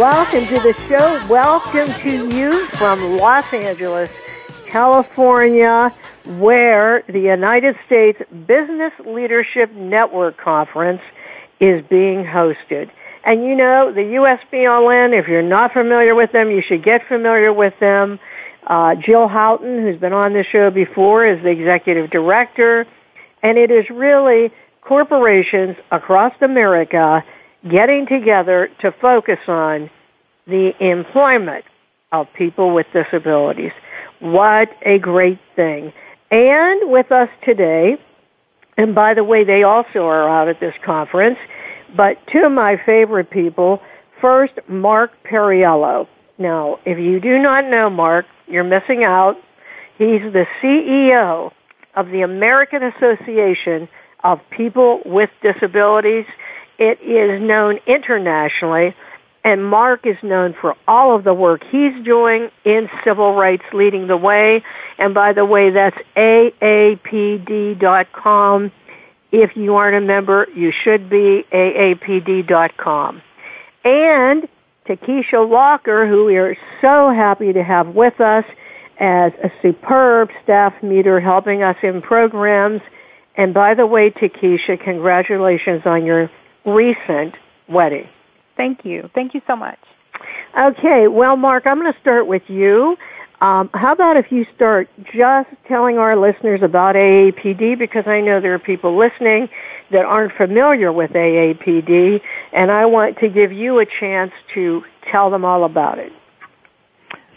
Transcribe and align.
welcome 0.00 0.46
to 0.46 0.58
the 0.60 0.72
show. 0.88 1.26
Welcome 1.28 1.92
to 2.00 2.34
you 2.34 2.64
from 2.68 3.18
Los 3.18 3.44
Angeles, 3.52 4.08
California, 4.66 5.94
where 6.38 7.04
the 7.06 7.20
United 7.20 7.76
States 7.84 8.18
Business 8.46 8.94
Leadership 9.04 9.70
Network 9.74 10.38
Conference 10.38 11.02
is 11.60 11.84
being 11.90 12.24
hosted. 12.24 12.90
And 13.24 13.44
you 13.44 13.54
know, 13.54 13.92
the 13.92 14.00
USBLN, 14.00 15.12
if 15.20 15.28
you're 15.28 15.42
not 15.42 15.74
familiar 15.74 16.14
with 16.14 16.32
them, 16.32 16.50
you 16.50 16.62
should 16.62 16.82
get 16.82 17.06
familiar 17.06 17.52
with 17.52 17.78
them. 17.78 18.18
Uh, 18.66 18.94
Jill 18.94 19.28
Houghton, 19.28 19.82
who's 19.82 20.00
been 20.00 20.14
on 20.14 20.32
the 20.32 20.44
show 20.44 20.70
before, 20.70 21.26
is 21.26 21.42
the 21.42 21.50
executive 21.50 22.08
director. 22.08 22.86
And 23.42 23.58
it 23.58 23.70
is 23.70 23.90
really 23.90 24.50
corporations 24.80 25.76
across 25.90 26.32
America 26.40 27.22
getting 27.68 28.06
together 28.06 28.70
to 28.80 28.92
focus 29.00 29.38
on 29.46 29.90
the 30.46 30.72
employment 30.80 31.64
of 32.12 32.26
people 32.34 32.72
with 32.74 32.86
disabilities. 32.92 33.72
What 34.20 34.70
a 34.82 34.98
great 34.98 35.38
thing. 35.56 35.92
And 36.30 36.90
with 36.90 37.10
us 37.12 37.28
today, 37.44 37.98
and 38.76 38.94
by 38.94 39.14
the 39.14 39.24
way, 39.24 39.44
they 39.44 39.62
also 39.62 40.06
are 40.06 40.28
out 40.28 40.48
at 40.48 40.60
this 40.60 40.74
conference, 40.84 41.38
but 41.96 42.16
two 42.28 42.44
of 42.44 42.52
my 42.52 42.80
favorite 42.84 43.30
people, 43.30 43.82
first, 44.20 44.54
Mark 44.68 45.12
Perriello. 45.24 46.06
Now, 46.38 46.78
if 46.84 46.98
you 46.98 47.20
do 47.20 47.38
not 47.38 47.66
know 47.66 47.90
Mark, 47.90 48.26
you're 48.46 48.64
missing 48.64 49.04
out. 49.04 49.36
He's 49.98 50.22
the 50.32 50.46
CEO 50.62 51.52
of 51.94 52.08
the 52.08 52.22
American 52.22 52.82
Association 52.82 53.88
of 54.24 54.40
people 54.50 55.00
with 55.04 55.30
disabilities. 55.42 56.26
It 56.80 57.00
is 57.02 57.40
known 57.42 57.78
internationally, 57.86 58.96
and 59.44 59.64
Mark 59.64 60.06
is 60.06 60.16
known 60.22 60.54
for 60.58 60.74
all 60.88 61.14
of 61.14 61.24
the 61.24 61.34
work 61.34 61.62
he's 61.70 61.92
doing 62.04 62.50
in 62.64 62.88
civil 63.04 63.34
rights 63.34 63.64
leading 63.74 64.06
the 64.06 64.16
way. 64.16 64.64
And 64.98 65.12
by 65.12 65.34
the 65.34 65.44
way, 65.44 65.68
that's 65.68 65.98
aapd.com. 66.16 67.12
If 69.30 69.56
you 69.56 69.76
aren't 69.76 69.96
a 69.96 70.00
member, 70.00 70.48
you 70.56 70.72
should 70.72 71.10
be 71.10 71.44
aapd.com. 71.52 73.22
And 73.84 74.48
TaKeisha 74.86 75.46
Walker, 75.48 76.08
who 76.08 76.24
we 76.24 76.38
are 76.38 76.56
so 76.80 77.10
happy 77.10 77.52
to 77.52 77.62
have 77.62 77.88
with 77.88 78.20
us 78.22 78.46
as 78.98 79.32
a 79.44 79.52
superb 79.60 80.30
staff 80.42 80.82
meter 80.82 81.20
helping 81.20 81.62
us 81.62 81.76
in 81.82 82.00
programs 82.00 82.80
and 83.36 83.54
by 83.54 83.72
the 83.72 83.86
way, 83.86 84.10
TaKeisha, 84.10 84.82
congratulations 84.84 85.82
on 85.86 86.04
your 86.04 86.30
recent 86.64 87.34
wedding. 87.68 88.08
Thank 88.56 88.84
you. 88.84 89.10
Thank 89.14 89.34
you 89.34 89.42
so 89.46 89.56
much. 89.56 89.78
Okay, 90.58 91.08
well, 91.08 91.36
Mark, 91.36 91.66
I'm 91.66 91.80
going 91.80 91.92
to 91.92 92.00
start 92.00 92.26
with 92.26 92.42
you. 92.48 92.96
Um, 93.40 93.70
how 93.72 93.92
about 93.92 94.18
if 94.18 94.30
you 94.30 94.44
start 94.54 94.90
just 95.14 95.48
telling 95.66 95.96
our 95.96 96.14
listeners 96.14 96.60
about 96.62 96.94
AAPD 96.94 97.78
because 97.78 98.06
I 98.06 98.20
know 98.20 98.38
there 98.40 98.52
are 98.52 98.58
people 98.58 98.98
listening 98.98 99.48
that 99.90 100.04
aren't 100.04 100.34
familiar 100.34 100.92
with 100.92 101.12
AAPD, 101.12 102.20
and 102.52 102.70
I 102.70 102.84
want 102.84 103.18
to 103.20 103.28
give 103.28 103.50
you 103.50 103.78
a 103.78 103.86
chance 103.86 104.32
to 104.54 104.84
tell 105.10 105.30
them 105.30 105.44
all 105.44 105.64
about 105.64 105.98
it. 105.98 106.12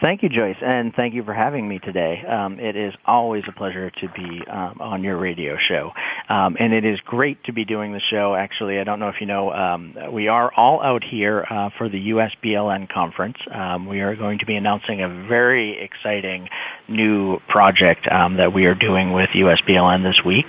Thank 0.03 0.21
you, 0.21 0.27
Joyce, 0.27 0.57
and 0.61 0.93
thank 0.93 1.13
you 1.13 1.23
for 1.23 1.33
having 1.33 1.65
me 1.65 1.79
today. 1.79 2.25
Um, 2.25 2.59
it 2.59 2.75
is 2.75 2.93
always 3.05 3.45
a 3.47 3.53
pleasure 3.53 3.89
to 3.89 4.09
be 4.09 4.41
um, 4.51 4.81
on 4.81 5.01
your 5.01 5.17
radio 5.17 5.55
show, 5.57 5.93
um, 6.27 6.57
and 6.59 6.73
it 6.73 6.83
is 6.83 6.99
great 7.05 7.41
to 7.45 7.53
be 7.53 7.63
doing 7.63 7.93
the 7.93 8.01
show. 8.01 8.35
Actually, 8.35 8.79
I 8.79 8.83
don't 8.83 8.99
know 8.99 9.07
if 9.07 9.21
you 9.21 9.27
know, 9.27 9.53
um, 9.53 9.95
we 10.11 10.27
are 10.27 10.51
all 10.57 10.83
out 10.83 11.05
here 11.05 11.47
uh, 11.49 11.69
for 11.77 11.87
the 11.87 12.09
USBLN 12.09 12.89
conference. 12.89 13.37
Um, 13.49 13.85
we 13.87 14.01
are 14.01 14.13
going 14.17 14.39
to 14.39 14.45
be 14.45 14.55
announcing 14.55 15.01
a 15.01 15.07
very 15.07 15.81
exciting 15.81 16.49
new 16.89 17.39
project 17.47 18.05
um, 18.11 18.35
that 18.35 18.51
we 18.51 18.65
are 18.65 18.75
doing 18.75 19.13
with 19.13 19.29
USBLN 19.29 20.03
this 20.03 20.19
week. 20.25 20.47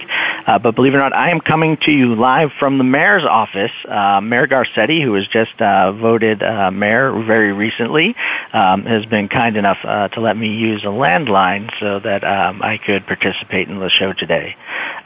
Uh, 0.48 0.58
but 0.58 0.74
believe 0.74 0.94
it 0.94 0.96
or 0.96 0.98
not, 0.98 1.14
I 1.14 1.30
am 1.30 1.38
coming 1.38 1.78
to 1.82 1.92
you 1.92 2.16
live 2.16 2.50
from 2.58 2.78
the 2.78 2.84
mayor's 2.84 3.22
office. 3.24 3.70
Uh, 3.88 4.20
mayor 4.20 4.48
Garcetti, 4.48 5.00
who 5.00 5.12
was 5.12 5.28
just 5.28 5.60
uh, 5.60 5.92
voted 5.92 6.42
uh, 6.42 6.72
mayor 6.72 7.12
very 7.24 7.52
recently, 7.52 8.16
has 8.50 9.06
been 9.06 9.28
kind 9.28 9.43
kind 9.44 9.56
enough 9.58 9.78
uh, 9.84 10.08
to 10.08 10.20
let 10.20 10.36
me 10.36 10.48
use 10.48 10.82
a 10.84 10.86
landline 10.86 11.70
so 11.78 12.00
that 12.00 12.24
um, 12.24 12.62
I 12.62 12.78
could 12.78 13.06
participate 13.06 13.68
in 13.68 13.78
the 13.78 13.90
show 13.90 14.14
today. 14.14 14.56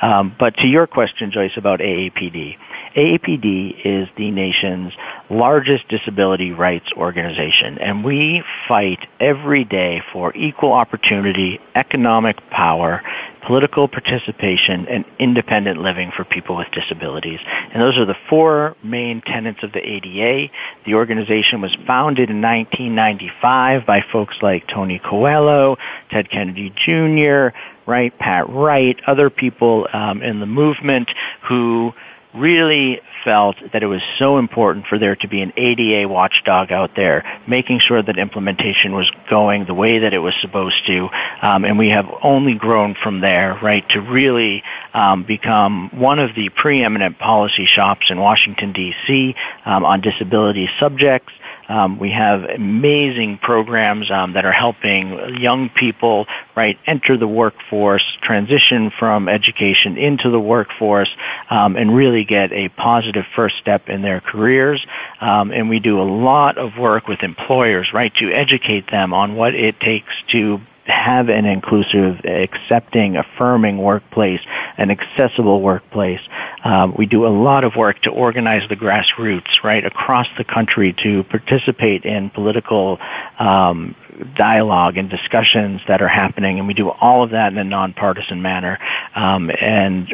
Um, 0.00 0.34
but 0.38 0.56
to 0.58 0.66
your 0.68 0.86
question, 0.86 1.32
Joyce, 1.32 1.56
about 1.56 1.80
AAPD. 1.80 2.56
AAPD 2.96 3.80
is 3.84 4.08
the 4.16 4.30
nation's 4.30 4.92
largest 5.28 5.88
disability 5.88 6.52
rights 6.52 6.86
organization, 6.96 7.78
and 7.78 8.04
we 8.04 8.44
fight 8.68 9.00
every 9.18 9.64
day 9.64 10.02
for 10.12 10.34
equal 10.36 10.72
opportunity, 10.72 11.58
economic 11.74 12.36
power, 12.50 13.02
political 13.48 13.88
participation, 13.88 14.86
and 14.88 15.06
independent 15.18 15.80
living 15.80 16.12
for 16.14 16.22
people 16.22 16.54
with 16.54 16.68
disabilities. 16.70 17.40
And 17.72 17.80
those 17.82 17.96
are 17.96 18.04
the 18.04 18.14
four 18.28 18.76
main 18.84 19.22
tenets 19.22 19.60
of 19.62 19.72
the 19.72 19.78
ADA. 19.78 20.52
The 20.84 20.94
organization 20.94 21.62
was 21.62 21.74
founded 21.86 22.28
in 22.28 22.42
1995 22.42 23.86
by 23.86 24.04
folks 24.12 24.36
like 24.42 24.68
Tony 24.68 25.00
Coelho, 25.02 25.78
Ted 26.10 26.30
Kennedy 26.30 26.74
Jr., 26.84 27.56
right, 27.86 28.16
Pat 28.18 28.50
Wright, 28.50 29.00
other 29.06 29.30
people 29.30 29.88
um, 29.94 30.22
in 30.22 30.40
the 30.40 30.46
movement 30.46 31.10
who 31.48 31.94
really 32.34 33.00
felt 33.24 33.56
that 33.72 33.82
it 33.82 33.86
was 33.86 34.02
so 34.18 34.38
important 34.38 34.86
for 34.86 34.98
there 34.98 35.16
to 35.16 35.28
be 35.28 35.40
an 35.40 35.52
ADA 35.56 36.08
watchdog 36.08 36.70
out 36.70 36.90
there, 36.94 37.24
making 37.46 37.80
sure 37.80 38.02
that 38.02 38.18
implementation 38.18 38.94
was 38.94 39.10
going 39.28 39.64
the 39.66 39.74
way 39.74 40.00
that 40.00 40.14
it 40.14 40.18
was 40.18 40.34
supposed 40.40 40.86
to. 40.86 41.08
Um, 41.42 41.64
and 41.64 41.78
we 41.78 41.88
have 41.88 42.06
only 42.22 42.54
grown 42.54 42.94
from 43.02 43.20
there, 43.20 43.58
right, 43.62 43.88
to 43.90 44.00
really 44.00 44.62
um, 44.94 45.24
become 45.24 45.90
one 45.92 46.18
of 46.18 46.34
the 46.34 46.48
preeminent 46.50 47.18
policy 47.18 47.66
shops 47.66 48.06
in 48.10 48.18
Washington, 48.18 48.72
D.C. 48.72 49.34
Um, 49.64 49.84
on 49.84 50.00
disability 50.00 50.68
subjects. 50.78 51.32
Um, 51.68 51.98
we 51.98 52.10
have 52.10 52.44
amazing 52.44 53.38
programs 53.38 54.10
um, 54.10 54.32
that 54.32 54.44
are 54.44 54.52
helping 54.52 55.38
young 55.38 55.68
people 55.68 56.26
right 56.56 56.78
enter 56.86 57.16
the 57.16 57.28
workforce, 57.28 58.04
transition 58.22 58.90
from 58.98 59.28
education 59.28 59.96
into 59.98 60.30
the 60.30 60.40
workforce, 60.40 61.10
um, 61.50 61.76
and 61.76 61.94
really 61.94 62.24
get 62.24 62.52
a 62.52 62.68
positive 62.70 63.24
first 63.36 63.56
step 63.58 63.88
in 63.88 64.02
their 64.02 64.20
careers. 64.20 64.84
Um, 65.20 65.50
and 65.50 65.68
we 65.68 65.78
do 65.78 66.00
a 66.00 66.08
lot 66.08 66.58
of 66.58 66.76
work 66.78 67.06
with 67.06 67.22
employers, 67.22 67.88
right, 67.92 68.14
to 68.16 68.32
educate 68.32 68.90
them 68.90 69.12
on 69.12 69.36
what 69.36 69.54
it 69.54 69.78
takes 69.80 70.12
to 70.32 70.60
have 70.88 71.28
an 71.28 71.44
inclusive, 71.44 72.24
accepting, 72.24 73.16
affirming 73.16 73.78
workplace, 73.78 74.40
an 74.78 74.90
accessible 74.90 75.60
workplace. 75.60 76.20
Um, 76.64 76.94
we 76.96 77.06
do 77.06 77.26
a 77.26 77.28
lot 77.28 77.64
of 77.64 77.76
work 77.76 78.00
to 78.02 78.10
organize 78.10 78.68
the 78.68 78.76
grassroots 78.76 79.62
right 79.62 79.84
across 79.84 80.28
the 80.38 80.44
country 80.44 80.94
to 81.02 81.24
participate 81.24 82.04
in 82.04 82.30
political 82.30 82.98
um, 83.38 83.94
dialogue 84.34 84.96
and 84.96 85.10
discussions 85.10 85.80
that 85.88 86.00
are 86.00 86.08
happening, 86.08 86.58
and 86.58 86.66
we 86.66 86.74
do 86.74 86.90
all 86.90 87.22
of 87.22 87.30
that 87.30 87.52
in 87.52 87.58
a 87.58 87.64
nonpartisan 87.64 88.42
manner. 88.42 88.78
Um, 89.14 89.50
and 89.60 90.08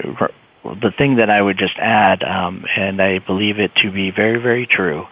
the 0.65 0.93
thing 0.97 1.17
that 1.17 1.31
I 1.31 1.41
would 1.41 1.59
just 1.59 1.76
add, 1.79 2.23
um, 2.23 2.65
and 2.76 3.00
I 3.00 3.19
believe 3.19 3.59
it 3.59 3.75
to 3.76 3.93
be 3.93 4.11
very, 4.11 4.41
very 4.41 4.67
true, 4.67 5.06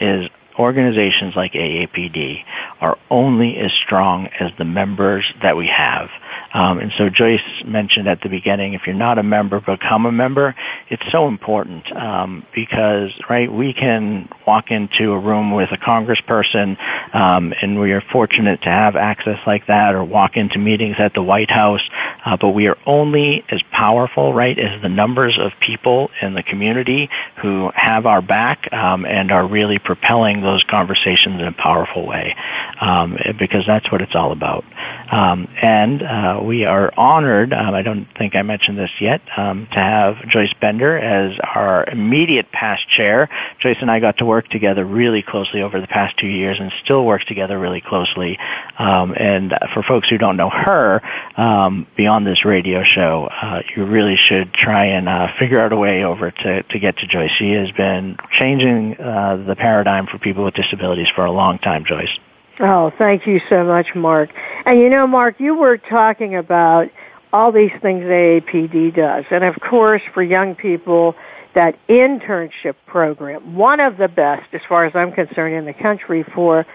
is 0.00 0.28
organizations 0.58 1.34
like 1.36 1.52
AAPD 1.52 2.42
are 2.80 2.98
only 3.10 3.56
as 3.56 3.72
strong 3.84 4.28
as 4.40 4.50
the 4.58 4.64
members 4.64 5.24
that 5.42 5.56
we 5.56 5.66
have. 5.68 6.08
Um, 6.52 6.78
and 6.78 6.92
so 6.96 7.08
Joyce 7.08 7.40
mentioned 7.64 8.08
at 8.08 8.20
the 8.22 8.28
beginning, 8.28 8.74
if 8.74 8.82
you're 8.86 8.96
not 8.96 9.18
a 9.18 9.22
member, 9.22 9.60
become 9.60 10.06
a 10.06 10.12
member. 10.12 10.54
It's 10.88 11.02
so 11.12 11.28
important 11.28 11.90
um, 11.96 12.44
because, 12.54 13.10
right, 13.28 13.52
we 13.52 13.72
can 13.72 14.28
walk 14.46 14.70
into 14.70 15.12
a 15.12 15.18
room 15.18 15.52
with 15.52 15.70
a 15.72 15.76
congressperson, 15.76 16.76
um, 17.14 17.52
and 17.60 17.78
we 17.78 17.92
are 17.92 18.02
fortunate 18.12 18.62
to 18.62 18.70
have 18.70 18.96
access 18.96 19.38
like 19.46 19.66
that, 19.66 19.94
or 19.94 20.04
walk 20.04 20.36
into 20.36 20.58
meetings 20.58 20.96
at 20.98 21.14
the 21.14 21.22
White 21.22 21.50
House. 21.50 21.82
Uh, 22.24 22.36
but 22.40 22.50
we 22.50 22.66
are 22.66 22.76
only 22.86 23.44
as 23.50 23.60
powerful, 23.70 24.32
right, 24.32 24.58
as 24.58 24.80
the 24.82 24.88
numbers 24.88 25.38
of 25.38 25.52
people 25.60 26.10
in 26.22 26.34
the 26.34 26.42
community 26.42 27.08
who 27.42 27.70
have 27.74 28.06
our 28.06 28.22
back 28.22 28.72
um, 28.72 29.04
and 29.04 29.30
are 29.30 29.46
really 29.46 29.78
propelling 29.78 30.40
those 30.40 30.64
conversations 30.64 31.40
in 31.40 31.46
a 31.46 31.52
powerful 31.52 32.06
way, 32.06 32.34
um, 32.80 33.16
because 33.38 33.64
that's 33.66 33.90
what 33.92 34.00
it's 34.00 34.14
all 34.14 34.32
about. 34.32 34.64
Um, 35.10 35.48
and 35.62 36.02
uh, 36.02 36.27
we 36.42 36.64
are 36.64 36.92
honored. 36.96 37.52
Um, 37.52 37.74
I 37.74 37.82
don't 37.82 38.06
think 38.16 38.34
I 38.36 38.42
mentioned 38.42 38.78
this 38.78 38.90
yet 39.00 39.20
um, 39.36 39.68
to 39.72 39.78
have 39.78 40.16
Joyce 40.28 40.52
Bender 40.60 40.98
as 40.98 41.38
our 41.42 41.84
immediate 41.88 42.50
past 42.52 42.88
chair. 42.88 43.28
Joyce 43.60 43.76
and 43.80 43.90
I 43.90 44.00
got 44.00 44.18
to 44.18 44.24
work 44.24 44.48
together 44.48 44.84
really 44.84 45.22
closely 45.22 45.62
over 45.62 45.80
the 45.80 45.86
past 45.86 46.16
two 46.18 46.26
years, 46.26 46.58
and 46.60 46.72
still 46.84 47.04
work 47.04 47.24
together 47.24 47.58
really 47.58 47.80
closely. 47.80 48.38
Um, 48.78 49.14
and 49.18 49.54
for 49.74 49.82
folks 49.82 50.08
who 50.08 50.18
don't 50.18 50.36
know 50.36 50.50
her, 50.50 51.02
um, 51.36 51.86
beyond 51.96 52.26
this 52.26 52.44
radio 52.44 52.82
show, 52.84 53.28
uh, 53.30 53.62
you 53.76 53.84
really 53.84 54.16
should 54.16 54.52
try 54.52 54.86
and 54.86 55.08
uh, 55.08 55.28
figure 55.38 55.60
out 55.60 55.72
a 55.72 55.76
way 55.76 56.04
over 56.04 56.30
to 56.30 56.62
to 56.62 56.78
get 56.78 56.96
to 56.98 57.06
Joyce. 57.06 57.30
She 57.38 57.52
has 57.52 57.70
been 57.72 58.16
changing 58.38 58.96
uh, 59.00 59.44
the 59.46 59.56
paradigm 59.56 60.06
for 60.06 60.18
people 60.18 60.44
with 60.44 60.54
disabilities 60.54 61.08
for 61.14 61.24
a 61.24 61.32
long 61.32 61.58
time, 61.58 61.84
Joyce. 61.86 62.10
Oh, 62.60 62.92
thank 62.98 63.26
you 63.26 63.40
so 63.48 63.64
much, 63.64 63.94
Mark. 63.94 64.30
And 64.64 64.80
you 64.80 64.88
know, 64.88 65.06
Mark, 65.06 65.38
you 65.38 65.54
were 65.54 65.78
talking 65.78 66.34
about 66.34 66.90
all 67.32 67.52
these 67.52 67.70
things 67.80 68.04
AAPD 68.04 68.96
does. 68.96 69.24
And 69.30 69.44
of 69.44 69.60
course, 69.60 70.02
for 70.12 70.22
young 70.22 70.54
people, 70.54 71.14
that 71.54 71.78
internship 71.88 72.74
program, 72.86 73.54
one 73.54 73.80
of 73.80 73.96
the 73.96 74.08
best, 74.08 74.52
as 74.52 74.60
far 74.68 74.86
as 74.86 74.94
I'm 74.94 75.12
concerned, 75.12 75.54
in 75.54 75.64
the 75.66 75.72
country 75.72 76.24
for 76.34 76.66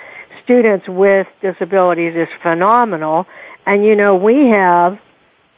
students 0.43 0.87
with 0.87 1.27
disabilities 1.41 2.15
is 2.15 2.27
phenomenal. 2.41 3.27
And 3.65 3.85
you 3.85 3.95
know, 3.95 4.15
we 4.15 4.47
have 4.47 4.99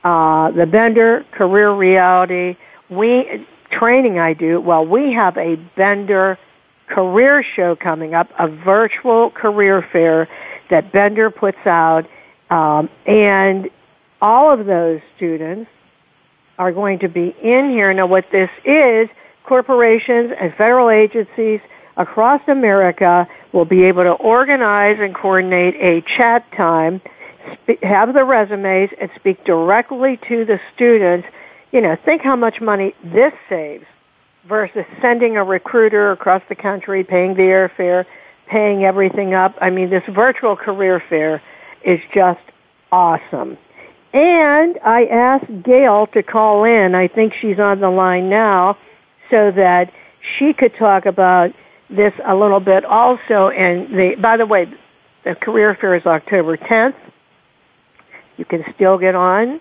uh, 0.04 0.52
the 0.52 0.66
Bender 0.66 1.26
Career 1.32 1.72
Reality. 1.72 2.58
We 2.90 3.46
training 3.72 4.20
I 4.20 4.34
do. 4.34 4.60
Well, 4.60 4.86
we 4.86 5.14
have 5.14 5.38
a 5.38 5.56
Bender 5.76 6.38
career 6.88 7.44
show 7.56 7.76
coming 7.76 8.14
up, 8.14 8.30
a 8.40 8.48
virtual 8.48 9.32
career 9.32 9.86
fair 9.92 10.28
that 10.70 10.92
Bender 10.92 11.30
puts 11.30 11.58
out, 11.66 12.06
um, 12.50 12.90
and 13.06 13.70
all 14.22 14.52
of 14.52 14.66
those 14.66 15.02
students 15.16 15.70
are 16.58 16.72
going 16.72 17.00
to 17.00 17.10
be 17.10 17.36
in 17.42 17.70
here. 17.70 17.94
Now, 17.94 18.08
what 18.08 18.26
this 18.32 18.50
is, 18.64 19.10
corporations 19.44 20.32
and 20.40 20.54
federal 20.56 20.90
agencies 20.90 21.60
across 21.98 22.42
America 22.48 23.28
will 23.52 23.66
be 23.66 23.84
able 23.84 24.04
to 24.04 24.12
organize 24.12 24.98
and 25.00 25.14
coordinate 25.14 25.76
a 25.76 26.02
chat 26.18 26.46
time, 26.56 27.02
have 27.84 28.14
the 28.14 28.24
resumes, 28.24 28.90
and 29.00 29.10
speak 29.16 29.44
directly 29.46 30.20
to 30.28 30.46
the 30.46 30.60
students. 30.74 31.28
You 31.72 31.82
know, 31.82 31.98
think 32.06 32.22
how 32.22 32.36
much 32.36 32.62
money 32.62 32.96
this 33.04 33.34
saves 33.50 33.86
versus 34.48 34.86
sending 35.02 35.38
a 35.38 35.44
recruiter 35.44 36.12
across 36.12 36.42
the 36.50 36.56
country, 36.56 37.04
paying 37.04 37.34
the 37.36 37.44
airfare, 37.44 38.06
paying 38.48 38.84
everything 38.84 39.34
up. 39.34 39.56
I 39.60 39.70
mean, 39.70 39.90
this 39.90 40.04
virtual 40.10 40.56
career 40.56 41.02
fair 41.10 41.42
is 41.84 42.00
just 42.14 42.42
awesome. 42.92 43.58
And 44.14 44.80
I 44.84 45.06
asked 45.06 45.64
Gail 45.64 46.08
to 46.08 46.24
call 46.24 46.64
in. 46.64 46.96
I 46.96 47.08
think 47.08 47.34
she's 47.34 47.60
on 47.60 47.80
the 47.82 47.90
line 47.90 48.30
now 48.30 48.78
so 49.30 49.52
that 49.52 49.92
she 50.38 50.54
could 50.54 50.76
talk 50.76 51.06
about 51.06 51.52
this 51.90 52.14
a 52.24 52.36
little 52.36 52.60
bit 52.60 52.86
also. 52.86 53.50
And 53.50 53.94
the, 53.94 54.16
by 54.16 54.38
the 54.38 54.46
way, 54.46 54.72
the 55.24 55.36
career 55.36 55.76
fair 55.80 55.96
is 55.96 56.06
October 56.06 56.56
10th. 56.56 56.96
You 58.38 58.46
can 58.46 58.64
still 58.76 58.98
get 58.98 59.16
on. 59.16 59.60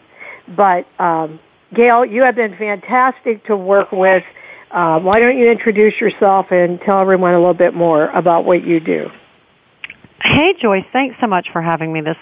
But, 0.49 0.87
um, 1.01 1.41
Gail, 1.73 2.05
you 2.05 2.23
have 2.23 2.37
been 2.37 2.57
fantastic 2.57 3.45
to 3.47 3.57
work 3.57 3.91
with 3.91 4.23
uh, 4.75 4.99
why 4.99 5.21
don't 5.21 5.38
you 5.38 5.50
introduce 5.50 6.00
yourself 6.00 6.47
and 6.50 6.81
tell 6.81 7.00
everyone 7.00 7.32
a 7.32 7.38
little 7.38 7.55
bit 7.55 7.75
more 7.75 8.09
about 8.11 8.44
what 8.44 8.67
you 8.67 8.81
do? 8.81 9.09
Hey 10.21 10.55
Joyce, 10.61 10.85
thanks 10.93 11.17
so 11.21 11.26
much 11.26 11.49
for 11.53 11.62
having 11.62 11.93
me 11.93 12.00
this 12.00 12.17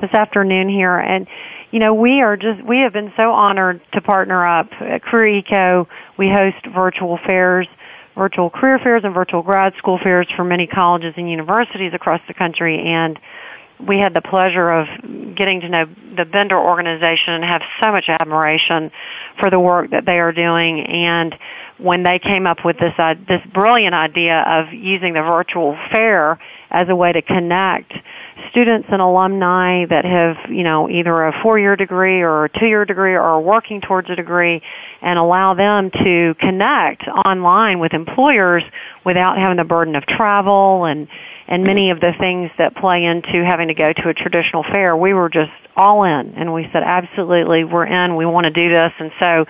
this 0.00 0.10
afternoon 0.14 0.68
here. 0.68 0.96
And 0.96 1.26
you 1.72 1.78
know, 1.78 1.92
we 1.92 2.22
are 2.22 2.36
just 2.36 2.62
we 2.64 2.78
have 2.78 2.92
been 2.92 3.12
so 3.16 3.32
honored 3.32 3.82
to 3.92 4.00
partner 4.00 4.46
up 4.46 4.68
at 4.80 5.02
Career 5.02 5.38
Eco. 5.38 5.88
We 6.16 6.30
host 6.30 6.64
virtual 6.72 7.18
fairs, 7.26 7.66
virtual 8.16 8.50
career 8.50 8.78
fairs 8.78 9.02
and 9.04 9.12
virtual 9.12 9.42
grad 9.42 9.74
school 9.76 9.98
fairs 10.02 10.26
for 10.34 10.44
many 10.44 10.66
colleges 10.66 11.14
and 11.16 11.30
universities 11.30 11.92
across 11.92 12.20
the 12.28 12.34
country 12.34 12.78
and 12.78 13.18
we 13.86 13.98
had 13.98 14.14
the 14.14 14.20
pleasure 14.20 14.70
of 14.70 14.86
getting 15.36 15.60
to 15.60 15.68
know 15.68 15.86
the 16.16 16.24
Bender 16.24 16.58
organization 16.58 17.34
and 17.34 17.44
have 17.44 17.62
so 17.80 17.92
much 17.92 18.08
admiration 18.08 18.90
for 19.38 19.50
the 19.50 19.58
work 19.58 19.90
that 19.90 20.04
they 20.06 20.18
are 20.18 20.32
doing. 20.32 20.80
And 20.86 21.34
when 21.78 22.02
they 22.02 22.18
came 22.18 22.46
up 22.46 22.64
with 22.64 22.78
this 22.78 22.92
uh, 22.98 23.14
this 23.28 23.40
brilliant 23.52 23.94
idea 23.94 24.42
of 24.46 24.72
using 24.72 25.14
the 25.14 25.22
virtual 25.22 25.78
fair 25.90 26.38
as 26.70 26.88
a 26.88 26.94
way 26.94 27.12
to 27.12 27.22
connect 27.22 27.92
students 28.50 28.88
and 28.90 29.00
alumni 29.00 29.84
that 29.86 30.04
have, 30.04 30.36
you 30.50 30.62
know, 30.62 30.88
either 30.88 31.26
a 31.26 31.42
four-year 31.42 31.76
degree 31.76 32.20
or 32.20 32.44
a 32.44 32.48
two-year 32.58 32.84
degree 32.84 33.14
or 33.14 33.22
are 33.22 33.40
working 33.40 33.80
towards 33.80 34.08
a 34.10 34.16
degree 34.16 34.62
and 35.02 35.18
allow 35.18 35.54
them 35.54 35.90
to 35.90 36.34
connect 36.40 37.06
online 37.08 37.78
with 37.78 37.92
employers 37.92 38.62
without 39.04 39.36
having 39.36 39.56
the 39.56 39.64
burden 39.64 39.96
of 39.96 40.04
travel 40.06 40.84
and 40.84 41.08
and 41.48 41.64
many 41.64 41.90
of 41.90 41.98
the 41.98 42.12
things 42.20 42.48
that 42.58 42.76
play 42.76 43.04
into 43.04 43.44
having 43.44 43.66
to 43.66 43.74
go 43.74 43.92
to 43.92 44.08
a 44.08 44.14
traditional 44.14 44.62
fair. 44.62 44.96
We 44.96 45.14
were 45.14 45.28
just 45.28 45.50
all 45.76 46.04
in 46.04 46.34
and 46.36 46.54
we 46.54 46.68
said 46.72 46.84
absolutely 46.84 47.64
we're 47.64 47.86
in, 47.86 48.14
we 48.14 48.24
want 48.24 48.44
to 48.44 48.52
do 48.52 48.68
this 48.68 48.92
and 49.00 49.10
so 49.18 49.46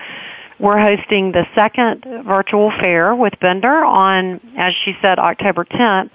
we're 0.59 0.79
hosting 0.79 1.33
the 1.33 1.47
second 1.55 2.05
virtual 2.27 2.71
fair 2.71 3.15
with 3.15 3.33
Bender 3.41 3.83
on, 3.85 4.41
as 4.59 4.75
she 4.85 4.95
said, 5.01 5.19
October 5.19 5.65
10th. 5.65 6.11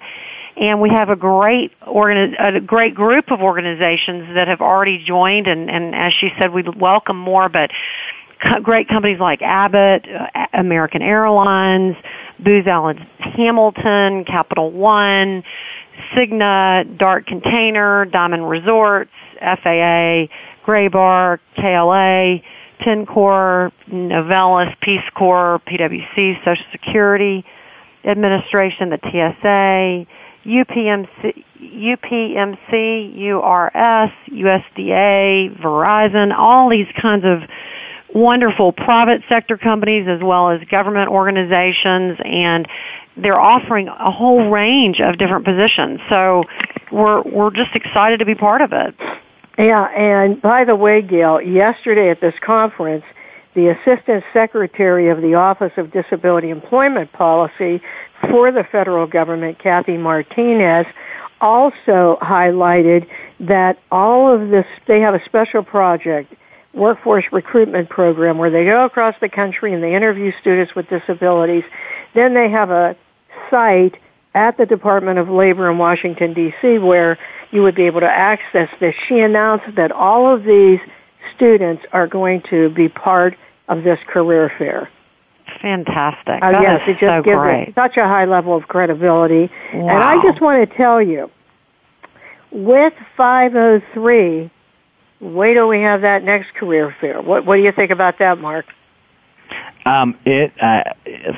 And 0.56 0.80
we 0.80 0.88
have 0.88 1.10
a 1.10 1.16
great 1.16 1.72
organi- 1.82 2.56
a 2.56 2.60
great 2.60 2.94
group 2.94 3.30
of 3.30 3.40
organizations 3.40 4.34
that 4.34 4.48
have 4.48 4.60
already 4.60 5.02
joined, 5.04 5.46
and, 5.46 5.70
and 5.70 5.94
as 5.94 6.12
she 6.14 6.30
said, 6.38 6.52
we 6.52 6.62
welcome 6.62 7.18
more. 7.18 7.48
But 7.48 7.70
great 8.62 8.88
companies 8.88 9.20
like 9.20 9.42
Abbott, 9.42 10.06
uh, 10.08 10.46
American 10.54 11.02
Airlines, 11.02 11.96
Booz 12.38 12.66
Allen 12.66 13.06
Hamilton, 13.18 14.24
Capital 14.24 14.70
One, 14.70 15.42
Cigna, 16.14 16.98
Dart 16.98 17.26
Container, 17.26 18.04
Diamond 18.06 18.48
Resorts, 18.48 19.10
FAA, 19.40 20.28
Graybar, 20.66 21.38
KLA, 21.56 22.42
Tencor, 22.80 23.72
Novellus, 23.90 24.74
Peace 24.80 25.00
Corps, 25.14 25.60
PwC, 25.66 26.44
Social 26.44 26.64
Security 26.72 27.44
Administration, 28.04 28.90
the 28.90 28.98
TSA, 29.02 30.06
UPMC, 30.46 31.44
UPMC, 31.60 33.18
URS, 33.18 34.12
USDA, 34.30 35.60
Verizon, 35.60 36.32
all 36.36 36.70
these 36.70 36.86
kinds 37.00 37.24
of 37.24 37.40
wonderful 38.14 38.72
private 38.72 39.22
sector 39.28 39.58
companies 39.58 40.06
as 40.08 40.22
well 40.22 40.50
as 40.50 40.60
government 40.70 41.10
organizations 41.10 42.18
and 42.24 42.66
they're 43.16 43.40
offering 43.40 43.88
a 43.88 44.10
whole 44.10 44.50
range 44.50 45.00
of 45.00 45.18
different 45.18 45.44
positions. 45.44 46.00
So 46.08 46.44
we're 46.92 47.22
we're 47.22 47.50
just 47.50 47.74
excited 47.74 48.18
to 48.18 48.26
be 48.26 48.34
part 48.34 48.60
of 48.60 48.72
it. 48.72 48.94
Yeah, 49.58 49.84
and 49.86 50.40
by 50.40 50.64
the 50.64 50.76
way, 50.76 51.00
Gail, 51.00 51.40
yesterday 51.40 52.10
at 52.10 52.20
this 52.20 52.34
conference, 52.44 53.04
the 53.56 53.68
Assistant 53.68 54.22
Secretary 54.34 55.08
of 55.08 55.22
the 55.22 55.34
Office 55.34 55.72
of 55.78 55.90
Disability 55.90 56.50
Employment 56.50 57.10
Policy 57.12 57.80
for 58.30 58.52
the 58.52 58.62
federal 58.70 59.06
government, 59.06 59.58
Kathy 59.58 59.96
Martinez, 59.96 60.86
also 61.40 62.18
highlighted 62.20 63.08
that 63.40 63.78
all 63.90 64.32
of 64.32 64.50
this, 64.50 64.66
they 64.86 65.00
have 65.00 65.14
a 65.14 65.24
special 65.24 65.62
project, 65.62 66.34
workforce 66.74 67.24
recruitment 67.32 67.88
program, 67.88 68.36
where 68.36 68.50
they 68.50 68.66
go 68.66 68.84
across 68.84 69.14
the 69.22 69.28
country 69.28 69.72
and 69.72 69.82
they 69.82 69.94
interview 69.94 70.32
students 70.38 70.74
with 70.74 70.86
disabilities. 70.90 71.64
Then 72.14 72.34
they 72.34 72.50
have 72.50 72.70
a 72.70 72.94
site 73.50 73.96
at 74.34 74.58
the 74.58 74.66
Department 74.66 75.18
of 75.18 75.30
Labor 75.30 75.70
in 75.70 75.78
Washington, 75.78 76.34
D.C., 76.34 76.76
where 76.78 77.18
you 77.50 77.62
would 77.62 77.74
be 77.74 77.84
able 77.84 78.00
to 78.00 78.06
access 78.06 78.68
this. 78.80 78.94
She 79.08 79.20
announced 79.20 79.76
that 79.76 79.92
all 79.92 80.34
of 80.34 80.44
these 80.44 80.80
students 81.34 81.84
are 81.92 82.06
going 82.06 82.42
to 82.50 82.68
be 82.68 82.90
part 82.90 83.34
of 83.68 83.82
this 83.82 83.98
career 84.08 84.50
fair. 84.58 84.90
Fantastic. 85.62 86.42
Uh, 86.42 86.60
yes, 86.60 86.80
it 86.86 86.98
just 86.98 87.02
so 87.02 87.22
gives 87.22 87.38
great. 87.38 87.68
it 87.68 87.74
such 87.74 87.96
a 87.96 88.04
high 88.04 88.24
level 88.24 88.56
of 88.56 88.64
credibility. 88.68 89.50
Wow. 89.72 89.88
And 89.88 90.02
I 90.02 90.22
just 90.22 90.40
want 90.40 90.68
to 90.68 90.76
tell 90.76 91.00
you, 91.00 91.30
with 92.50 92.92
503, 93.16 94.50
wait 95.20 95.54
till 95.54 95.68
we 95.68 95.80
have 95.80 96.02
that 96.02 96.24
next 96.24 96.54
career 96.54 96.94
fair. 97.00 97.22
What, 97.22 97.46
what 97.46 97.56
do 97.56 97.62
you 97.62 97.72
think 97.72 97.90
about 97.90 98.18
that, 98.18 98.38
Mark? 98.38 98.66
Um, 99.86 100.18
it 100.24 100.52
uh, 100.60 100.82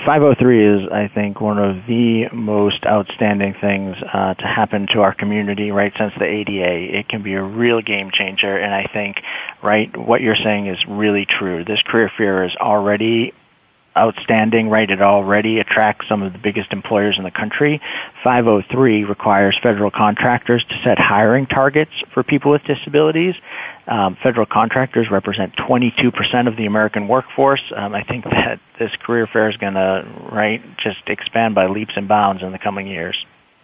503 0.07 0.67
is, 0.67 0.89
I 0.91 1.09
think, 1.15 1.39
one 1.39 1.59
of 1.59 1.87
the 1.87 2.29
most 2.33 2.83
outstanding 2.87 3.55
things 3.61 3.95
uh, 4.03 4.33
to 4.33 4.47
happen 4.47 4.87
to 4.95 5.03
our 5.03 5.13
community. 5.13 5.71
Right 5.71 5.93
since 5.99 6.15
the 6.19 6.25
ADA, 6.25 6.99
it 6.99 7.11
can 7.11 7.23
be 7.23 7.35
a 7.35 7.43
real 7.43 7.83
game 7.83 8.11
changer, 8.11 8.57
and 8.57 8.73
I 8.73 8.89
think, 8.91 9.17
right, 9.63 9.95
what 9.95 10.23
you're 10.23 10.35
saying 10.35 10.67
is 10.67 10.79
really 10.89 11.27
true. 11.27 11.63
This 11.63 11.83
career 11.83 12.11
fair 12.17 12.45
is 12.45 12.57
already 12.57 13.35
outstanding, 13.99 14.69
right? 14.71 14.89
It 14.91 15.03
already 15.03 15.59
attracts 15.59 16.09
some 16.09 16.23
of 16.23 16.33
the 16.33 16.39
biggest 16.39 16.73
employers 16.73 17.17
in 17.19 17.25
the 17.25 17.31
country. 17.31 17.81
503 18.25 19.05
requires 19.05 19.59
federal 19.63 19.91
contractors 19.91 20.65
to 20.69 20.81
set 20.85 20.99
hiring 20.99 21.47
targets 21.47 21.91
for 22.15 22.23
people 22.23 22.53
with 22.53 22.63
disabilities. 22.65 23.35
Um, 23.87 24.17
federal 24.23 24.47
contractors 24.47 25.11
represent 25.11 25.57
22% 25.57 26.49
of 26.49 26.57
the 26.57 26.67
American 26.67 27.09
workforce. 27.09 27.63
Um, 27.75 27.95
I 27.95 28.05
think 28.05 28.25
that 28.25 28.61
this 28.79 28.93
career 29.01 29.27
fair 29.27 29.51
is 29.51 29.57
going 29.57 29.75
to, 29.75 30.07
right, 30.33 30.63
just 30.79 31.03
expand 31.09 31.55
by 31.55 31.67
leaps 31.67 31.95
and 31.97 32.07
bounds 32.09 32.43
in 32.43 32.53
the 32.53 32.59
coming 32.59 32.87
years. 32.87 33.17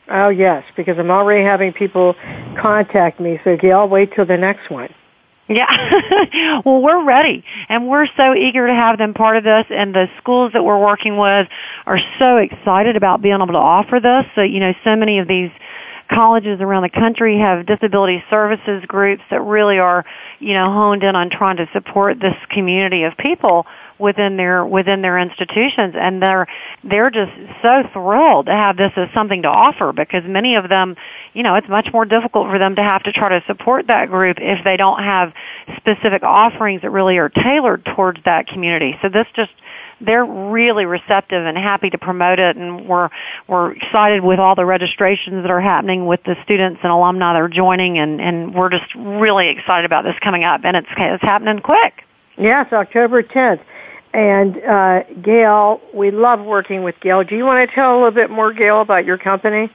Oh 0.09 0.29
yes, 0.29 0.64
because 0.76 0.99
I'm 0.99 1.11
already 1.11 1.45
having 1.45 1.73
people 1.73 2.14
contact 2.61 3.21
me. 3.21 3.41
So 3.43 3.57
Gail, 3.57 3.88
wait 3.88 4.12
till 4.14 4.26
the 4.26 4.37
next 4.37 4.71
one. 4.71 4.91
Yeah. 5.49 6.61
well, 6.65 6.81
we're 6.81 7.05
ready 7.05 7.45
and 7.69 7.89
we're 7.89 8.07
so 8.17 8.35
eager 8.35 8.67
to 8.67 8.73
have 8.73 8.97
them 8.97 9.13
part 9.13 9.37
of 9.37 9.45
this 9.45 9.67
and 9.69 9.95
the 9.95 10.09
schools 10.19 10.53
that 10.55 10.65
we're 10.65 10.81
working 10.81 11.19
with 11.19 11.49
are 11.85 12.01
so 12.19 12.39
excited 12.39 12.97
about 12.97 13.21
being 13.21 13.35
able 13.35 13.49
to 13.49 13.59
offer 13.59 14.01
this. 14.01 14.25
So, 14.35 14.41
you 14.43 14.61
know, 14.61 14.73
so 14.85 14.97
many 14.97 15.19
of 15.19 15.29
these 15.29 15.51
colleges 16.11 16.61
around 16.61 16.83
the 16.83 16.89
country 16.89 17.39
have 17.39 17.67
disability 17.67 18.25
services 18.31 18.85
groups 18.87 19.23
that 19.31 19.43
really 19.43 19.79
are, 19.79 20.05
you 20.39 20.55
know, 20.55 20.73
honed 20.73 21.03
in 21.03 21.15
on 21.17 21.29
trying 21.31 21.57
to 21.57 21.69
support 21.73 22.21
this 22.21 22.37
community 22.51 23.03
of 23.05 23.17
people 23.19 23.67
within 23.99 24.37
their 24.37 24.67
within 24.67 25.03
their 25.03 25.19
institutions 25.19 25.95
and 25.97 26.21
they're 26.21 26.47
they're 26.83 27.11
just 27.11 27.33
so 27.63 27.83
thrilled 27.93 28.47
to 28.47 28.53
have 28.53 28.77
this 28.77 28.93
as 28.97 29.09
something 29.15 29.43
to 29.43 29.49
offer 29.49 29.93
because 29.93 30.25
many 30.27 30.57
of 30.57 30.69
them 30.69 30.97
you 31.33 31.43
know 31.43 31.55
it's 31.55 31.69
much 31.69 31.89
more 31.93 32.05
difficult 32.05 32.49
for 32.49 32.59
them 32.59 32.75
to 32.75 32.83
have 32.83 33.03
to 33.03 33.13
try 33.13 33.29
to 33.29 33.45
support 33.47 33.87
that 33.87 34.09
group 34.09 34.39
if 34.41 34.65
they 34.65 34.77
don't 34.77 35.03
have 35.03 35.33
specific 35.77 36.23
offerings 36.23 36.83
that 36.83 36.91
really 36.91 37.19
are 37.19 37.29
tailored 37.29 37.85
towards 37.85 38.19
that 38.25 38.47
community. 38.47 38.99
So 39.03 39.09
this 39.09 39.27
just 39.35 39.53
they're 40.01 40.25
really 40.25 40.85
receptive 40.85 41.47
and 41.47 41.57
happy 41.57 41.89
to 41.91 41.99
promote 41.99 42.39
it 42.39 42.57
and 42.57 42.89
we're 42.89 43.11
we're 43.47 43.73
excited 43.73 44.25
with 44.25 44.39
all 44.39 44.55
the 44.55 44.67
registrations 44.67 45.43
that 45.43 45.51
are 45.51 45.61
happening 45.61 46.07
with 46.07 46.23
the 46.25 46.37
students 46.43 46.81
and 46.83 46.91
alumni 46.91 47.33
that 47.33 47.41
are 47.41 47.49
joining 47.49 47.99
and 47.99 48.21
and 48.21 48.55
we're 48.55 48.71
just 48.71 48.93
really 48.97 49.49
excited 49.49 49.85
about 49.85 50.03
this 50.03 50.17
coming 50.21 50.43
up 50.45 50.63
and 50.65 50.77
it's 50.77 50.89
it's 50.97 51.23
happening 51.23 51.61
quick. 51.61 52.03
Yes 52.37 52.73
october 52.73 53.23
10th 53.23 53.61
and 54.14 54.56
uh, 54.56 55.02
Gail, 55.23 55.80
we 55.92 56.11
love 56.12 56.40
working 56.40 56.85
with 56.85 56.94
Gail. 57.00 57.25
Do 57.25 57.37
you 57.37 57.44
want 57.44 57.68
to 57.68 57.75
tell 57.75 57.94
a 57.94 57.97
little 57.97 58.12
bit 58.12 58.30
more, 58.30 58.52
Gail, 58.52 58.80
about 58.80 59.04
your 59.04 59.18
company? 59.18 59.71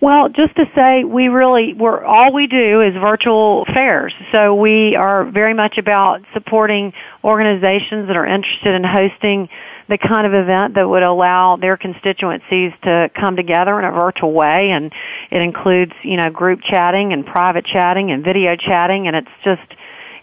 Well, 0.00 0.28
just 0.28 0.54
to 0.56 0.66
say, 0.74 1.04
we 1.04 1.28
really, 1.28 1.72
we're, 1.72 2.04
all 2.04 2.32
we 2.32 2.46
do 2.46 2.82
is 2.82 2.94
virtual 2.94 3.64
fairs. 3.64 4.14
So 4.30 4.54
we 4.54 4.94
are 4.94 5.24
very 5.24 5.54
much 5.54 5.78
about 5.78 6.20
supporting 6.34 6.92
organizations 7.24 8.06
that 8.06 8.16
are 8.16 8.26
interested 8.26 8.74
in 8.74 8.84
hosting 8.84 9.48
the 9.88 9.96
kind 9.96 10.26
of 10.26 10.34
event 10.34 10.74
that 10.74 10.88
would 10.88 11.02
allow 11.02 11.56
their 11.56 11.76
constituencies 11.76 12.72
to 12.82 13.10
come 13.18 13.36
together 13.36 13.78
in 13.78 13.86
a 13.86 13.90
virtual 13.92 14.32
way. 14.32 14.70
And 14.70 14.92
it 15.30 15.40
includes, 15.40 15.92
you 16.02 16.16
know, 16.16 16.30
group 16.30 16.60
chatting 16.62 17.12
and 17.12 17.24
private 17.24 17.64
chatting 17.64 18.10
and 18.10 18.22
video 18.22 18.54
chatting. 18.54 19.06
And 19.06 19.16
it's 19.16 19.28
just, 19.44 19.75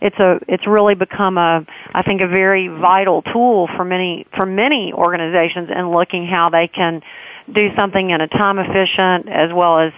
it's 0.04 0.20
a 0.20 0.40
it's 0.50 0.68
really 0.68 0.96
become 0.96 1.38
a 1.38 1.66
I 1.94 2.04
think 2.04 2.22
a 2.22 2.28
very 2.28 2.68
vital 2.68 3.22
tool 3.22 3.70
for 3.76 3.86
many 3.86 4.28
for 4.36 4.46
many 4.46 4.92
organizations 4.94 5.70
in 5.74 5.92
looking 5.92 6.28
how 6.28 6.50
they 6.50 6.68
can 6.68 7.02
do 7.52 7.70
something 7.76 8.10
in 8.10 8.20
a 8.20 8.28
time 8.28 8.60
efficient 8.60 9.30
as 9.30 9.52
well 9.54 9.80
as 9.80 9.94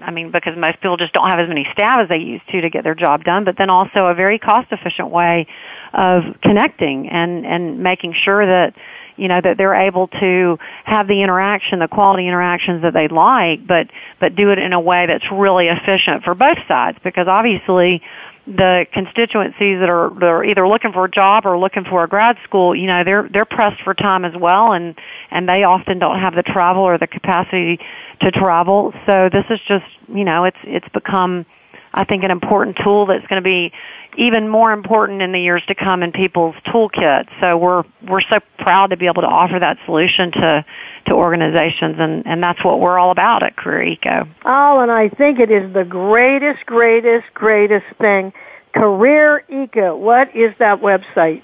I 0.00 0.12
mean 0.12 0.30
because 0.30 0.56
most 0.56 0.76
people 0.76 0.96
just 0.96 1.12
don't 1.12 1.28
have 1.28 1.40
as 1.40 1.48
many 1.48 1.66
staff 1.72 2.00
as 2.04 2.08
they 2.08 2.18
used 2.18 2.48
to 2.52 2.60
to 2.60 2.70
get 2.70 2.84
their 2.84 2.94
job 2.94 3.24
done 3.24 3.44
but 3.44 3.56
then 3.58 3.68
also 3.68 4.06
a 4.06 4.14
very 4.14 4.38
cost 4.38 4.68
efficient 4.70 5.10
way 5.10 5.48
of 5.92 6.22
connecting 6.42 7.08
and 7.08 7.44
and 7.44 7.82
making 7.82 8.14
sure 8.14 8.46
that 8.46 8.74
you 9.16 9.26
know 9.26 9.40
that 9.42 9.58
they're 9.58 9.74
able 9.74 10.06
to 10.06 10.56
have 10.84 11.08
the 11.08 11.20
interaction 11.20 11.80
the 11.80 11.88
quality 11.88 12.28
interactions 12.28 12.82
that 12.82 12.94
they'd 12.94 13.12
like 13.12 13.66
but 13.66 13.88
but 14.20 14.36
do 14.36 14.50
it 14.50 14.58
in 14.58 14.72
a 14.72 14.80
way 14.80 15.06
that's 15.06 15.24
really 15.32 15.66
efficient 15.66 16.22
for 16.22 16.34
both 16.36 16.58
sides 16.68 16.96
because 17.02 17.26
obviously 17.26 18.00
the 18.46 18.86
constituencies 18.92 19.78
that 19.78 19.88
are 19.88 20.10
that 20.14 20.26
are 20.26 20.44
either 20.44 20.66
looking 20.66 20.92
for 20.92 21.04
a 21.04 21.10
job 21.10 21.46
or 21.46 21.58
looking 21.58 21.84
for 21.84 22.02
a 22.02 22.08
grad 22.08 22.36
school, 22.42 22.74
you 22.74 22.86
know, 22.86 23.04
they're 23.04 23.28
they're 23.32 23.44
pressed 23.44 23.80
for 23.82 23.94
time 23.94 24.24
as 24.24 24.34
well, 24.36 24.72
and 24.72 24.98
and 25.30 25.48
they 25.48 25.62
often 25.62 25.98
don't 25.98 26.18
have 26.18 26.34
the 26.34 26.42
travel 26.42 26.82
or 26.82 26.98
the 26.98 27.06
capacity 27.06 27.78
to 28.20 28.30
travel. 28.32 28.92
So 29.06 29.28
this 29.32 29.44
is 29.48 29.60
just, 29.66 29.84
you 30.08 30.24
know, 30.24 30.44
it's 30.44 30.58
it's 30.64 30.88
become, 30.88 31.46
I 31.94 32.04
think, 32.04 32.24
an 32.24 32.32
important 32.32 32.78
tool 32.82 33.06
that's 33.06 33.26
going 33.28 33.40
to 33.40 33.48
be 33.48 33.72
even 34.16 34.48
more 34.48 34.72
important 34.72 35.22
in 35.22 35.32
the 35.32 35.40
years 35.40 35.62
to 35.68 35.74
come 35.74 36.02
in 36.02 36.12
people's 36.12 36.54
toolkit. 36.66 37.28
So 37.40 37.56
we're 37.56 37.84
we're 38.06 38.20
so 38.22 38.40
proud 38.58 38.90
to 38.90 38.96
be 38.96 39.06
able 39.06 39.22
to 39.22 39.28
offer 39.28 39.58
that 39.58 39.78
solution 39.86 40.32
to 40.32 40.64
to 41.06 41.12
organizations, 41.12 41.96
and, 41.98 42.26
and 42.26 42.42
that's 42.42 42.62
what 42.64 42.80
we're 42.80 42.98
all 42.98 43.10
about 43.10 43.42
at 43.42 43.56
Career 43.56 43.82
Eco. 43.82 44.28
Oh, 44.44 44.80
and 44.80 44.90
I 44.90 45.08
think 45.08 45.40
it 45.40 45.50
is 45.50 45.72
the 45.72 45.84
greatest, 45.84 46.64
greatest, 46.66 47.32
greatest 47.34 47.86
thing. 47.98 48.32
Career 48.74 49.44
Eco, 49.48 49.96
what 49.96 50.34
is 50.34 50.54
that 50.58 50.80
website? 50.80 51.42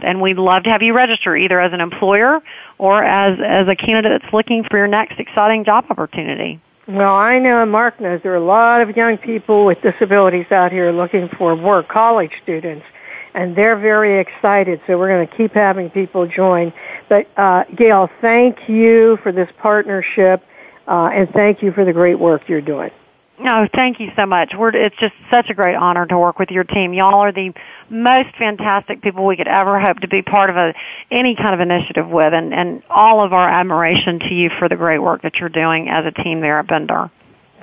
and 0.05 0.21
we'd 0.21 0.39
love 0.39 0.65
to 0.65 0.71
have 0.71 0.83
you 0.83 0.95
register 0.95 1.37
either 1.37 1.61
as 1.61 1.73
an 1.73 1.81
employer 1.81 2.41
or 2.79 3.03
as, 3.03 3.39
as 3.45 3.69
a 3.69 3.77
candidate 3.77 4.21
that's 4.21 4.33
looking 4.33 4.65
for 4.65 4.77
your 4.77 4.87
next 4.87 5.19
exciting 5.19 5.65
job 5.65 5.87
opportunity. 5.91 6.61
Well, 6.87 7.15
I 7.15 7.39
know 7.39 7.63
and 7.63 7.73
Mark 7.73 7.99
knows 7.99 8.21
there 8.23 8.33
are 8.33 8.37
a 8.37 8.45
lot 8.45 8.83
of 8.83 8.95
young 8.95 9.17
people 9.17 9.65
with 9.65 9.81
disabilities 9.81 10.47
out 10.51 10.71
here 10.71 10.93
looking 10.93 11.29
for 11.39 11.57
work, 11.57 11.89
college 11.89 12.33
students, 12.43 12.85
and 13.33 13.57
they're 13.57 13.79
very 13.79 14.21
excited. 14.21 14.81
So 14.87 14.99
we're 14.99 15.09
going 15.09 15.27
to 15.27 15.35
keep 15.35 15.55
having 15.55 15.89
people 15.89 16.27
join. 16.27 16.75
But 17.09 17.27
uh, 17.39 17.65
Gail, 17.75 18.11
thank 18.21 18.69
you 18.69 19.19
for 19.23 19.33
this 19.33 19.49
partnership, 19.59 20.45
uh, 20.87 21.09
and 21.13 21.31
thank 21.31 21.63
you 21.63 21.73
for 21.73 21.87
the 21.87 21.93
great 21.93 22.19
work 22.19 22.43
you're 22.49 22.61
doing. 22.61 22.91
No, 23.39 23.67
thank 23.75 23.99
you 23.99 24.11
so 24.15 24.27
much. 24.27 24.53
We're, 24.57 24.75
it's 24.77 24.97
just 25.01 25.15
such 25.29 25.51
a 25.51 25.55
great 25.55 25.75
honor 25.75 26.07
to 26.07 26.17
work 26.17 26.39
with 26.39 26.51
your 26.51 26.63
team. 26.63 26.93
Y'all 26.93 27.21
are 27.21 27.33
the 27.33 27.53
most 27.91 28.29
fantastic 28.39 29.03
people 29.03 29.27
we 29.27 29.37
could 29.37 29.49
ever 29.49 29.81
hope 29.81 29.99
to 30.01 30.09
be 30.09 30.23
part 30.23 30.51
of 30.51 30.57
a, 30.57 30.73
any 31.11 31.35
kind 31.35 31.53
of 31.53 31.61
initiative 31.61 32.09
with, 32.09 32.33
and, 32.33 32.55
and 32.55 32.83
all 32.89 33.25
of 33.25 33.33
our 33.33 33.49
admiration 33.49 34.21
to 34.21 34.35
you 34.35 34.51
for 34.59 34.69
the 34.69 34.77
great 34.77 35.01
work 35.01 35.23
that 35.23 35.37
you're 35.37 35.49
doing 35.49 35.89
as 35.89 36.05
a 36.07 36.13
team 36.23 36.41
there 36.41 36.61
at 36.61 36.69
Bender. 36.69 37.11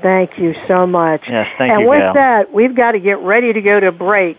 Thank 0.02 0.38
you 0.38 0.56
so 0.68 0.86
much. 0.86 1.22
Yes, 1.30 1.48
thank 1.58 1.72
and 1.72 1.82
you, 1.82 1.88
And 1.88 1.90
with 1.90 2.00
Gail. 2.00 2.14
that, 2.16 2.54
we've 2.54 2.76
got 2.76 2.92
to 2.92 3.00
get 3.00 3.20
ready 3.20 3.54
to 3.54 3.62
go 3.62 3.80
to 3.80 3.94
break. 3.94 4.38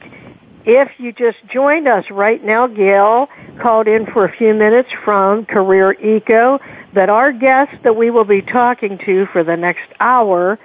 If 0.65 0.91
you 0.99 1.13
just 1.13 1.39
joined 1.51 1.89
us 1.89 2.05
right 2.11 2.45
now, 2.45 2.67
Gail 2.67 3.29
called 3.61 3.89
in 3.89 4.07
for 4.07 4.27
a 4.27 4.37
few 4.37 4.55
minutes 4.55 4.91
from 5.05 5.47
Career 5.47 5.93
Eco, 5.93 6.59
that 6.95 7.09
our 7.09 7.33
guest 7.33 7.83
that 7.85 7.97
we 7.97 8.11
will 8.11 8.25
be 8.25 8.43
talking 8.43 8.99
to 9.07 9.27
for 9.33 9.43
the 9.43 9.57
next 9.57 9.89
hour 9.99 10.59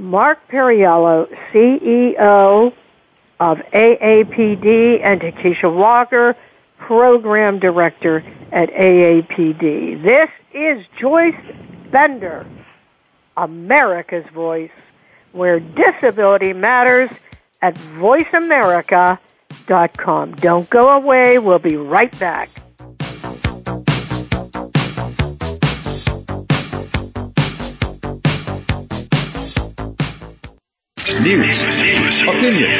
Mark 0.00 0.48
Perriello, 0.48 1.28
CEO 1.52 2.72
of 3.38 3.58
AAPD, 3.58 5.00
and 5.02 5.20
TaKeisha 5.20 5.70
Walker, 5.72 6.34
Program 6.78 7.58
Director 7.58 8.24
at 8.50 8.70
AAPD. 8.70 10.02
This 10.02 10.30
is 10.54 10.86
Joyce 10.98 11.36
Bender, 11.90 12.46
America's 13.36 14.24
Voice, 14.32 14.70
where 15.32 15.60
disability 15.60 16.54
matters 16.54 17.10
at 17.60 17.74
voiceamerica.com. 17.74 20.34
Don't 20.36 20.70
go 20.70 20.88
away. 20.88 21.38
We'll 21.38 21.58
be 21.58 21.76
right 21.76 22.18
back. 22.18 22.48
News, 31.22 31.62
opinion. 32.22 32.70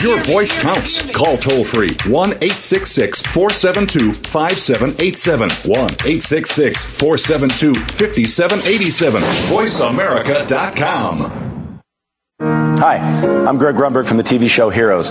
Your 0.00 0.20
voice 0.22 0.56
counts. 0.60 1.10
Call 1.10 1.36
toll 1.36 1.64
free 1.64 1.96
1 2.06 2.28
866 2.30 3.22
472 3.22 4.12
5787. 4.12 5.50
1 5.50 5.78
866 5.78 6.84
472 6.84 7.74
5787. 7.74 9.22
VoiceAmerica.com. 9.22 11.80
Hi, 12.78 12.96
I'm 13.46 13.58
Greg 13.58 13.74
Grunberg 13.76 14.06
from 14.08 14.16
the 14.16 14.24
TV 14.24 14.48
show 14.48 14.70
Heroes. 14.70 15.10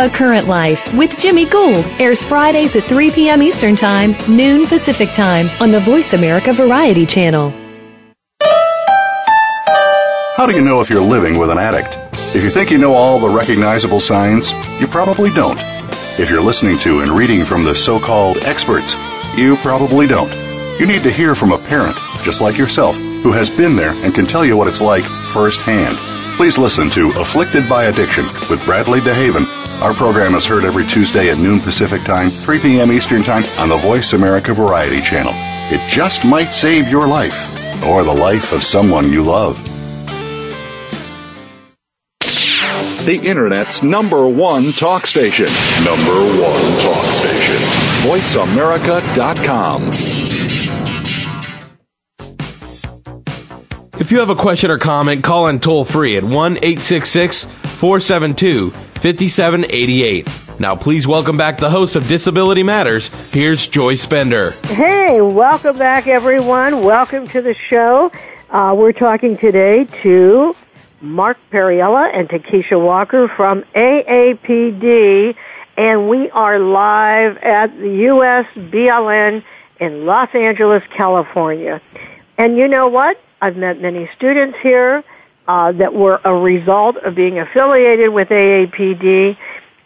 A 0.00 0.08
Current 0.08 0.46
Life 0.46 0.96
with 0.96 1.18
Jimmy 1.18 1.44
Gould 1.44 1.84
airs 1.98 2.24
Fridays 2.24 2.76
at 2.76 2.84
3 2.84 3.10
p.m. 3.10 3.42
Eastern 3.42 3.74
Time, 3.74 4.14
noon 4.28 4.64
Pacific 4.64 5.10
Time 5.10 5.48
on 5.60 5.72
the 5.72 5.80
Voice 5.80 6.12
America 6.12 6.52
Variety 6.52 7.04
Channel. 7.04 7.50
How 10.36 10.46
do 10.46 10.54
you 10.54 10.62
know 10.62 10.80
if 10.80 10.88
you're 10.88 11.02
living 11.02 11.36
with 11.36 11.50
an 11.50 11.58
addict? 11.58 11.98
If 12.32 12.44
you 12.44 12.50
think 12.50 12.70
you 12.70 12.78
know 12.78 12.92
all 12.92 13.18
the 13.18 13.28
recognizable 13.28 13.98
signs, 13.98 14.52
you 14.80 14.86
probably 14.86 15.30
don't. 15.30 15.58
If 16.16 16.30
you're 16.30 16.42
listening 16.42 16.78
to 16.78 17.00
and 17.00 17.10
reading 17.10 17.44
from 17.44 17.64
the 17.64 17.74
so 17.74 17.98
called 17.98 18.36
experts, 18.44 18.94
you 19.36 19.56
probably 19.56 20.06
don't. 20.06 20.30
You 20.78 20.86
need 20.86 21.02
to 21.02 21.10
hear 21.10 21.34
from 21.34 21.50
a 21.50 21.58
parent, 21.58 21.96
just 22.22 22.40
like 22.40 22.56
yourself, 22.56 22.94
who 22.94 23.32
has 23.32 23.50
been 23.50 23.74
there 23.74 23.94
and 24.04 24.14
can 24.14 24.26
tell 24.26 24.44
you 24.44 24.56
what 24.56 24.68
it's 24.68 24.80
like 24.80 25.02
firsthand. 25.02 25.96
Please 26.36 26.56
listen 26.56 26.88
to 26.90 27.10
Afflicted 27.16 27.68
by 27.68 27.86
Addiction 27.86 28.26
with 28.48 28.64
Bradley 28.64 29.00
DeHaven 29.00 29.57
our 29.80 29.94
program 29.94 30.34
is 30.34 30.44
heard 30.44 30.64
every 30.64 30.84
Tuesday 30.84 31.30
at 31.30 31.38
noon 31.38 31.60
Pacific 31.60 32.02
Time, 32.02 32.30
3 32.30 32.58
p.m. 32.58 32.90
Eastern 32.90 33.22
Time 33.22 33.44
on 33.58 33.68
the 33.68 33.76
Voice 33.76 34.12
America 34.12 34.52
Variety 34.52 35.00
Channel. 35.00 35.32
It 35.72 35.80
just 35.88 36.24
might 36.24 36.48
save 36.48 36.88
your 36.88 37.06
life 37.06 37.54
or 37.84 38.02
the 38.02 38.12
life 38.12 38.52
of 38.52 38.64
someone 38.64 39.12
you 39.12 39.22
love. 39.22 39.62
The 43.06 43.20
Internet's 43.22 43.84
number 43.84 44.28
one 44.28 44.72
talk 44.72 45.06
station. 45.06 45.46
Number 45.84 46.12
one 46.42 46.82
talk 46.82 47.06
station. 47.06 47.56
VoiceAmerica.com. 48.02 49.88
If 54.00 54.12
you 54.12 54.18
have 54.18 54.30
a 54.30 54.34
question 54.34 54.70
or 54.70 54.78
comment, 54.78 55.22
call 55.24 55.46
in 55.48 55.60
toll 55.60 55.84
free 55.84 56.16
at 56.16 56.24
1 56.24 56.32
866 56.58 57.46
472 57.78 58.70
5788. 58.70 60.28
Now, 60.58 60.74
please 60.74 61.06
welcome 61.06 61.36
back 61.36 61.58
the 61.58 61.70
host 61.70 61.94
of 61.94 62.08
Disability 62.08 62.64
Matters. 62.64 63.08
Here's 63.30 63.68
Joyce 63.68 64.04
Bender. 64.04 64.50
Hey, 64.64 65.20
welcome 65.20 65.78
back, 65.78 66.08
everyone. 66.08 66.82
Welcome 66.82 67.28
to 67.28 67.40
the 67.40 67.54
show. 67.54 68.10
Uh, 68.50 68.74
we're 68.76 68.90
talking 68.90 69.38
today 69.38 69.84
to 70.02 70.56
Mark 71.00 71.38
Perriello 71.52 72.10
and 72.12 72.28
TaKeisha 72.28 72.84
Walker 72.84 73.28
from 73.28 73.62
AAPD, 73.76 75.36
and 75.76 76.08
we 76.08 76.28
are 76.30 76.58
live 76.58 77.36
at 77.38 77.78
the 77.78 78.06
US 78.08 78.46
BLN 78.56 79.44
in 79.78 80.04
Los 80.04 80.34
Angeles, 80.34 80.82
California. 80.96 81.80
And 82.36 82.56
you 82.56 82.66
know 82.66 82.88
what? 82.88 83.20
I've 83.40 83.56
met 83.56 83.80
many 83.80 84.10
students 84.16 84.58
here 84.64 85.04
uh, 85.48 85.72
that 85.72 85.94
were 85.94 86.20
a 86.24 86.34
result 86.34 86.96
of 86.98 87.14
being 87.14 87.38
affiliated 87.38 88.10
with 88.10 88.28
AAPD. 88.28 89.36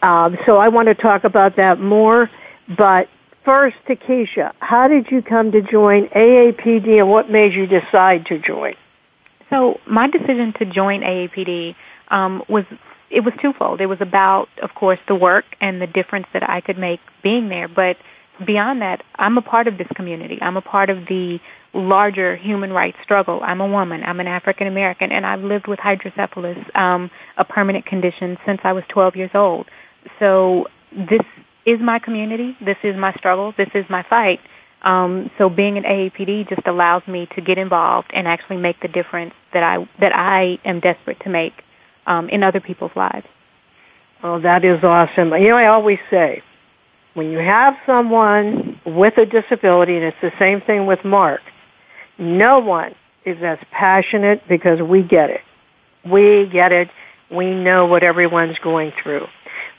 Um, 0.02 0.36
so 0.44 0.58
I 0.58 0.68
want 0.68 0.88
to 0.88 0.94
talk 0.94 1.24
about 1.24 1.56
that 1.56 1.80
more. 1.80 2.28
But 2.76 3.08
first, 3.44 3.76
TaKeisha, 3.88 4.52
how 4.58 4.88
did 4.88 5.10
you 5.10 5.22
come 5.22 5.52
to 5.52 5.62
join 5.62 6.08
AAPD 6.08 6.98
and 6.98 7.08
what 7.08 7.30
made 7.30 7.54
you 7.54 7.66
decide 7.66 8.26
to 8.26 8.38
join? 8.38 8.74
So 9.50 9.80
my 9.86 10.08
decision 10.08 10.52
to 10.54 10.64
join 10.64 11.02
AAPD 11.02 11.76
um, 12.08 12.42
was 12.48 12.64
it 13.10 13.20
was 13.20 13.34
twofold. 13.40 13.80
It 13.80 13.86
was 13.86 14.00
about, 14.00 14.48
of 14.62 14.74
course, 14.74 14.98
the 15.06 15.14
work 15.14 15.44
and 15.60 15.82
the 15.82 15.86
difference 15.86 16.26
that 16.32 16.48
I 16.48 16.62
could 16.62 16.78
make 16.78 16.98
being 17.22 17.50
there. 17.50 17.68
But 17.68 17.98
beyond 18.44 18.80
that, 18.80 19.04
I'm 19.16 19.36
a 19.36 19.42
part 19.42 19.68
of 19.68 19.76
this 19.76 19.86
community. 19.94 20.38
I'm 20.40 20.56
a 20.56 20.62
part 20.62 20.88
of 20.88 21.06
the 21.06 21.38
larger 21.74 22.36
human 22.36 22.72
rights 22.72 22.98
struggle. 23.02 23.40
I'm 23.42 23.60
a 23.60 23.66
woman. 23.66 24.02
I'm 24.04 24.20
an 24.20 24.26
African 24.26 24.66
American, 24.66 25.10
and 25.12 25.24
I've 25.24 25.42
lived 25.42 25.66
with 25.66 25.78
hydrocephalus, 25.78 26.58
um, 26.74 27.10
a 27.36 27.44
permanent 27.44 27.86
condition, 27.86 28.36
since 28.44 28.60
I 28.64 28.72
was 28.72 28.84
12 28.88 29.16
years 29.16 29.30
old. 29.34 29.66
So 30.18 30.66
this 30.92 31.22
is 31.64 31.80
my 31.80 31.98
community. 31.98 32.56
This 32.60 32.76
is 32.82 32.96
my 32.96 33.12
struggle. 33.14 33.54
This 33.56 33.70
is 33.74 33.84
my 33.88 34.02
fight. 34.02 34.40
Um, 34.82 35.30
so 35.38 35.48
being 35.48 35.78
an 35.78 35.84
AAPD 35.84 36.48
just 36.48 36.66
allows 36.66 37.06
me 37.06 37.28
to 37.36 37.40
get 37.40 37.56
involved 37.56 38.10
and 38.12 38.26
actually 38.26 38.56
make 38.56 38.80
the 38.80 38.88
difference 38.88 39.32
that 39.52 39.62
I 39.62 39.88
that 40.00 40.14
I 40.14 40.58
am 40.64 40.80
desperate 40.80 41.20
to 41.20 41.30
make 41.30 41.62
um, 42.06 42.28
in 42.28 42.42
other 42.42 42.60
people's 42.60 42.90
lives. 42.96 43.26
Oh, 44.24 44.40
that 44.40 44.64
is 44.64 44.82
awesome. 44.82 45.32
You 45.32 45.48
know, 45.48 45.56
I 45.56 45.66
always 45.66 45.98
say, 46.10 46.42
when 47.14 47.30
you 47.30 47.38
have 47.38 47.74
someone 47.86 48.80
with 48.84 49.18
a 49.18 49.26
disability, 49.26 49.96
and 49.96 50.04
it's 50.04 50.20
the 50.20 50.32
same 50.38 50.60
thing 50.60 50.86
with 50.86 51.04
Mark, 51.04 51.42
no 52.18 52.58
one 52.58 52.94
is 53.24 53.42
as 53.42 53.58
passionate 53.70 54.42
because 54.48 54.80
we 54.80 55.02
get 55.02 55.30
it. 55.30 55.40
We 56.04 56.46
get 56.46 56.72
it. 56.72 56.90
We 57.30 57.54
know 57.54 57.86
what 57.86 58.02
everyone's 58.02 58.58
going 58.58 58.92
through. 59.02 59.26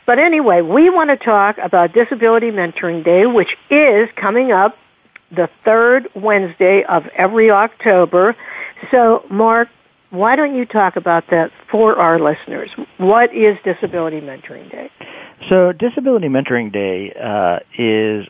But 0.05 0.19
anyway, 0.19 0.61
we 0.61 0.89
want 0.89 1.09
to 1.09 1.17
talk 1.17 1.57
about 1.59 1.93
Disability 1.93 2.51
Mentoring 2.51 3.03
Day, 3.03 3.25
which 3.25 3.55
is 3.69 4.09
coming 4.15 4.51
up 4.51 4.77
the 5.31 5.49
third 5.63 6.09
Wednesday 6.15 6.83
of 6.83 7.07
every 7.15 7.49
October. 7.49 8.35
So, 8.91 9.25
Mark, 9.29 9.69
why 10.09 10.35
don't 10.35 10.55
you 10.55 10.65
talk 10.65 10.95
about 10.95 11.25
that 11.31 11.51
for 11.71 11.97
our 11.97 12.19
listeners? 12.19 12.69
What 12.97 13.33
is 13.33 13.57
Disability 13.63 14.21
Mentoring 14.21 14.69
Day? 14.69 14.91
So, 15.49 15.71
Disability 15.71 16.27
Mentoring 16.27 16.71
Day 16.71 17.13
uh, 17.13 17.59
is 17.77 18.27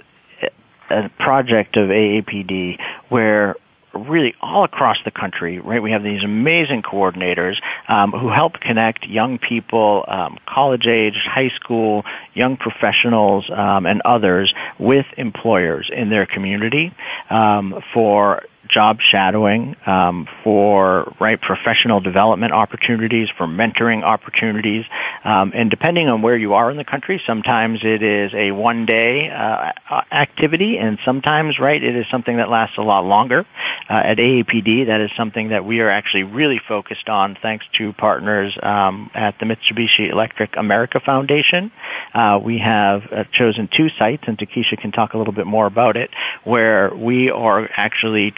a 0.89 1.09
project 1.19 1.75
of 1.75 1.89
AAPD 1.89 2.77
where 3.09 3.55
really 3.93 4.33
all 4.41 4.63
across 4.63 4.97
the 5.05 5.11
country, 5.11 5.59
right? 5.59 5.81
We 5.81 5.91
have 5.91 6.03
these 6.03 6.23
amazing 6.23 6.81
coordinators 6.81 7.57
um, 7.87 8.11
who 8.11 8.29
help 8.29 8.59
connect 8.59 9.05
young 9.05 9.37
people, 9.37 10.05
um, 10.07 10.37
college 10.47 10.87
age, 10.87 11.15
high 11.25 11.49
school, 11.49 12.03
young 12.33 12.57
professionals, 12.57 13.49
um, 13.49 13.85
and 13.85 14.01
others 14.03 14.53
with 14.79 15.05
employers 15.17 15.89
in 15.93 16.09
their 16.09 16.25
community 16.25 16.93
um, 17.29 17.81
for 17.93 18.43
job 18.69 18.99
shadowing, 19.01 19.75
um, 19.85 20.27
for 20.43 21.13
right 21.19 21.39
professional 21.39 21.99
development 21.99 22.53
opportunities, 22.53 23.29
for 23.37 23.47
mentoring 23.47 24.03
opportunities, 24.03 24.85
um, 25.23 25.51
and 25.53 25.69
depending 25.69 26.09
on 26.09 26.21
where 26.21 26.37
you 26.37 26.53
are 26.53 26.71
in 26.71 26.77
the 26.77 26.83
country, 26.83 27.21
sometimes 27.25 27.79
it 27.83 28.01
is 28.01 28.33
a 28.33 28.51
one 28.51 28.85
day 28.85 29.29
uh, 29.29 29.71
activity, 30.11 30.77
and 30.77 30.97
sometimes 31.05 31.59
right 31.59 31.83
it 31.83 31.95
is 31.95 32.05
something 32.09 32.37
that 32.37 32.49
lasts 32.49 32.77
a 32.77 32.81
lot 32.81 33.05
longer. 33.05 33.45
Uh, 33.89 33.93
at 33.93 34.17
AAPD, 34.17 34.87
that 34.87 35.01
is 35.01 35.11
something 35.17 35.49
that 35.49 35.65
we 35.65 35.79
are 35.79 35.89
actually 35.89 36.23
really 36.23 36.59
focused 36.67 37.09
on, 37.09 37.37
thanks 37.41 37.65
to 37.77 37.93
partners 37.93 38.57
um, 38.63 39.09
at 39.13 39.37
the 39.39 39.45
Mitsubishi 39.45 40.09
Electric 40.09 40.55
America 40.57 40.99
Foundation. 40.99 41.71
Uh, 42.13 42.39
we 42.41 42.59
have 42.59 43.03
uh, 43.11 43.23
chosen 43.33 43.67
two 43.75 43.89
sites, 43.99 44.23
and 44.27 44.37
TaKeisha 44.37 44.77
can 44.79 44.91
talk 44.91 45.13
a 45.13 45.17
little 45.17 45.33
bit 45.33 45.47
more 45.47 45.65
about 45.65 45.97
it, 45.97 46.09
where 46.43 46.93
we 46.95 47.29
are 47.29 47.69
actually 47.75 48.33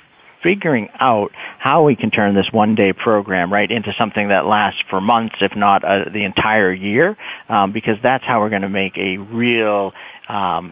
figuring 0.45 0.89
out 0.99 1.31
how 1.57 1.83
we 1.83 1.95
can 1.95 2.11
turn 2.11 2.35
this 2.35 2.47
one 2.51 2.75
day 2.75 2.93
program 2.93 3.51
right 3.51 3.71
into 3.71 3.91
something 3.97 4.27
that 4.27 4.45
lasts 4.45 4.79
for 4.91 5.01
months, 5.01 5.35
if 5.41 5.55
not 5.55 5.83
uh, 5.83 6.05
the 6.13 6.23
entire 6.23 6.71
year, 6.71 7.17
um, 7.49 7.73
because 7.73 7.97
that's 8.03 8.23
how 8.23 8.39
we're 8.39 8.51
going 8.51 8.61
to 8.61 8.69
make 8.69 8.95
a 8.95 9.17
real 9.17 9.91
um, 10.29 10.71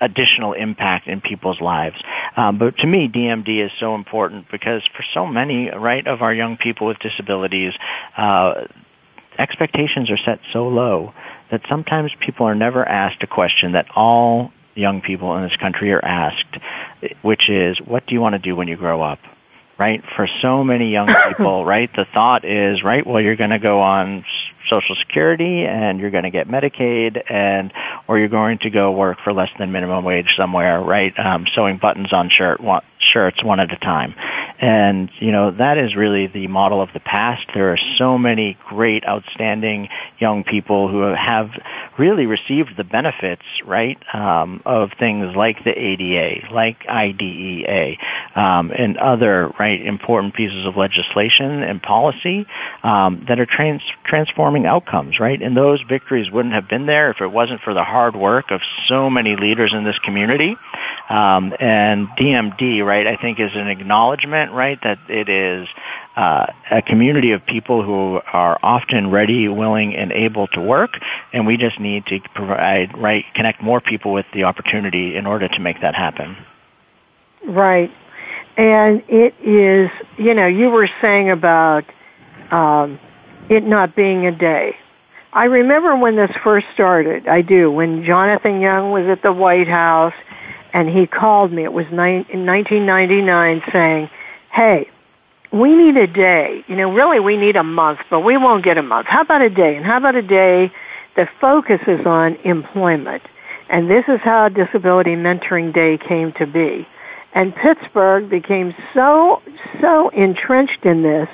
additional 0.00 0.54
impact 0.54 1.08
in 1.08 1.20
people's 1.20 1.60
lives. 1.60 1.96
Um, 2.38 2.58
but 2.58 2.78
to 2.78 2.86
me, 2.86 3.06
DMD 3.06 3.66
is 3.66 3.70
so 3.78 3.94
important 3.94 4.46
because 4.50 4.80
for 4.96 5.04
so 5.12 5.26
many, 5.26 5.68
right, 5.68 6.06
of 6.06 6.22
our 6.22 6.32
young 6.32 6.56
people 6.56 6.86
with 6.86 6.98
disabilities, 6.98 7.74
uh, 8.16 8.64
expectations 9.38 10.10
are 10.10 10.16
set 10.16 10.40
so 10.54 10.68
low 10.68 11.12
that 11.50 11.60
sometimes 11.68 12.10
people 12.24 12.46
are 12.46 12.54
never 12.54 12.82
asked 12.86 13.22
a 13.22 13.26
question 13.26 13.72
that 13.72 13.86
all 13.94 14.52
young 14.76 15.00
people 15.00 15.36
in 15.36 15.42
this 15.42 15.56
country 15.56 15.92
are 15.92 16.04
asked, 16.04 16.58
which 17.22 17.48
is, 17.48 17.78
what 17.84 18.06
do 18.06 18.14
you 18.14 18.20
want 18.20 18.34
to 18.34 18.38
do 18.38 18.54
when 18.54 18.68
you 18.68 18.76
grow 18.76 19.02
up? 19.02 19.18
Right? 19.78 20.02
For 20.16 20.28
so 20.40 20.64
many 20.64 20.90
young 20.90 21.08
people, 21.28 21.64
right, 21.64 21.90
the 21.94 22.06
thought 22.14 22.44
is, 22.44 22.82
right, 22.82 23.06
well, 23.06 23.20
you're 23.20 23.36
going 23.36 23.50
to 23.50 23.58
go 23.58 23.80
on 23.80 24.24
Social 24.68 24.96
Security 24.96 25.64
and 25.64 26.00
you're 26.00 26.10
going 26.10 26.24
to 26.24 26.30
get 26.30 26.48
Medicaid 26.48 27.22
and 27.30 27.72
or 28.08 28.18
you're 28.18 28.28
going 28.28 28.58
to 28.58 28.70
go 28.70 28.92
work 28.92 29.18
for 29.24 29.32
less 29.32 29.50
than 29.58 29.72
minimum 29.72 30.04
wage 30.04 30.34
somewhere, 30.36 30.80
right? 30.80 31.12
Um, 31.18 31.46
sewing 31.54 31.78
buttons 31.78 32.12
on 32.12 32.30
shirt 32.30 32.60
one, 32.60 32.82
shirts 33.12 33.42
one 33.42 33.60
at 33.60 33.72
a 33.72 33.76
time, 33.76 34.14
and 34.60 35.10
you 35.18 35.32
know 35.32 35.50
that 35.50 35.78
is 35.78 35.94
really 35.94 36.26
the 36.26 36.46
model 36.46 36.80
of 36.80 36.88
the 36.94 37.00
past. 37.00 37.46
There 37.54 37.72
are 37.72 37.78
so 37.98 38.16
many 38.18 38.56
great, 38.68 39.04
outstanding 39.06 39.88
young 40.18 40.44
people 40.44 40.88
who 40.88 41.00
have 41.00 41.50
really 41.98 42.26
received 42.26 42.76
the 42.76 42.84
benefits, 42.84 43.42
right, 43.64 43.98
um, 44.14 44.62
of 44.64 44.90
things 44.98 45.34
like 45.36 45.64
the 45.64 45.70
ADA, 45.70 46.52
like 46.52 46.86
IDEA, 46.88 47.96
um, 48.34 48.70
and 48.70 48.96
other 48.98 49.52
right 49.58 49.80
important 49.84 50.34
pieces 50.34 50.66
of 50.66 50.76
legislation 50.76 51.62
and 51.62 51.82
policy 51.82 52.46
um, 52.82 53.24
that 53.28 53.38
are 53.38 53.46
trans- 53.46 53.82
transforming 54.04 54.55
outcomes, 54.64 55.18
right? 55.20 55.42
And 55.42 55.56
those 55.56 55.82
victories 55.88 56.30
wouldn't 56.30 56.54
have 56.54 56.68
been 56.68 56.86
there 56.86 57.10
if 57.10 57.20
it 57.20 57.26
wasn't 57.26 57.60
for 57.60 57.74
the 57.74 57.84
hard 57.84 58.16
work 58.16 58.50
of 58.50 58.60
so 58.88 59.10
many 59.10 59.36
leaders 59.36 59.74
in 59.74 59.84
this 59.84 59.98
community. 59.98 60.56
Um, 61.10 61.52
and 61.60 62.08
DMD, 62.18 62.84
right, 62.84 63.06
I 63.06 63.16
think 63.16 63.40
is 63.40 63.50
an 63.54 63.68
acknowledgement, 63.68 64.52
right, 64.52 64.78
that 64.82 64.98
it 65.08 65.28
is 65.28 65.68
uh, 66.16 66.46
a 66.70 66.82
community 66.82 67.32
of 67.32 67.44
people 67.44 67.82
who 67.82 68.20
are 68.32 68.58
often 68.62 69.10
ready, 69.10 69.48
willing, 69.48 69.94
and 69.94 70.12
able 70.12 70.46
to 70.48 70.60
work, 70.60 70.92
and 71.32 71.46
we 71.46 71.56
just 71.56 71.78
need 71.78 72.06
to 72.06 72.20
provide, 72.34 72.96
right, 72.96 73.24
connect 73.34 73.62
more 73.62 73.80
people 73.80 74.12
with 74.12 74.26
the 74.32 74.44
opportunity 74.44 75.16
in 75.16 75.26
order 75.26 75.48
to 75.48 75.58
make 75.58 75.80
that 75.82 75.94
happen. 75.94 76.36
Right. 77.46 77.90
And 78.56 79.02
it 79.08 79.34
is, 79.44 79.90
you 80.16 80.34
know, 80.34 80.46
you 80.46 80.70
were 80.70 80.88
saying 81.02 81.30
about 81.30 81.84
um, 82.50 82.98
it 83.48 83.64
not 83.64 83.94
being 83.96 84.26
a 84.26 84.32
day. 84.32 84.76
I 85.32 85.44
remember 85.44 85.96
when 85.96 86.16
this 86.16 86.30
first 86.42 86.66
started, 86.72 87.28
I 87.28 87.42
do, 87.42 87.70
when 87.70 88.04
Jonathan 88.04 88.60
Young 88.60 88.90
was 88.90 89.06
at 89.06 89.22
the 89.22 89.32
White 89.32 89.68
House 89.68 90.14
and 90.72 90.88
he 90.88 91.06
called 91.06 91.52
me, 91.52 91.64
it 91.64 91.72
was 91.72 91.86
in 91.90 91.96
1999, 91.96 93.62
saying, 93.72 94.10
hey, 94.52 94.88
we 95.52 95.74
need 95.74 95.96
a 95.96 96.06
day. 96.06 96.64
You 96.68 96.76
know, 96.76 96.92
really 96.92 97.20
we 97.20 97.36
need 97.36 97.56
a 97.56 97.62
month, 97.62 98.00
but 98.10 98.20
we 98.20 98.36
won't 98.36 98.64
get 98.64 98.78
a 98.78 98.82
month. 98.82 99.06
How 99.08 99.22
about 99.22 99.42
a 99.42 99.50
day? 99.50 99.76
And 99.76 99.84
how 99.84 99.98
about 99.98 100.14
a 100.14 100.22
day 100.22 100.72
that 101.16 101.28
focuses 101.40 102.06
on 102.06 102.36
employment? 102.36 103.22
And 103.68 103.90
this 103.90 104.04
is 104.08 104.20
how 104.20 104.48
Disability 104.48 105.16
Mentoring 105.16 105.72
Day 105.74 105.98
came 105.98 106.32
to 106.34 106.46
be. 106.46 106.86
And 107.34 107.54
Pittsburgh 107.54 108.30
became 108.30 108.74
so, 108.94 109.42
so 109.80 110.08
entrenched 110.10 110.84
in 110.84 111.02
this 111.02 111.28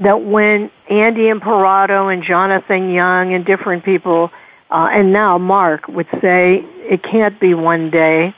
that 0.00 0.24
when 0.24 0.70
Andy 0.88 1.28
Imparato 1.28 2.08
and 2.08 2.22
Jonathan 2.22 2.90
Young 2.90 3.34
and 3.34 3.44
different 3.44 3.84
people, 3.84 4.30
uh, 4.70 4.88
and 4.92 5.12
now 5.12 5.36
Mark 5.38 5.88
would 5.88 6.08
say 6.20 6.64
it 6.64 7.02
can't 7.02 7.38
be 7.38 7.54
one 7.54 7.90
day. 7.90 8.34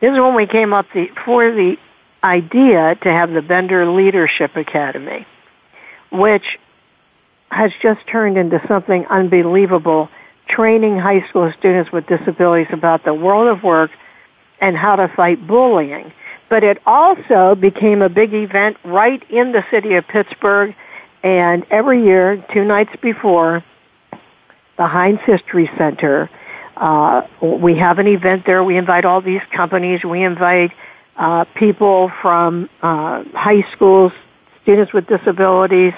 This 0.00 0.12
is 0.12 0.18
when 0.18 0.34
we 0.34 0.46
came 0.46 0.72
up 0.72 0.86
the, 0.94 1.08
for 1.24 1.50
the 1.52 1.76
idea 2.24 2.96
to 3.02 3.08
have 3.10 3.30
the 3.30 3.42
Bender 3.42 3.90
Leadership 3.90 4.56
Academy, 4.56 5.26
which 6.10 6.58
has 7.50 7.72
just 7.82 8.06
turned 8.06 8.38
into 8.38 8.62
something 8.66 9.04
unbelievable, 9.06 10.08
training 10.48 10.98
high 10.98 11.26
school 11.28 11.52
students 11.58 11.92
with 11.92 12.06
disabilities 12.06 12.72
about 12.72 13.04
the 13.04 13.12
world 13.12 13.48
of 13.48 13.62
work 13.62 13.90
and 14.60 14.76
how 14.76 14.96
to 14.96 15.08
fight 15.08 15.46
bullying 15.46 16.12
but 16.50 16.64
it 16.64 16.82
also 16.84 17.54
became 17.54 18.02
a 18.02 18.08
big 18.08 18.34
event 18.34 18.76
right 18.84 19.22
in 19.30 19.52
the 19.52 19.64
city 19.70 19.94
of 19.94 20.06
Pittsburgh. 20.08 20.74
And 21.22 21.64
every 21.70 22.04
year, 22.04 22.44
two 22.52 22.64
nights 22.64 22.90
before, 23.00 23.64
the 24.76 24.86
Heinz 24.86 25.20
History 25.24 25.70
Center, 25.78 26.28
uh, 26.76 27.22
we 27.40 27.76
have 27.78 27.98
an 27.98 28.08
event 28.08 28.46
there. 28.46 28.64
We 28.64 28.76
invite 28.76 29.04
all 29.04 29.20
these 29.20 29.42
companies. 29.54 30.02
We 30.02 30.24
invite 30.24 30.72
uh, 31.16 31.44
people 31.54 32.10
from 32.20 32.68
uh, 32.82 33.22
high 33.32 33.64
schools, 33.72 34.12
students 34.62 34.92
with 34.92 35.06
disabilities, 35.06 35.92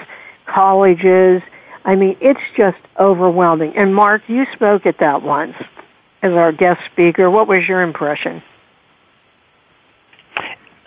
colleges. 0.45 1.41
I 1.83 1.95
mean, 1.95 2.15
it's 2.21 2.41
just 2.55 2.77
overwhelming. 2.99 3.75
And 3.75 3.95
Mark, 3.95 4.21
you 4.27 4.45
spoke 4.53 4.85
at 4.85 4.99
that 4.99 5.23
once 5.23 5.55
as 6.21 6.33
our 6.33 6.51
guest 6.51 6.81
speaker. 6.91 7.31
What 7.31 7.47
was 7.47 7.67
your 7.67 7.81
impression? 7.81 8.43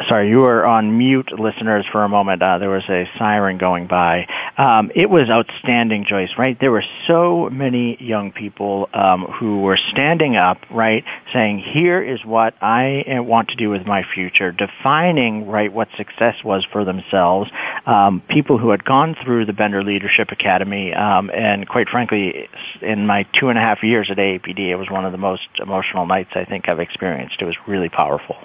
Sorry, 0.09 0.29
you 0.29 0.41
were 0.41 0.67
on 0.67 0.99
mute, 0.99 1.33
listeners, 1.39 1.87
for 1.91 2.05
a 2.05 2.09
moment. 2.09 2.43
Uh, 2.43 2.59
there 2.59 2.69
was 2.69 2.85
a 2.91 3.09
siren 3.17 3.57
going 3.57 3.87
by. 3.87 4.27
Um, 4.59 4.91
it 4.95 5.09
was 5.09 5.31
outstanding, 5.31 6.05
Joyce. 6.07 6.33
Right? 6.37 6.59
There 6.61 6.71
were 6.71 6.85
so 7.07 7.49
many 7.51 7.97
young 7.99 8.31
people 8.31 8.91
um, 8.93 9.25
who 9.25 9.63
were 9.63 9.79
standing 9.91 10.37
up, 10.37 10.59
right, 10.71 11.03
saying, 11.33 11.61
"Here 11.61 12.03
is 12.03 12.23
what 12.27 12.55
I 12.61 13.05
want 13.21 13.49
to 13.49 13.57
do 13.57 13.71
with 13.71 13.87
my 13.87 14.03
future," 14.15 14.53
defining 14.53 15.47
right 15.49 15.73
what 15.73 15.89
success 15.97 16.45
was 16.45 16.67
for 16.71 16.85
themselves. 16.85 17.51
Um, 17.87 18.23
people 18.29 18.59
who 18.59 18.71
had 18.71 18.85
gone 18.85 19.17
through 19.25 19.47
the 19.47 19.55
Bender 19.55 19.83
Leadership 19.83 20.31
Academy, 20.31 20.93
um, 20.93 21.31
and 21.31 21.67
quite 21.67 21.89
frankly, 21.89 22.51
in 22.83 23.07
my 23.07 23.23
two 23.41 23.49
and 23.49 23.57
a 23.57 23.63
half 23.63 23.83
years 23.83 24.11
at 24.11 24.19
AAPD, 24.19 24.69
it 24.69 24.77
was 24.77 24.91
one 24.91 25.07
of 25.07 25.13
the 25.13 25.19
most 25.19 25.49
emotional 25.59 26.05
nights 26.05 26.31
I 26.35 26.45
think 26.45 26.69
I've 26.69 26.81
experienced. 26.81 27.41
It 27.41 27.47
was 27.47 27.57
really 27.67 27.89
powerful. 27.89 28.37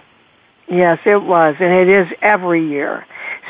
Yes, 0.71 0.99
it 1.05 1.21
was, 1.21 1.57
and 1.60 1.73
it 1.73 1.89
is 1.89 2.07
every 2.21 2.65
year. 2.65 3.05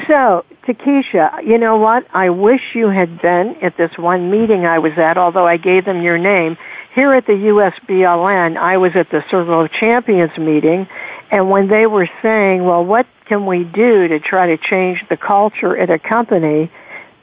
So, 0.08 0.44
TaKeisha, 0.66 1.46
you 1.46 1.60
know 1.60 1.78
what? 1.78 2.08
I 2.16 2.32
wish 2.32 2.74
you 2.74 2.90
had 2.90 3.22
been 3.22 3.58
at 3.62 3.78
this 3.78 3.96
one 3.96 4.32
meeting 4.32 4.66
I 4.66 4.80
was 4.80 4.94
at, 4.98 5.20
although 5.20 5.46
I 5.46 5.58
gave 5.58 5.86
them 5.86 6.02
your 6.02 6.18
name. 6.18 6.58
Here 6.96 7.14
at 7.14 7.28
the 7.28 7.34
USBLN, 7.34 8.58
I 8.58 8.78
was 8.78 8.96
at 8.96 9.12
the 9.12 9.24
Circle 9.30 9.62
of 9.62 9.72
Champions 9.72 10.36
meeting, 10.36 10.88
and 11.30 11.52
when 11.52 11.68
they 11.68 11.86
were 11.86 12.10
saying, 12.24 12.64
well, 12.64 12.84
what 12.84 13.06
can 13.28 13.46
we 13.46 13.66
do 13.66 14.08
to 14.08 14.20
try 14.20 14.48
to 14.48 14.58
change 14.58 15.06
the 15.08 15.16
culture 15.16 15.78
at 15.78 15.92
a 15.92 16.00
company 16.00 16.72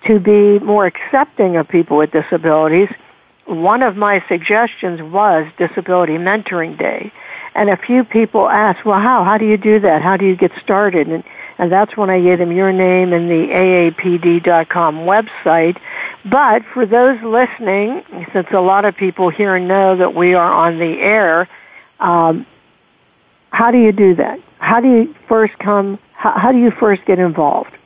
to 0.07 0.21
be 0.21 0.61
more 0.61 0.87
accepting 0.87 1.57
of 1.57 1.67
people 1.67 1.97
with 1.97 2.13
disabilities, 2.13 2.89
one 3.47 3.83
of 3.83 3.97
my 3.97 4.23
suggestions 4.29 5.03
was 5.03 5.51
Disability 5.59 6.19
Mentoring 6.19 6.79
Day 6.79 7.11
and 7.59 7.71
a 7.71 7.77
few 7.77 8.05
people 8.05 8.49
asked, 8.49 8.85
well, 8.85 9.01
how? 9.01 9.25
How 9.25 9.37
do 9.37 9.45
you 9.45 9.57
do 9.57 9.81
that? 9.81 10.01
How 10.01 10.17
do 10.17 10.25
you 10.25 10.37
get 10.37 10.53
started? 10.63 11.09
And, 11.09 11.25
and 11.59 11.73
that's 11.73 11.97
when 11.97 12.09
I 12.09 12.21
gave 12.21 12.39
them 12.39 12.53
your 12.53 12.73
name 12.73 13.13
and 13.13 13.29
the 13.29 13.49
AAPD.com 13.53 14.99
website. 14.99 15.77
But 16.25 16.63
for 16.73 16.87
those 16.87 17.21
listening, 17.25 18.05
since 18.33 18.47
a 18.53 18.61
lot 18.61 18.85
of 18.85 18.97
people 18.97 19.29
here 19.29 19.59
know 19.59 19.97
that 19.97 20.15
we 20.15 20.35
are 20.35 20.53
on 20.53 20.79
the 20.79 21.01
air, 21.01 21.49
um, 21.99 22.47
how 23.51 23.73
do 23.73 23.79
you 23.79 23.91
do 23.91 24.15
that? 24.15 24.39
How 24.59 24.81
do 24.81 24.89
you 24.89 25.15
first 25.27 25.59
come? 25.59 25.99
How, 26.13 26.39
how 26.39 26.53
do 26.53 26.59
you 26.59 26.71
first 26.71 27.05
get 27.07 27.19
involved? 27.19 27.77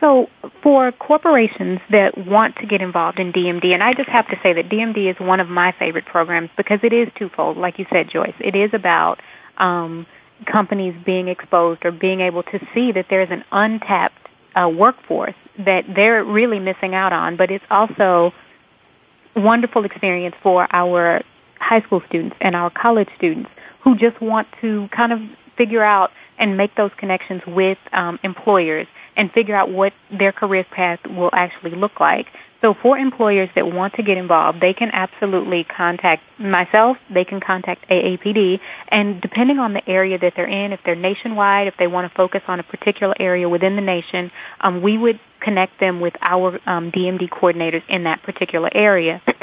So 0.00 0.30
for 0.62 0.92
corporations 0.92 1.78
that 1.90 2.16
want 2.16 2.56
to 2.56 2.66
get 2.66 2.80
involved 2.80 3.18
in 3.20 3.32
DMD, 3.32 3.66
and 3.66 3.82
I 3.82 3.92
just 3.92 4.08
have 4.08 4.26
to 4.28 4.36
say 4.42 4.54
that 4.54 4.70
DMD 4.70 5.10
is 5.10 5.20
one 5.20 5.40
of 5.40 5.48
my 5.48 5.72
favorite 5.78 6.06
programs 6.06 6.48
because 6.56 6.80
it 6.82 6.92
is 6.92 7.08
twofold, 7.16 7.58
like 7.58 7.78
you 7.78 7.86
said, 7.92 8.08
Joyce. 8.10 8.34
It 8.40 8.56
is 8.56 8.70
about 8.72 9.20
um, 9.58 10.06
companies 10.46 10.94
being 11.04 11.28
exposed 11.28 11.84
or 11.84 11.92
being 11.92 12.20
able 12.20 12.42
to 12.44 12.66
see 12.74 12.92
that 12.92 13.06
there's 13.10 13.30
an 13.30 13.44
untapped 13.52 14.28
uh, 14.54 14.68
workforce 14.68 15.34
that 15.58 15.84
they're 15.94 16.24
really 16.24 16.58
missing 16.58 16.94
out 16.94 17.12
on, 17.12 17.36
but 17.36 17.50
it's 17.50 17.64
also 17.70 18.32
wonderful 19.36 19.84
experience 19.84 20.34
for 20.42 20.66
our 20.74 21.22
high 21.58 21.82
school 21.82 22.02
students 22.08 22.36
and 22.40 22.56
our 22.56 22.70
college 22.70 23.08
students 23.16 23.50
who 23.82 23.94
just 23.96 24.20
want 24.20 24.48
to 24.60 24.88
kind 24.96 25.12
of 25.12 25.20
figure 25.56 25.82
out 25.82 26.10
and 26.38 26.56
make 26.56 26.74
those 26.76 26.90
connections 26.96 27.42
with 27.46 27.78
um, 27.92 28.18
employers 28.22 28.86
and 29.20 29.30
figure 29.32 29.54
out 29.54 29.70
what 29.70 29.92
their 30.10 30.32
career 30.32 30.64
path 30.64 30.98
will 31.06 31.28
actually 31.34 31.72
look 31.72 32.00
like. 32.00 32.26
So 32.62 32.72
for 32.72 32.96
employers 32.96 33.50
that 33.54 33.70
want 33.70 33.92
to 33.94 34.02
get 34.02 34.16
involved, 34.16 34.62
they 34.62 34.72
can 34.72 34.90
absolutely 34.94 35.64
contact 35.64 36.22
myself, 36.38 36.96
they 37.12 37.26
can 37.26 37.38
contact 37.38 37.86
AAPD, 37.90 38.60
and 38.88 39.20
depending 39.20 39.58
on 39.58 39.74
the 39.74 39.86
area 39.86 40.18
that 40.18 40.32
they're 40.36 40.48
in, 40.48 40.72
if 40.72 40.80
they're 40.86 40.94
nationwide, 40.94 41.68
if 41.68 41.74
they 41.78 41.86
want 41.86 42.10
to 42.10 42.16
focus 42.16 42.40
on 42.48 42.60
a 42.60 42.62
particular 42.62 43.14
area 43.20 43.46
within 43.46 43.76
the 43.76 43.82
nation, 43.82 44.30
um, 44.62 44.80
we 44.80 44.96
would 44.96 45.20
connect 45.40 45.78
them 45.80 46.00
with 46.00 46.14
our 46.22 46.58
um, 46.66 46.90
DMD 46.90 47.28
coordinators 47.28 47.82
in 47.90 48.04
that 48.04 48.22
particular 48.22 48.70
area. 48.74 49.20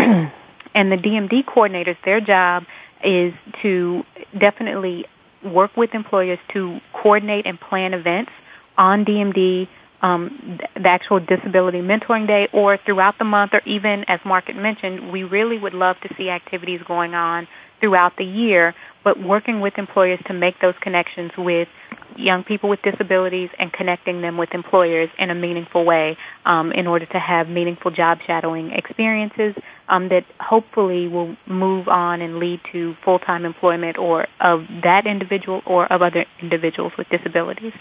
and 0.73 0.91
the 0.91 0.97
DMD 0.97 1.45
coordinators, 1.45 1.97
their 2.03 2.19
job 2.19 2.63
is 3.03 3.31
to 3.61 4.03
definitely 4.39 5.05
work 5.45 5.77
with 5.77 5.93
employers 5.93 6.39
to 6.53 6.79
coordinate 6.93 7.45
and 7.45 7.59
plan 7.59 7.93
events 7.93 8.31
on 8.77 9.05
DMD, 9.05 9.67
um, 10.01 10.59
the 10.75 10.87
actual 10.87 11.19
Disability 11.19 11.79
Mentoring 11.79 12.27
Day, 12.27 12.47
or 12.53 12.77
throughout 12.85 13.17
the 13.17 13.25
month, 13.25 13.53
or 13.53 13.61
even, 13.65 14.03
as 14.07 14.19
Mark 14.23 14.45
had 14.45 14.55
mentioned, 14.55 15.11
we 15.11 15.23
really 15.23 15.57
would 15.57 15.73
love 15.73 15.95
to 16.01 16.13
see 16.15 16.29
activities 16.29 16.81
going 16.87 17.15
on 17.15 17.47
throughout 17.79 18.15
the 18.17 18.23
year, 18.23 18.75
but 19.03 19.21
working 19.21 19.61
with 19.61 19.77
employers 19.77 20.19
to 20.27 20.33
make 20.33 20.59
those 20.61 20.75
connections 20.81 21.31
with 21.37 21.67
young 22.15 22.43
people 22.43 22.69
with 22.69 22.81
disabilities 22.81 23.49
and 23.59 23.71
connecting 23.71 24.21
them 24.21 24.37
with 24.37 24.53
employers 24.53 25.09
in 25.19 25.29
a 25.29 25.35
meaningful 25.35 25.85
way 25.85 26.17
um, 26.45 26.71
in 26.71 26.87
order 26.87 27.05
to 27.05 27.19
have 27.19 27.47
meaningful 27.47 27.91
job 27.91 28.17
shadowing 28.25 28.71
experiences 28.71 29.53
um, 29.89 30.09
that 30.09 30.25
hopefully 30.39 31.07
will 31.07 31.35
move 31.45 31.87
on 31.87 32.21
and 32.21 32.39
lead 32.39 32.59
to 32.71 32.95
full-time 33.03 33.45
employment 33.45 33.97
or 33.97 34.27
of 34.41 34.65
that 34.83 35.05
individual 35.05 35.61
or 35.65 35.85
of 35.91 36.01
other 36.01 36.25
individuals 36.41 36.91
with 36.97 37.07
disabilities. 37.09 37.73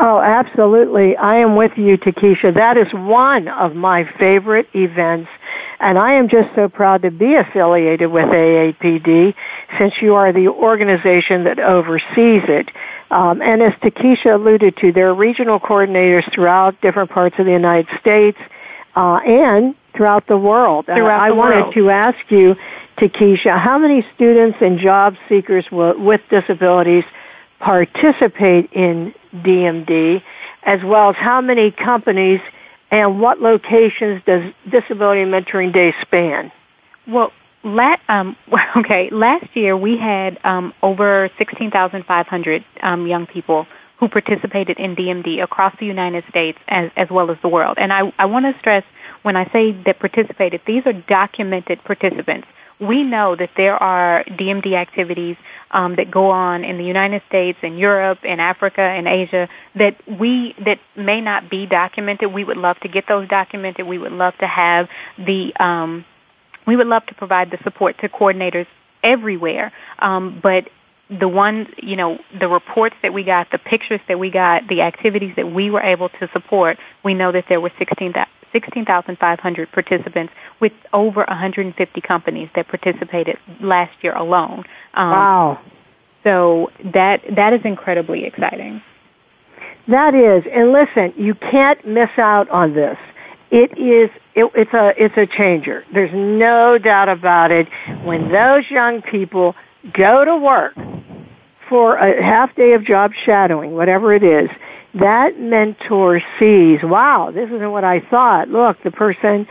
Oh, 0.00 0.20
absolutely. 0.20 1.16
I 1.16 1.36
am 1.36 1.56
with 1.56 1.76
you, 1.76 1.98
TaKeisha. 1.98 2.54
That 2.54 2.76
is 2.76 2.86
one 2.92 3.48
of 3.48 3.74
my 3.74 4.04
favorite 4.18 4.68
events, 4.74 5.28
and 5.80 5.98
I 5.98 6.12
am 6.12 6.28
just 6.28 6.54
so 6.54 6.68
proud 6.68 7.02
to 7.02 7.10
be 7.10 7.34
affiliated 7.34 8.10
with 8.10 8.26
AAPD 8.26 9.34
since 9.76 9.94
you 10.00 10.14
are 10.14 10.32
the 10.32 10.48
organization 10.48 11.44
that 11.44 11.58
oversees 11.58 12.42
it. 12.48 12.70
Um, 13.10 13.42
and 13.42 13.62
as 13.62 13.72
TaKeisha 13.74 14.34
alluded 14.34 14.76
to, 14.78 14.92
there 14.92 15.08
are 15.08 15.14
regional 15.14 15.58
coordinators 15.58 16.32
throughout 16.32 16.80
different 16.80 17.10
parts 17.10 17.36
of 17.38 17.46
the 17.46 17.52
United 17.52 17.88
States 18.00 18.38
uh, 18.94 19.16
and 19.26 19.74
throughout 19.96 20.26
the 20.28 20.38
world. 20.38 20.86
Throughout 20.86 21.20
I 21.20 21.30
the 21.30 21.34
wanted 21.34 21.60
world. 21.62 21.74
to 21.74 21.90
ask 21.90 22.18
you, 22.30 22.56
TaKeisha, 22.98 23.58
how 23.58 23.78
many 23.78 24.06
students 24.14 24.58
and 24.60 24.78
job 24.78 25.16
seekers 25.28 25.66
with 25.70 26.20
disabilities 26.30 27.04
participate 27.60 28.72
in 28.72 29.14
DMD, 29.34 30.22
as 30.62 30.82
well 30.82 31.10
as 31.10 31.16
how 31.16 31.40
many 31.40 31.70
companies 31.70 32.40
and 32.90 33.20
what 33.20 33.40
locations 33.40 34.22
does 34.24 34.52
Disability 34.70 35.22
Mentoring 35.22 35.72
Day 35.72 35.94
span? 36.00 36.50
Well, 37.06 37.32
um, 38.08 38.36
okay, 38.76 39.10
last 39.10 39.54
year 39.54 39.76
we 39.76 39.96
had 39.96 40.38
um, 40.44 40.72
over 40.82 41.30
16,500 41.38 42.64
um, 42.82 43.06
young 43.06 43.26
people 43.26 43.66
who 43.98 44.08
participated 44.08 44.78
in 44.78 44.94
DMD 44.94 45.42
across 45.42 45.74
the 45.80 45.86
United 45.86 46.24
States 46.28 46.58
as, 46.68 46.90
as 46.96 47.10
well 47.10 47.30
as 47.30 47.36
the 47.42 47.48
world. 47.48 47.78
And 47.78 47.92
I, 47.92 48.12
I 48.18 48.26
want 48.26 48.46
to 48.46 48.58
stress 48.60 48.84
when 49.22 49.36
I 49.36 49.50
say 49.50 49.72
that 49.86 49.98
participated, 49.98 50.60
these 50.66 50.86
are 50.86 50.92
documented 50.92 51.82
participants. 51.82 52.46
We 52.80 53.02
know 53.02 53.34
that 53.36 53.50
there 53.56 53.76
are 53.76 54.24
DMD 54.24 54.74
activities 54.74 55.36
um, 55.72 55.96
that 55.96 56.10
go 56.10 56.30
on 56.30 56.64
in 56.64 56.78
the 56.78 56.84
United 56.84 57.22
States, 57.28 57.58
in 57.62 57.76
Europe, 57.76 58.24
in 58.24 58.40
Africa, 58.40 58.94
in 58.94 59.06
Asia 59.06 59.48
that 59.74 59.96
we 60.06 60.54
that 60.64 60.78
may 60.96 61.20
not 61.20 61.50
be 61.50 61.66
documented. 61.66 62.32
We 62.32 62.44
would 62.44 62.56
love 62.56 62.78
to 62.80 62.88
get 62.88 63.04
those 63.08 63.28
documented. 63.28 63.86
We 63.86 63.98
would 63.98 64.12
love 64.12 64.34
to 64.38 64.46
have 64.46 64.88
the 65.18 65.52
um, 65.58 66.04
we 66.66 66.76
would 66.76 66.86
love 66.86 67.04
to 67.06 67.14
provide 67.14 67.50
the 67.50 67.58
support 67.64 67.98
to 67.98 68.08
coordinators 68.08 68.66
everywhere. 69.02 69.72
Um, 69.98 70.38
but 70.42 70.68
the 71.10 71.28
ones, 71.28 71.68
you 71.78 71.96
know, 71.96 72.18
the 72.38 72.48
reports 72.48 72.94
that 73.02 73.14
we 73.14 73.24
got, 73.24 73.50
the 73.50 73.58
pictures 73.58 74.00
that 74.08 74.18
we 74.18 74.30
got, 74.30 74.68
the 74.68 74.82
activities 74.82 75.34
that 75.36 75.50
we 75.50 75.70
were 75.70 75.80
able 75.80 76.10
to 76.10 76.28
support, 76.32 76.78
we 77.02 77.14
know 77.14 77.32
that 77.32 77.46
there 77.48 77.60
were 77.60 77.72
16, 77.78 78.12
16,500 78.52 79.72
participants 79.72 80.32
with 80.60 80.72
over 80.92 81.24
150 81.28 82.00
companies 82.00 82.48
that 82.54 82.68
participated 82.68 83.36
last 83.60 83.92
year 84.02 84.14
alone. 84.14 84.64
Um, 84.94 85.10
wow. 85.10 85.60
So 86.24 86.70
that 86.92 87.22
that 87.36 87.52
is 87.52 87.60
incredibly 87.64 88.24
exciting. 88.24 88.82
That 89.86 90.14
is, 90.14 90.44
and 90.52 90.72
listen, 90.72 91.14
you 91.16 91.34
can't 91.34 91.86
miss 91.86 92.10
out 92.18 92.50
on 92.50 92.74
this. 92.74 92.98
It 93.50 93.78
is 93.78 94.10
it, 94.34 94.50
it's 94.54 94.74
a 94.74 94.92
it's 95.02 95.16
a 95.16 95.26
changer. 95.26 95.84
There's 95.92 96.12
no 96.12 96.76
doubt 96.76 97.08
about 97.08 97.50
it. 97.50 97.68
When 98.02 98.30
those 98.30 98.70
young 98.70 99.00
people 99.00 99.54
go 99.92 100.24
to 100.24 100.36
work 100.36 100.74
for 101.68 101.96
a 101.96 102.22
half 102.22 102.54
day 102.54 102.72
of 102.72 102.84
job 102.84 103.12
shadowing, 103.24 103.72
whatever 103.72 104.14
it 104.14 104.22
is, 104.22 104.48
that 104.94 105.38
mentor 105.38 106.22
sees, 106.38 106.82
wow, 106.82 107.30
this 107.30 107.48
isn't 107.50 107.70
what 107.70 107.84
I 107.84 108.00
thought. 108.00 108.48
Look, 108.48 108.82
the 108.82 108.90
person 108.90 109.46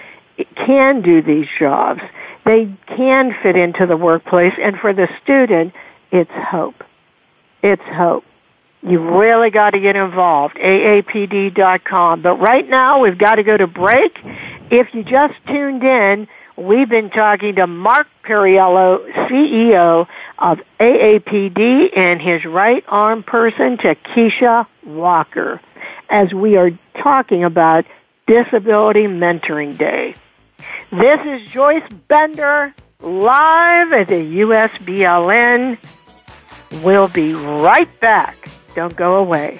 can 0.56 1.02
do 1.02 1.22
these 1.22 1.48
jobs. 1.60 2.02
They 2.46 2.72
can 2.88 3.36
fit 3.44 3.56
into 3.56 3.86
the 3.86 3.98
workplace, 3.98 4.54
and 4.60 4.78
for 4.78 4.94
the 4.94 5.08
student, 5.24 5.74
it's 6.12 6.32
hope. 6.32 6.84
It's 7.62 7.84
hope. 7.84 8.24
You 8.82 9.20
really 9.20 9.50
got 9.50 9.72
to 9.72 9.80
get 9.80 9.96
involved. 9.96 10.56
AAPD.com. 10.56 12.22
But 12.22 12.36
right 12.36 12.68
now, 12.70 13.00
we've 13.02 13.18
got 13.18 13.36
to 13.36 13.44
go 13.44 13.58
to 13.58 13.68
break. 13.68 14.18
If 14.70 14.94
you 14.94 15.04
just 15.04 15.34
tuned 15.48 15.84
in, 15.84 16.28
we've 16.58 16.90
been 16.90 17.10
talking 17.10 17.56
to 17.56 17.68
Mark 17.68 18.08
Perriello, 18.24 19.10
CEO 19.28 20.08
of 20.40 20.60
AAPD, 20.80 21.96
and 21.96 22.22
his 22.22 22.44
right 22.46 22.84
arm 22.88 23.24
person, 23.24 23.78
TaKeisha 23.78 24.66
Walker, 24.86 25.62
as 26.10 26.34
we 26.34 26.58
are 26.58 26.72
talking 26.96 27.44
about 27.44 27.86
Disability 28.26 29.04
Mentoring 29.04 29.78
Day. 29.78 30.16
This 30.92 31.20
is 31.26 31.48
Joyce 31.50 31.88
Bender 32.08 32.74
live 33.02 33.94
at 33.94 34.08
the 34.08 34.40
USBLN. 34.42 35.78
We'll 36.84 37.08
be 37.08 37.34
right 37.34 38.00
back. 38.00 38.50
Don't 38.74 38.96
go 38.96 39.16
away. 39.16 39.60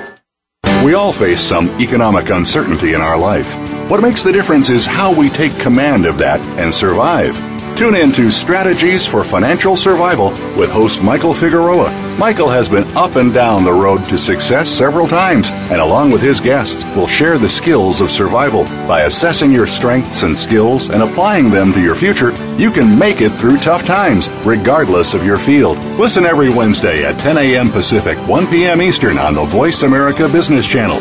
We 0.83 0.95
all 0.95 1.13
face 1.13 1.41
some 1.41 1.69
economic 1.79 2.31
uncertainty 2.31 2.93
in 2.93 3.01
our 3.01 3.15
life. 3.15 3.55
What 3.91 4.01
makes 4.01 4.23
the 4.23 4.31
difference 4.31 4.71
is 4.71 4.83
how 4.83 5.13
we 5.13 5.29
take 5.29 5.55
command 5.59 6.07
of 6.07 6.17
that 6.17 6.39
and 6.57 6.73
survive. 6.73 7.50
Tune 7.75 7.95
in 7.95 8.11
to 8.11 8.29
Strategies 8.29 9.07
for 9.07 9.23
Financial 9.23 9.75
Survival 9.75 10.29
with 10.55 10.69
host 10.69 11.01
Michael 11.01 11.33
Figueroa. 11.33 11.89
Michael 12.19 12.49
has 12.49 12.69
been 12.69 12.85
up 12.95 13.15
and 13.15 13.33
down 13.33 13.63
the 13.63 13.71
road 13.71 13.97
to 14.09 14.19
success 14.19 14.69
several 14.69 15.07
times, 15.07 15.49
and 15.71 15.81
along 15.81 16.11
with 16.11 16.21
his 16.21 16.39
guests, 16.39 16.85
will 16.95 17.07
share 17.07 17.39
the 17.39 17.49
skills 17.49 17.99
of 17.99 18.11
survival. 18.11 18.65
By 18.87 19.03
assessing 19.03 19.51
your 19.51 19.65
strengths 19.65 20.21
and 20.21 20.37
skills 20.37 20.89
and 20.91 21.01
applying 21.01 21.49
them 21.49 21.73
to 21.73 21.81
your 21.81 21.95
future, 21.95 22.33
you 22.57 22.69
can 22.71 22.99
make 22.99 23.21
it 23.21 23.31
through 23.31 23.57
tough 23.57 23.83
times, 23.83 24.29
regardless 24.45 25.15
of 25.15 25.25
your 25.25 25.39
field. 25.39 25.77
Listen 25.97 26.23
every 26.23 26.49
Wednesday 26.49 27.03
at 27.03 27.19
10 27.19 27.37
a.m. 27.37 27.71
Pacific, 27.71 28.17
1 28.27 28.47
p.m. 28.47 28.81
Eastern 28.81 29.17
on 29.17 29.33
the 29.33 29.45
Voice 29.45 29.81
America 29.81 30.29
Business 30.29 30.67
Channel. 30.67 30.99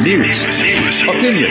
News, 0.00 0.42
opinion, 1.02 1.50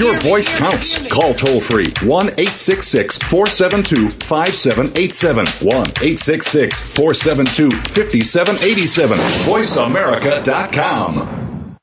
your 0.00 0.18
voice 0.18 0.48
counts. 0.58 1.06
Call 1.08 1.34
toll 1.34 1.60
free 1.60 1.92
1 2.02 2.26
866 2.26 3.18
472 3.18 4.10
5787. 4.10 5.46
1 5.46 5.76
866 5.76 6.96
472 6.96 7.70
5787. 7.70 9.18
VoiceAmerica.com. 9.18 11.76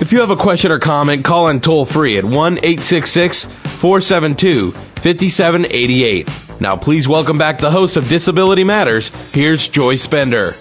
If 0.00 0.12
you 0.12 0.20
have 0.20 0.30
a 0.30 0.36
question 0.36 0.70
or 0.70 0.78
comment, 0.78 1.24
call 1.24 1.48
in 1.48 1.60
toll 1.60 1.86
free 1.86 2.18
at 2.18 2.24
1 2.24 2.58
866 2.58 3.46
472 3.46 4.72
5788. 4.72 6.28
Now, 6.60 6.76
please 6.76 7.08
welcome 7.08 7.38
back 7.38 7.58
the 7.58 7.70
host 7.70 7.96
of 7.96 8.06
Disability 8.08 8.64
Matters. 8.64 9.08
Here's 9.32 9.66
Joy 9.66 9.96
Bender. 10.10 10.56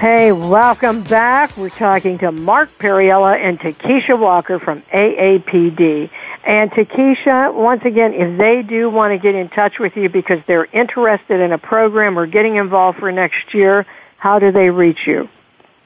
Hey, 0.00 0.32
welcome 0.32 1.02
back. 1.04 1.54
We're 1.58 1.68
talking 1.68 2.16
to 2.20 2.32
Mark 2.32 2.70
Perriello 2.78 3.36
and 3.36 3.60
TaKeisha 3.60 4.18
Walker 4.18 4.58
from 4.58 4.80
AAPD. 4.94 6.08
And 6.42 6.70
Takesha, 6.70 7.52
once 7.52 7.82
again, 7.84 8.14
if 8.14 8.38
they 8.38 8.62
do 8.62 8.88
want 8.88 9.12
to 9.12 9.18
get 9.18 9.34
in 9.34 9.50
touch 9.50 9.78
with 9.78 9.94
you 9.98 10.08
because 10.08 10.38
they're 10.46 10.64
interested 10.64 11.40
in 11.40 11.52
a 11.52 11.58
program 11.58 12.18
or 12.18 12.26
getting 12.26 12.56
involved 12.56 12.98
for 12.98 13.12
next 13.12 13.52
year, 13.52 13.84
how 14.16 14.38
do 14.38 14.50
they 14.50 14.70
reach 14.70 15.00
you? 15.06 15.28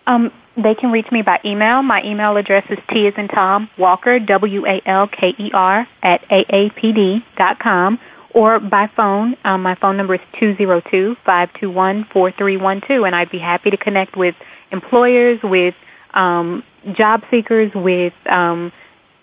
Um, 0.06 0.30
they 0.56 0.76
can 0.76 0.92
reach 0.92 1.10
me 1.10 1.22
by 1.22 1.40
email. 1.44 1.82
My 1.82 2.00
email 2.04 2.36
address 2.36 2.64
is 2.70 2.78
T 2.88 3.08
as 3.08 3.14
in 3.16 3.26
Tom, 3.26 3.68
Walker, 3.76 4.20
W-A-L-K-E-R, 4.20 5.88
at 6.04 6.28
aapd.com 6.28 7.98
or 8.34 8.60
by 8.60 8.90
phone. 8.94 9.34
Um, 9.44 9.62
my 9.62 9.76
phone 9.76 9.96
number 9.96 10.16
is 10.16 10.20
202-521-4312, 10.40 13.06
and 13.06 13.16
I'd 13.16 13.30
be 13.30 13.38
happy 13.38 13.70
to 13.70 13.78
connect 13.78 14.16
with 14.16 14.34
employers, 14.72 15.38
with 15.42 15.74
um, 16.12 16.62
job 16.92 17.22
seekers, 17.30 17.72
with 17.74 18.12
um, 18.28 18.70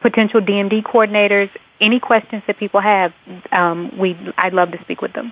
potential 0.01 0.41
DMD 0.41 0.81
coordinators. 0.83 1.51
Any 1.79 1.99
questions 1.99 2.41
that 2.47 2.57
people 2.57 2.81
have, 2.81 3.13
um, 3.51 3.95
we 3.99 4.17
I'd 4.37 4.53
love 4.53 4.71
to 4.71 4.81
speak 4.81 5.01
with 5.01 5.13
them. 5.13 5.31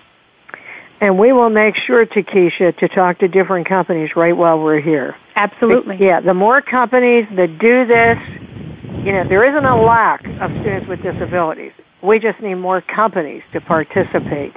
And 1.02 1.18
we 1.18 1.32
will 1.32 1.50
make 1.50 1.78
sure, 1.78 2.06
TaKeisha, 2.06 2.76
to 2.78 2.90
talk 2.90 3.20
to 3.20 3.30
different 3.30 3.70
companies 3.70 4.18
right 4.18 4.36
while 4.36 4.62
we're 4.62 4.82
here. 4.82 5.16
Absolutely. 5.36 5.96
yeah, 5.98 6.20
the 6.20 6.34
more 6.34 6.62
companies 6.62 7.26
that 7.38 7.58
do 7.58 7.86
this, 7.86 8.18
you 9.06 9.14
know, 9.14 9.24
there 9.30 9.46
isn't 9.46 9.64
a 9.64 9.82
lack 9.82 10.26
of 10.42 10.52
students 10.60 10.90
with 10.90 11.02
disabilities. 11.02 11.72
We 12.02 12.20
just 12.20 12.40
need 12.40 12.56
more 12.56 12.82
companies 12.82 13.44
to 13.54 13.62
participate. 13.62 14.54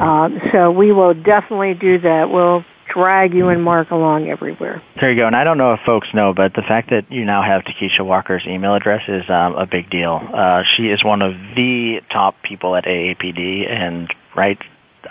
Um, 0.00 0.40
so 0.52 0.70
we 0.70 0.92
will 0.92 1.14
definitely 1.14 1.74
do 1.74 1.98
that. 2.00 2.30
We'll 2.30 2.64
drag 2.92 3.32
you 3.32 3.48
and 3.48 3.62
Mark 3.62 3.90
along 3.90 4.28
everywhere. 4.28 4.82
There 5.00 5.10
you 5.10 5.16
go. 5.16 5.26
And 5.26 5.36
I 5.36 5.44
don't 5.44 5.58
know 5.58 5.72
if 5.72 5.80
folks 5.86 6.08
know, 6.12 6.34
but 6.34 6.54
the 6.54 6.62
fact 6.62 6.90
that 6.90 7.10
you 7.10 7.24
now 7.24 7.42
have 7.42 7.62
TaKeisha 7.62 8.04
Walker's 8.04 8.44
email 8.46 8.74
address 8.74 9.02
is 9.08 9.28
um, 9.28 9.54
a 9.54 9.66
big 9.66 9.90
deal. 9.90 10.20
Uh, 10.32 10.62
she 10.76 10.88
is 10.88 11.02
one 11.04 11.22
of 11.22 11.32
the 11.56 12.00
top 12.10 12.34
people 12.42 12.76
at 12.76 12.84
AAPD, 12.84 13.70
and 13.70 14.12
right, 14.36 14.58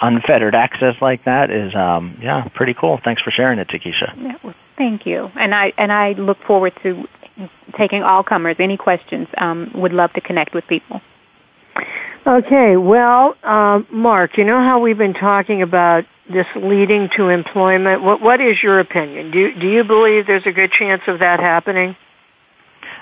unfettered 0.01 0.55
access 0.55 0.95
like 1.01 1.25
that 1.25 1.49
is, 1.49 1.73
um, 1.75 2.17
yeah, 2.21 2.47
pretty 2.53 2.73
cool. 2.73 2.99
Thanks 3.03 3.21
for 3.21 3.31
sharing 3.31 3.59
it, 3.59 3.67
TaKeisha. 3.67 4.21
Yeah, 4.21 4.35
well, 4.43 4.55
thank 4.77 5.05
you. 5.05 5.29
And 5.35 5.55
I 5.55 5.73
and 5.77 5.91
I 5.91 6.13
look 6.13 6.37
forward 6.45 6.73
to 6.83 7.07
taking 7.77 8.03
all 8.03 8.23
comers. 8.23 8.55
Any 8.59 8.77
questions? 8.77 9.27
Um, 9.37 9.71
would 9.75 9.93
love 9.93 10.13
to 10.13 10.21
connect 10.21 10.53
with 10.53 10.67
people. 10.67 11.01
Okay, 12.25 12.77
well, 12.77 13.35
um, 13.43 13.87
Mark, 13.91 14.37
you 14.37 14.43
know 14.43 14.59
how 14.59 14.79
we've 14.79 14.97
been 14.97 15.15
talking 15.15 15.63
about 15.63 16.05
this 16.29 16.45
leading 16.55 17.09
to 17.17 17.29
employment. 17.29 18.03
What 18.03 18.21
what 18.21 18.39
is 18.39 18.61
your 18.61 18.79
opinion? 18.79 19.31
Do 19.31 19.53
do 19.59 19.67
you 19.67 19.83
believe 19.83 20.27
there's 20.27 20.45
a 20.45 20.51
good 20.51 20.71
chance 20.71 21.01
of 21.07 21.19
that 21.19 21.39
happening? 21.39 21.95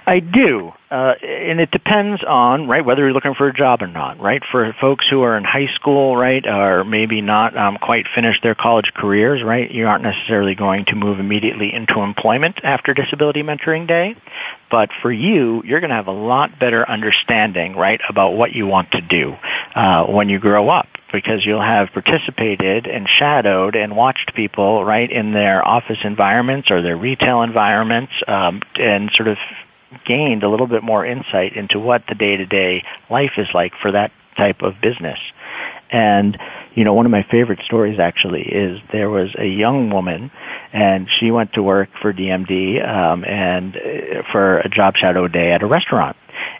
I 0.09 0.21
do, 0.21 0.71
uh, 0.89 1.13
and 1.21 1.59
it 1.59 1.69
depends 1.69 2.23
on 2.27 2.67
right 2.67 2.83
whether 2.83 3.03
you're 3.03 3.13
looking 3.13 3.35
for 3.35 3.47
a 3.47 3.53
job 3.53 3.83
or 3.83 3.87
not. 3.87 4.19
Right 4.19 4.41
for 4.51 4.75
folks 4.81 5.05
who 5.07 5.21
are 5.21 5.37
in 5.37 5.43
high 5.43 5.67
school, 5.75 6.17
right, 6.17 6.43
or 6.47 6.83
maybe 6.83 7.21
not 7.21 7.55
um, 7.55 7.77
quite 7.79 8.07
finished 8.15 8.41
their 8.41 8.55
college 8.55 8.91
careers, 8.95 9.43
right. 9.43 9.69
You 9.69 9.85
aren't 9.85 10.01
necessarily 10.01 10.55
going 10.55 10.85
to 10.85 10.95
move 10.95 11.19
immediately 11.19 11.71
into 11.71 11.99
employment 11.99 12.59
after 12.63 12.95
Disability 12.95 13.43
Mentoring 13.43 13.87
Day, 13.87 14.15
but 14.71 14.89
for 15.03 15.11
you, 15.11 15.61
you're 15.63 15.79
going 15.79 15.91
to 15.91 15.95
have 15.95 16.07
a 16.07 16.11
lot 16.11 16.57
better 16.59 16.89
understanding, 16.89 17.75
right, 17.75 18.01
about 18.09 18.31
what 18.31 18.51
you 18.51 18.65
want 18.65 18.89
to 18.93 19.01
do 19.01 19.35
uh, 19.75 20.05
when 20.05 20.27
you 20.27 20.39
grow 20.39 20.69
up 20.69 20.87
because 21.13 21.45
you'll 21.45 21.61
have 21.61 21.89
participated 21.93 22.87
and 22.87 23.07
shadowed 23.07 23.75
and 23.75 23.95
watched 23.95 24.33
people 24.35 24.83
right 24.83 25.11
in 25.11 25.33
their 25.33 25.67
office 25.67 25.99
environments 26.03 26.71
or 26.71 26.81
their 26.81 26.97
retail 26.97 27.43
environments 27.43 28.13
um, 28.27 28.61
and 28.75 29.11
sort 29.15 29.27
of 29.27 29.37
gained 30.05 30.43
a 30.43 30.49
little 30.49 30.67
bit 30.67 30.83
more 30.83 31.05
insight 31.05 31.55
into 31.55 31.79
what 31.79 32.03
the 32.07 32.15
day-to-day 32.15 32.83
life 33.09 33.33
is 33.37 33.47
like 33.53 33.73
for 33.81 33.91
that 33.91 34.11
type 34.37 34.61
of 34.61 34.75
business. 34.81 35.19
And, 35.91 36.37
you 36.75 36.83
know, 36.83 36.93
one 36.93 37.05
of 37.05 37.11
my 37.11 37.25
favorite 37.29 37.59
stories 37.65 37.99
actually 37.99 38.43
is 38.43 38.79
there 38.91 39.09
was 39.09 39.29
a 39.37 39.45
young 39.45 39.89
woman 39.89 40.31
and 40.71 41.07
she 41.19 41.31
went 41.31 41.53
to 41.53 41.63
work 41.63 41.89
for 42.01 42.13
DMD 42.13 42.87
um, 42.87 43.25
and 43.25 43.75
uh, 43.75 44.21
for 44.31 44.59
a 44.59 44.69
job 44.69 44.95
shadow 44.95 45.27
day 45.27 45.51
at 45.51 45.63
a 45.63 45.65
restaurant 45.65 46.15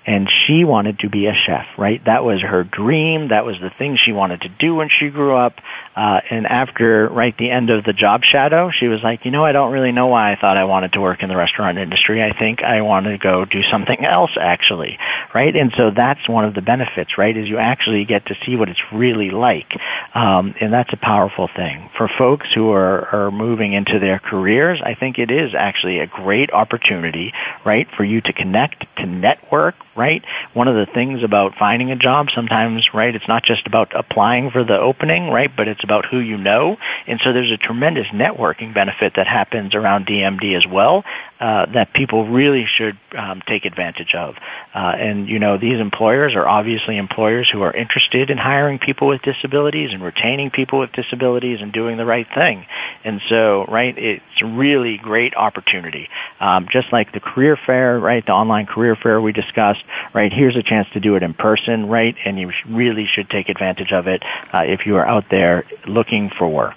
and 0.05 0.29
she 0.45 0.63
wanted 0.63 0.99
to 0.99 1.09
be 1.09 1.27
a 1.27 1.33
chef, 1.33 1.65
right? 1.77 2.03
That 2.05 2.23
was 2.23 2.41
her 2.41 2.63
dream. 2.63 3.29
That 3.29 3.45
was 3.45 3.57
the 3.61 3.69
thing 3.77 3.97
she 3.97 4.11
wanted 4.11 4.41
to 4.41 4.49
do 4.49 4.75
when 4.75 4.89
she 4.89 5.09
grew 5.09 5.35
up. 5.35 5.53
Uh, 5.95 6.19
and 6.29 6.47
after, 6.47 7.07
right, 7.09 7.37
the 7.37 7.49
end 7.51 7.69
of 7.69 7.83
the 7.83 7.93
job 7.93 8.23
shadow, 8.23 8.71
she 8.71 8.87
was 8.87 9.01
like, 9.03 9.25
you 9.25 9.31
know, 9.31 9.45
I 9.45 9.51
don't 9.51 9.71
really 9.71 9.91
know 9.91 10.07
why 10.07 10.31
I 10.31 10.35
thought 10.39 10.57
I 10.57 10.63
wanted 10.65 10.93
to 10.93 11.01
work 11.01 11.21
in 11.21 11.29
the 11.29 11.35
restaurant 11.35 11.77
industry. 11.77 12.23
I 12.23 12.37
think 12.37 12.63
I 12.63 12.81
want 12.81 13.05
to 13.05 13.17
go 13.17 13.45
do 13.45 13.61
something 13.69 14.05
else, 14.05 14.31
actually, 14.39 14.97
right? 15.33 15.55
And 15.55 15.73
so 15.75 15.91
that's 15.95 16.27
one 16.27 16.45
of 16.45 16.53
the 16.53 16.61
benefits, 16.61 17.17
right, 17.17 17.35
is 17.35 17.47
you 17.47 17.57
actually 17.57 18.05
get 18.05 18.25
to 18.27 18.35
see 18.45 18.55
what 18.55 18.69
it's 18.69 18.81
really 18.93 19.29
like. 19.29 19.71
Um, 20.13 20.55
and 20.59 20.71
that's 20.73 20.91
a 20.93 20.97
powerful 20.97 21.49
thing. 21.55 21.89
For 21.97 22.09
folks 22.17 22.47
who 22.53 22.71
are, 22.71 23.07
are 23.07 23.31
moving 23.31 23.73
into 23.73 23.99
their 23.99 24.19
careers, 24.19 24.79
I 24.83 24.95
think 24.95 25.19
it 25.19 25.31
is 25.31 25.53
actually 25.55 25.99
a 25.99 26.07
great 26.07 26.51
opportunity, 26.51 27.33
right, 27.65 27.87
for 27.95 28.03
you 28.03 28.21
to 28.21 28.33
connect, 28.33 28.85
to 28.97 29.05
network, 29.05 29.68
work 29.69 29.88
right? 29.95 30.23
One 30.53 30.67
of 30.67 30.75
the 30.75 30.91
things 30.93 31.23
about 31.23 31.53
finding 31.57 31.91
a 31.91 31.95
job 31.95 32.27
sometimes, 32.33 32.87
right, 32.93 33.13
it's 33.13 33.27
not 33.27 33.43
just 33.43 33.67
about 33.67 33.91
applying 33.95 34.51
for 34.51 34.63
the 34.63 34.79
opening, 34.79 35.29
right, 35.29 35.51
but 35.55 35.67
it's 35.67 35.83
about 35.83 36.05
who 36.05 36.19
you 36.19 36.37
know. 36.37 36.77
And 37.07 37.19
so 37.23 37.33
there's 37.33 37.51
a 37.51 37.57
tremendous 37.57 38.07
networking 38.07 38.73
benefit 38.73 39.13
that 39.15 39.27
happens 39.27 39.75
around 39.75 40.07
DMD 40.07 40.55
as 40.55 40.65
well 40.65 41.03
uh, 41.39 41.65
that 41.73 41.93
people 41.93 42.27
really 42.27 42.65
should 42.65 42.97
um, 43.17 43.41
take 43.47 43.65
advantage 43.65 44.13
of. 44.13 44.35
Uh, 44.73 44.93
and 44.97 45.29
you 45.29 45.39
know, 45.39 45.57
these 45.57 45.79
employers 45.79 46.35
are 46.35 46.47
obviously 46.47 46.97
employers 46.97 47.49
who 47.51 47.61
are 47.61 47.73
interested 47.73 48.29
in 48.29 48.37
hiring 48.37 48.77
people 48.77 49.07
with 49.07 49.21
disabilities 49.21 49.91
and 49.93 50.03
retaining 50.03 50.49
people 50.49 50.79
with 50.79 50.91
disabilities 50.91 51.59
and 51.61 51.71
doing 51.71 51.97
the 51.97 52.05
right 52.05 52.27
thing. 52.35 52.65
And 53.03 53.21
so, 53.29 53.65
right, 53.69 53.97
it's 53.97 54.41
a 54.41 54.45
really 54.45 54.97
great 54.97 55.35
opportunity. 55.35 56.09
Um, 56.39 56.67
just 56.71 56.91
like 56.91 57.13
the 57.13 57.19
career 57.19 57.57
fair, 57.65 57.99
right, 57.99 58.25
the 58.25 58.33
online 58.33 58.65
career 58.65 58.95
fair 58.95 59.21
we 59.21 59.31
discussed, 59.31 59.83
right, 60.13 60.31
here's 60.31 60.55
a 60.55 60.63
chance 60.63 60.87
to 60.93 60.99
do 60.99 61.15
it 61.15 61.23
in 61.23 61.33
person, 61.33 61.87
right, 61.87 62.15
and 62.25 62.39
you 62.39 62.51
really 62.67 63.05
should 63.05 63.29
take 63.29 63.49
advantage 63.49 63.91
of 63.91 64.07
it 64.07 64.23
uh, 64.53 64.59
if 64.59 64.85
you 64.85 64.95
are 64.95 65.07
out 65.07 65.25
there 65.29 65.65
looking 65.87 66.29
for 66.37 66.47
work. 66.47 66.75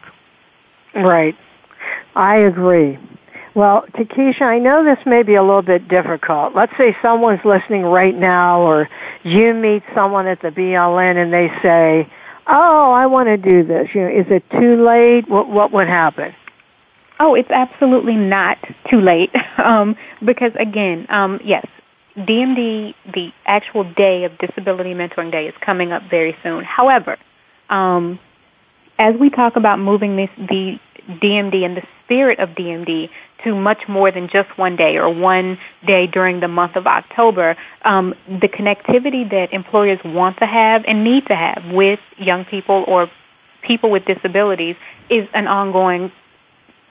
Right. 0.94 1.36
I 2.14 2.36
agree. 2.36 2.98
Well, 3.54 3.84
TaKeisha, 3.94 4.42
I 4.42 4.58
know 4.58 4.82
this 4.82 5.04
may 5.04 5.22
be 5.22 5.34
a 5.34 5.42
little 5.42 5.62
bit 5.62 5.86
difficult. 5.88 6.54
Let's 6.54 6.72
say 6.78 6.96
someone's 7.02 7.44
listening 7.44 7.82
right 7.82 8.14
now 8.14 8.62
or 8.62 8.88
you 9.24 9.52
meet 9.52 9.82
someone 9.94 10.26
at 10.26 10.40
the 10.40 10.48
BLN 10.48 11.22
and 11.22 11.32
they 11.32 11.48
say, 11.62 12.10
oh, 12.46 12.92
I 12.92 13.06
want 13.06 13.28
to 13.28 13.36
do 13.36 13.62
this. 13.62 13.88
You 13.94 14.02
know, 14.02 14.08
is 14.08 14.26
it 14.30 14.42
too 14.50 14.82
late? 14.82 15.28
What, 15.28 15.48
what 15.48 15.70
would 15.72 15.86
happen? 15.86 16.34
Oh, 17.20 17.34
it's 17.34 17.50
absolutely 17.50 18.16
not 18.16 18.58
too 18.90 19.00
late. 19.00 19.30
Um, 19.58 19.94
because 20.24 20.50
again, 20.58 21.06
um, 21.08 21.38
yes, 21.44 21.64
DMD, 22.16 22.94
the 23.14 23.32
actual 23.46 23.84
day 23.94 24.24
of 24.24 24.36
Disability 24.38 24.94
Mentoring 24.94 25.32
Day 25.32 25.46
is 25.46 25.54
coming 25.60 25.92
up 25.92 26.02
very 26.10 26.36
soon. 26.42 26.64
However, 26.64 27.16
um, 27.70 28.18
as 28.98 29.14
we 29.18 29.30
talk 29.30 29.56
about 29.56 29.78
moving 29.78 30.16
this, 30.16 30.30
the 30.36 30.78
DMD 31.08 31.64
and 31.64 31.76
the 31.76 31.82
spirit 32.04 32.38
of 32.38 32.50
DMD 32.50 33.08
to 33.44 33.54
much 33.54 33.88
more 33.88 34.10
than 34.10 34.28
just 34.28 34.56
one 34.56 34.76
day 34.76 34.96
or 34.96 35.10
one 35.10 35.58
day 35.86 36.06
during 36.06 36.40
the 36.40 36.48
month 36.48 36.76
of 36.76 36.86
October, 36.86 37.56
um, 37.84 38.14
the 38.28 38.48
connectivity 38.48 39.28
that 39.30 39.52
employers 39.52 39.98
want 40.04 40.38
to 40.38 40.46
have 40.46 40.84
and 40.86 41.02
need 41.02 41.26
to 41.26 41.34
have 41.34 41.64
with 41.72 41.98
young 42.18 42.44
people 42.44 42.84
or 42.86 43.10
people 43.62 43.90
with 43.90 44.04
disabilities 44.04 44.76
is 45.08 45.26
an 45.34 45.46
ongoing 45.46 46.12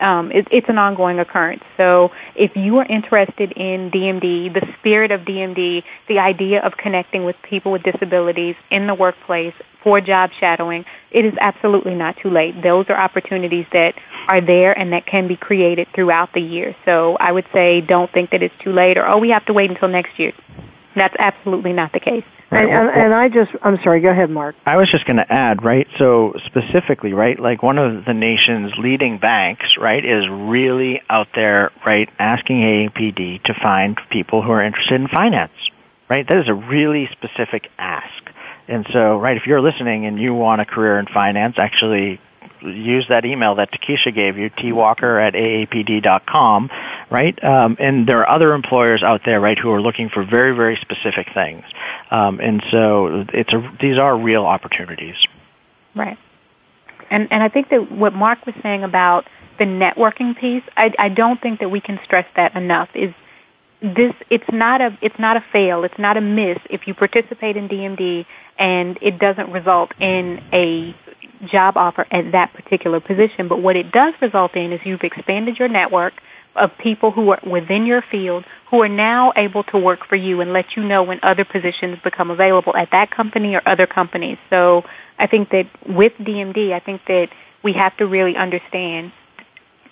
um, 0.01 0.31
it, 0.31 0.47
it's 0.51 0.67
an 0.69 0.77
ongoing 0.77 1.19
occurrence. 1.19 1.63
So 1.77 2.11
if 2.35 2.55
you 2.55 2.77
are 2.77 2.85
interested 2.85 3.51
in 3.53 3.91
DMD, 3.91 4.53
the 4.53 4.67
spirit 4.79 5.11
of 5.11 5.21
DMD, 5.21 5.83
the 6.07 6.19
idea 6.19 6.61
of 6.61 6.77
connecting 6.77 7.23
with 7.23 7.35
people 7.43 7.71
with 7.71 7.83
disabilities 7.83 8.55
in 8.69 8.87
the 8.87 8.93
workplace 8.93 9.53
for 9.83 10.01
job 10.01 10.31
shadowing, 10.39 10.85
it 11.11 11.25
is 11.25 11.33
absolutely 11.39 11.95
not 11.95 12.17
too 12.17 12.29
late. 12.29 12.61
Those 12.61 12.85
are 12.89 12.97
opportunities 12.99 13.65
that 13.73 13.95
are 14.27 14.41
there 14.41 14.77
and 14.77 14.93
that 14.93 15.05
can 15.05 15.27
be 15.27 15.35
created 15.35 15.87
throughout 15.93 16.33
the 16.33 16.41
year. 16.41 16.75
So 16.85 17.17
I 17.19 17.31
would 17.31 17.45
say 17.53 17.81
don't 17.81 18.11
think 18.11 18.31
that 18.31 18.43
it's 18.43 18.55
too 18.59 18.73
late 18.73 18.97
or, 18.97 19.07
oh, 19.07 19.17
we 19.17 19.29
have 19.29 19.45
to 19.45 19.53
wait 19.53 19.69
until 19.69 19.87
next 19.87 20.19
year. 20.19 20.33
That's 20.95 21.15
absolutely 21.17 21.73
not 21.73 21.93
the 21.93 21.99
case. 21.99 22.25
And, 22.51 22.69
and, 22.69 22.89
and, 22.89 23.13
I 23.13 23.29
just, 23.29 23.51
I'm 23.61 23.77
sorry, 23.81 24.01
go 24.01 24.09
ahead, 24.09 24.29
Mark. 24.29 24.55
I 24.65 24.75
was 24.75 24.89
just 24.91 25.05
going 25.05 25.17
to 25.17 25.31
add, 25.31 25.63
right, 25.63 25.87
so 25.97 26.33
specifically, 26.45 27.13
right, 27.13 27.39
like 27.39 27.63
one 27.63 27.77
of 27.77 28.03
the 28.03 28.13
nation's 28.13 28.73
leading 28.77 29.19
banks, 29.19 29.77
right, 29.79 30.03
is 30.03 30.25
really 30.29 31.01
out 31.09 31.27
there, 31.33 31.71
right, 31.85 32.09
asking 32.19 32.57
AAPD 32.57 33.43
to 33.43 33.53
find 33.53 33.97
people 34.09 34.41
who 34.41 34.51
are 34.51 34.61
interested 34.61 34.99
in 34.99 35.07
finance, 35.07 35.53
right? 36.09 36.27
That 36.27 36.39
is 36.39 36.49
a 36.49 36.53
really 36.53 37.09
specific 37.13 37.69
ask. 37.77 38.29
And 38.67 38.85
so, 38.91 39.17
right, 39.17 39.37
if 39.37 39.47
you're 39.47 39.61
listening 39.61 40.05
and 40.05 40.19
you 40.19 40.33
want 40.33 40.59
a 40.59 40.65
career 40.65 40.99
in 40.99 41.05
finance, 41.05 41.55
actually 41.57 42.19
use 42.61 43.05
that 43.09 43.25
email 43.25 43.55
that 43.55 43.71
TaKeisha 43.71 44.13
gave 44.13 44.37
you, 44.37 44.49
twalker 44.49 45.25
at 45.25 45.33
aapd.com, 45.33 46.69
right? 47.09 47.43
Um, 47.43 47.77
and 47.79 48.07
there 48.07 48.19
are 48.19 48.29
other 48.29 48.53
employers 48.53 49.03
out 49.03 49.21
there, 49.25 49.39
right, 49.39 49.57
who 49.57 49.71
are 49.71 49.81
looking 49.81 50.09
for 50.09 50.23
very, 50.23 50.55
very 50.55 50.77
specific 50.77 51.27
things. 51.33 51.63
Um, 52.09 52.39
and 52.39 52.63
so 52.71 53.25
it's 53.33 53.53
a, 53.53 53.77
these 53.81 53.97
are 53.97 54.17
real 54.17 54.45
opportunities. 54.45 55.15
Right. 55.95 56.17
And, 57.09 57.27
and 57.31 57.43
I 57.43 57.49
think 57.49 57.69
that 57.69 57.91
what 57.91 58.13
Mark 58.13 58.45
was 58.45 58.55
saying 58.63 58.83
about 58.83 59.27
the 59.59 59.65
networking 59.65 60.37
piece, 60.37 60.63
I, 60.77 60.93
I 60.97 61.09
don't 61.09 61.41
think 61.41 61.59
that 61.59 61.69
we 61.69 61.81
can 61.81 61.99
stress 62.03 62.25
that 62.35 62.55
enough, 62.55 62.89
is 62.95 63.13
this 63.81 64.13
it's 64.29 64.45
not 64.51 64.79
a 64.79 64.95
it's 65.01 65.17
not 65.17 65.37
a 65.37 65.43
fail 65.51 65.83
it's 65.83 65.97
not 65.97 66.15
a 66.15 66.21
miss 66.21 66.59
if 66.69 66.87
you 66.87 66.93
participate 66.93 67.57
in 67.57 67.67
DMD 67.67 68.25
and 68.59 68.99
it 69.01 69.17
doesn't 69.17 69.51
result 69.51 69.91
in 69.99 70.39
a 70.53 70.95
job 71.47 71.77
offer 71.77 72.05
at 72.11 72.31
that 72.31 72.53
particular 72.53 72.99
position. 72.99 73.47
But 73.47 73.61
what 73.61 73.75
it 73.75 73.91
does 73.91 74.13
result 74.21 74.55
in 74.55 74.71
is 74.71 74.79
you've 74.83 75.01
expanded 75.01 75.57
your 75.57 75.67
network 75.67 76.13
of 76.55 76.69
people 76.77 77.11
who 77.11 77.29
are 77.31 77.39
within 77.49 77.85
your 77.85 78.03
field 78.11 78.43
who 78.69 78.81
are 78.81 78.89
now 78.89 79.31
able 79.37 79.63
to 79.63 79.77
work 79.77 80.05
for 80.07 80.17
you 80.17 80.41
and 80.41 80.51
let 80.51 80.75
you 80.75 80.83
know 80.83 81.01
when 81.01 81.19
other 81.23 81.45
positions 81.45 81.97
become 82.03 82.29
available 82.29 82.75
at 82.75 82.89
that 82.91 83.09
company 83.09 83.55
or 83.55 83.61
other 83.65 83.87
companies. 83.87 84.37
So 84.49 84.83
I 85.17 85.27
think 85.27 85.49
that 85.51 85.69
with 85.87 86.13
DMD, 86.19 86.73
I 86.73 86.79
think 86.79 87.01
that 87.07 87.29
we 87.63 87.73
have 87.73 87.95
to 87.97 88.05
really 88.05 88.35
understand 88.35 89.13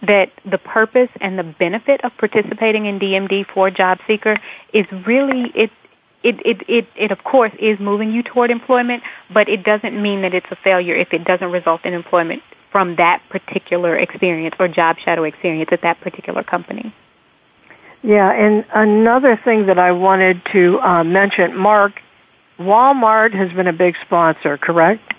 that 0.01 0.31
the 0.49 0.57
purpose 0.57 1.09
and 1.19 1.37
the 1.37 1.43
benefit 1.43 2.03
of 2.03 2.11
participating 2.17 2.85
in 2.85 2.99
DMD 2.99 3.45
for 3.53 3.67
a 3.67 3.71
job 3.71 3.99
seeker 4.07 4.37
is 4.73 4.85
really 5.05 5.51
it 5.55 5.71
it, 6.21 6.35
it, 6.45 6.61
it, 6.67 6.87
it 6.97 7.11
of 7.11 7.23
course 7.23 7.53
is 7.59 7.79
moving 7.79 8.11
you 8.11 8.21
toward 8.23 8.51
employment, 8.51 9.03
but 9.33 9.47
it 9.47 9.63
doesn't 9.63 10.01
mean 10.01 10.21
that 10.23 10.33
it's 10.33 10.47
a 10.51 10.57
failure 10.57 10.95
if 10.95 11.13
it 11.13 11.23
doesn't 11.23 11.49
result 11.49 11.85
in 11.85 11.93
employment 11.93 12.43
from 12.71 12.97
that 12.97 13.21
particular 13.29 13.97
experience 13.97 14.55
or 14.59 14.67
job 14.67 14.97
shadow 14.97 15.23
experience 15.23 15.69
at 15.71 15.81
that 15.81 15.99
particular 16.01 16.43
company. 16.43 16.93
Yeah, 18.03 18.31
and 18.31 18.65
another 18.73 19.39
thing 19.43 19.65
that 19.67 19.79
I 19.79 19.91
wanted 19.91 20.41
to 20.53 20.79
uh, 20.79 21.03
mention, 21.03 21.55
Mark, 21.55 21.93
Walmart 22.59 23.33
has 23.33 23.51
been 23.53 23.67
a 23.67 23.73
big 23.73 23.95
sponsor, 24.05 24.57
correct? 24.57 25.13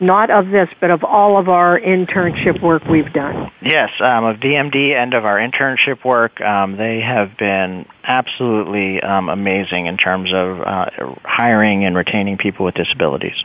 Not 0.00 0.30
of 0.30 0.48
this, 0.48 0.68
but 0.80 0.90
of 0.90 1.04
all 1.04 1.38
of 1.38 1.48
our 1.48 1.78
internship 1.78 2.62
work 2.62 2.84
we've 2.84 3.12
done. 3.12 3.50
Yes, 3.62 3.90
um, 4.00 4.24
of 4.24 4.36
DMD 4.38 4.94
and 4.94 5.12
of 5.12 5.26
our 5.26 5.36
internship 5.36 6.04
work, 6.04 6.40
um, 6.40 6.76
they 6.78 7.00
have 7.00 7.36
been 7.36 7.86
absolutely 8.04 9.02
um, 9.02 9.28
amazing 9.28 9.86
in 9.86 9.98
terms 9.98 10.32
of 10.32 10.60
uh, 10.62 10.86
hiring 11.22 11.84
and 11.84 11.94
retaining 11.94 12.38
people 12.38 12.64
with 12.64 12.74
disabilities. 12.74 13.36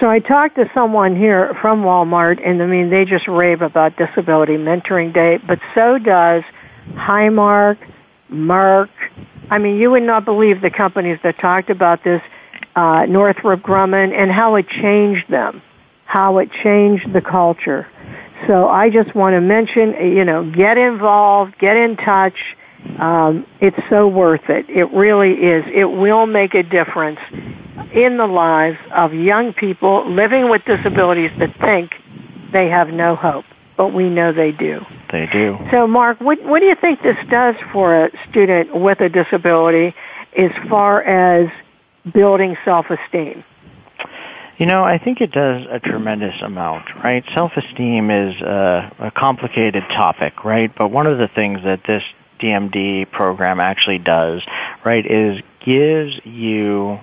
So 0.00 0.08
I 0.08 0.18
talked 0.20 0.56
to 0.56 0.70
someone 0.72 1.14
here 1.14 1.54
from 1.60 1.82
Walmart, 1.82 2.44
and 2.44 2.62
I 2.62 2.66
mean, 2.66 2.88
they 2.88 3.04
just 3.04 3.28
rave 3.28 3.60
about 3.60 3.96
Disability 3.98 4.54
Mentoring 4.54 5.12
Day, 5.12 5.38
but 5.46 5.60
so 5.74 5.98
does 5.98 6.42
Highmark, 6.94 7.76
Merck. 8.32 8.88
I 9.50 9.58
mean, 9.58 9.76
you 9.76 9.90
would 9.90 10.02
not 10.02 10.24
believe 10.24 10.62
the 10.62 10.70
companies 10.70 11.18
that 11.22 11.38
talked 11.38 11.68
about 11.68 12.02
this, 12.02 12.22
uh, 12.74 13.04
Northrop 13.06 13.60
Grumman, 13.60 14.14
and 14.14 14.32
how 14.32 14.54
it 14.54 14.66
changed 14.68 15.28
them 15.28 15.60
how 16.12 16.36
it 16.36 16.50
changed 16.62 17.10
the 17.14 17.22
culture. 17.22 17.88
So 18.46 18.68
I 18.68 18.90
just 18.90 19.14
want 19.14 19.32
to 19.32 19.40
mention, 19.40 19.94
you 20.14 20.26
know, 20.26 20.44
get 20.50 20.76
involved, 20.76 21.58
get 21.58 21.74
in 21.74 21.96
touch. 21.96 22.36
Um, 22.98 23.46
it's 23.62 23.78
so 23.88 24.08
worth 24.08 24.50
it. 24.50 24.68
It 24.68 24.92
really 24.92 25.32
is. 25.32 25.64
It 25.72 25.86
will 25.86 26.26
make 26.26 26.52
a 26.52 26.62
difference 26.62 27.18
in 27.94 28.18
the 28.18 28.26
lives 28.26 28.76
of 28.94 29.14
young 29.14 29.54
people 29.54 30.06
living 30.10 30.50
with 30.50 30.62
disabilities 30.66 31.30
that 31.38 31.58
think 31.60 31.92
they 32.52 32.68
have 32.68 32.88
no 32.88 33.16
hope, 33.16 33.46
but 33.78 33.94
we 33.94 34.10
know 34.10 34.34
they 34.34 34.52
do. 34.52 34.84
They 35.10 35.26
do. 35.32 35.56
So, 35.70 35.86
Mark, 35.86 36.20
what, 36.20 36.44
what 36.44 36.60
do 36.60 36.66
you 36.66 36.74
think 36.74 37.00
this 37.02 37.16
does 37.30 37.54
for 37.72 38.04
a 38.04 38.10
student 38.28 38.76
with 38.78 39.00
a 39.00 39.08
disability 39.08 39.94
as 40.36 40.50
far 40.68 41.02
as 41.04 41.50
building 42.12 42.58
self-esteem? 42.66 43.44
You 44.58 44.66
know, 44.66 44.84
I 44.84 44.98
think 44.98 45.20
it 45.20 45.32
does 45.32 45.66
a 45.70 45.80
tremendous 45.80 46.40
amount, 46.42 46.84
right? 47.02 47.24
Self-esteem 47.34 48.10
is 48.10 48.40
a, 48.40 48.92
a 48.98 49.10
complicated 49.10 49.82
topic, 49.88 50.44
right? 50.44 50.70
But 50.76 50.88
one 50.88 51.06
of 51.06 51.18
the 51.18 51.28
things 51.28 51.60
that 51.64 51.80
this 51.86 52.02
DMD 52.40 53.10
program 53.10 53.60
actually 53.60 53.98
does, 53.98 54.42
right, 54.84 55.04
is 55.04 55.42
gives 55.64 56.14
you 56.24 56.98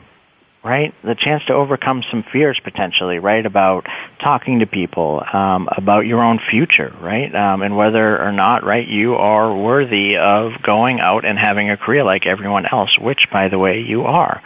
right? 0.64 0.94
The 1.04 1.16
chance 1.16 1.44
to 1.46 1.54
overcome 1.54 2.04
some 2.12 2.24
fears 2.34 2.60
potentially, 2.64 3.20
right? 3.20 3.46
About 3.46 3.86
talking 4.22 4.60
to 4.60 4.68
people, 4.68 5.24
um, 5.32 5.70
about 5.76 6.06
your 6.06 6.22
own 6.22 6.40
future, 6.50 6.94
right? 7.02 7.34
Um, 7.34 7.62
and 7.62 7.78
whether 7.78 8.22
or 8.22 8.32
not, 8.32 8.66
right, 8.66 8.86
you 8.86 9.16
are 9.16 9.56
worthy 9.56 10.18
of 10.18 10.52
going 10.62 11.00
out 11.00 11.24
and 11.24 11.40
having 11.40 11.70
a 11.70 11.78
career 11.78 12.04
like 12.04 12.26
everyone 12.26 12.66
else, 12.66 12.98
which, 13.00 13.28
by 13.32 13.48
the 13.48 13.58
way, 13.58 13.80
you 13.80 14.04
are. 14.04 14.42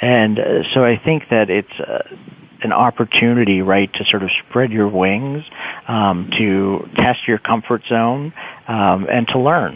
And 0.00 0.38
uh, 0.38 0.62
so 0.72 0.84
I 0.84 0.96
think 0.96 1.24
that 1.30 1.50
it's 1.50 1.80
uh, 1.80 2.02
an 2.62 2.72
opportunity, 2.72 3.62
right, 3.62 3.92
to 3.94 4.04
sort 4.04 4.22
of 4.22 4.30
spread 4.48 4.70
your 4.70 4.88
wings, 4.88 5.44
um, 5.86 6.30
to 6.38 6.88
test 6.96 7.26
your 7.26 7.38
comfort 7.38 7.82
zone, 7.88 8.32
um, 8.66 9.06
and 9.10 9.28
to 9.28 9.38
learn. 9.38 9.74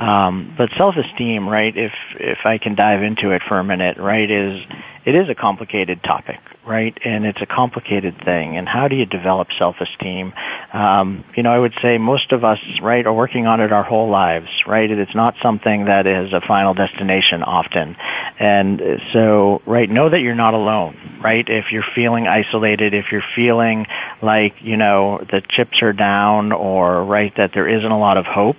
Um, 0.00 0.54
but 0.58 0.70
self-esteem, 0.76 1.48
right? 1.48 1.74
If 1.76 1.92
if 2.20 2.38
I 2.44 2.58
can 2.58 2.74
dive 2.74 3.02
into 3.02 3.30
it 3.30 3.42
for 3.48 3.58
a 3.58 3.64
minute, 3.64 3.96
right, 3.96 4.30
is 4.30 4.60
it 5.06 5.14
is 5.14 5.28
a 5.30 5.36
complicated 5.36 6.02
topic, 6.02 6.40
right? 6.66 6.98
And 7.04 7.24
it's 7.24 7.40
a 7.40 7.46
complicated 7.46 8.16
thing. 8.24 8.56
And 8.56 8.68
how 8.68 8.88
do 8.88 8.96
you 8.96 9.06
develop 9.06 9.48
self-esteem? 9.56 10.34
Um, 10.72 11.24
you 11.36 11.44
know, 11.44 11.52
I 11.52 11.58
would 11.60 11.74
say 11.80 11.96
most 11.96 12.32
of 12.32 12.42
us, 12.42 12.58
right, 12.82 13.06
are 13.06 13.14
working 13.14 13.46
on 13.46 13.60
it 13.60 13.72
our 13.72 13.84
whole 13.84 14.10
lives, 14.10 14.48
right? 14.66 14.90
It's 14.90 15.14
not 15.14 15.34
something 15.40 15.84
that 15.84 16.08
is 16.08 16.32
a 16.32 16.40
final 16.40 16.74
destination 16.74 17.44
often. 17.44 17.96
And 18.40 18.82
so, 19.12 19.62
right, 19.64 19.88
know 19.88 20.10
that 20.10 20.18
you're 20.18 20.34
not 20.34 20.54
alone, 20.54 21.15
right? 21.26 21.48
If 21.48 21.72
you're 21.72 21.90
feeling 21.92 22.28
isolated, 22.28 22.94
if 22.94 23.06
you're 23.10 23.28
feeling 23.34 23.86
like, 24.22 24.54
you 24.60 24.76
know, 24.76 25.18
the 25.28 25.42
chips 25.50 25.82
are 25.82 25.92
down 25.92 26.52
or, 26.52 27.04
right, 27.04 27.32
that 27.36 27.50
there 27.52 27.68
isn't 27.68 27.90
a 27.90 27.98
lot 27.98 28.16
of 28.16 28.26
hope, 28.26 28.58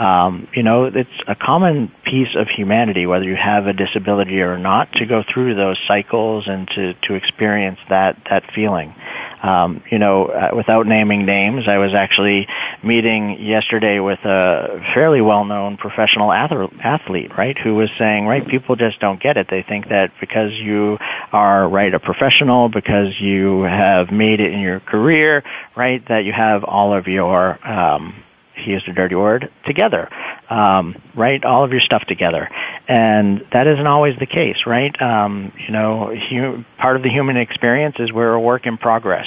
um, 0.00 0.48
you 0.52 0.64
know, 0.64 0.86
it's 0.86 1.08
a 1.28 1.36
common 1.36 1.92
piece 2.04 2.34
of 2.34 2.48
humanity, 2.48 3.06
whether 3.06 3.24
you 3.24 3.36
have 3.36 3.68
a 3.68 3.72
disability 3.72 4.40
or 4.40 4.58
not, 4.58 4.90
to 4.94 5.06
go 5.06 5.22
through 5.32 5.54
those 5.54 5.78
cycles 5.86 6.48
and 6.48 6.66
to, 6.74 6.94
to 7.06 7.14
experience 7.14 7.78
that, 7.88 8.16
that 8.28 8.42
feeling. 8.52 8.96
Um, 9.42 9.82
you 9.90 9.98
know, 9.98 10.26
uh, 10.26 10.50
without 10.56 10.86
naming 10.86 11.24
names, 11.24 11.68
I 11.68 11.78
was 11.78 11.94
actually 11.94 12.48
meeting 12.82 13.40
yesterday 13.40 14.00
with 14.00 14.18
a 14.24 14.80
fairly 14.94 15.20
well-known 15.20 15.76
professional 15.76 16.32
athlete, 16.32 17.30
right, 17.36 17.56
who 17.56 17.74
was 17.74 17.88
saying, 17.98 18.26
right, 18.26 18.46
people 18.46 18.76
just 18.76 18.98
don't 19.00 19.20
get 19.20 19.36
it. 19.36 19.46
They 19.48 19.62
think 19.62 19.88
that 19.88 20.10
because 20.20 20.52
you 20.52 20.98
are, 21.32 21.68
right, 21.68 21.94
a 21.94 22.00
professional, 22.00 22.68
because 22.68 23.20
you 23.20 23.62
have 23.62 24.10
made 24.10 24.40
it 24.40 24.52
in 24.52 24.60
your 24.60 24.80
career, 24.80 25.44
right, 25.76 26.02
that 26.08 26.24
you 26.24 26.32
have 26.32 26.64
all 26.64 26.92
of 26.92 27.06
your, 27.06 27.64
um, 27.66 28.14
he 28.54 28.72
used 28.72 28.88
a 28.88 28.92
dirty 28.92 29.14
word, 29.14 29.50
together, 29.66 30.08
um? 30.48 30.96
All 31.44 31.64
of 31.64 31.72
your 31.72 31.80
stuff 31.80 32.04
together. 32.04 32.48
And 32.86 33.44
that 33.52 33.66
isn't 33.66 33.86
always 33.86 34.18
the 34.18 34.26
case, 34.26 34.58
right? 34.66 35.00
Um, 35.02 35.52
you 35.58 35.72
know, 35.72 36.14
hu- 36.14 36.64
part 36.78 36.96
of 36.96 37.02
the 37.02 37.10
human 37.10 37.36
experience 37.36 37.96
is 37.98 38.10
we're 38.10 38.32
a 38.32 38.40
work 38.40 38.66
in 38.66 38.78
progress. 38.78 39.26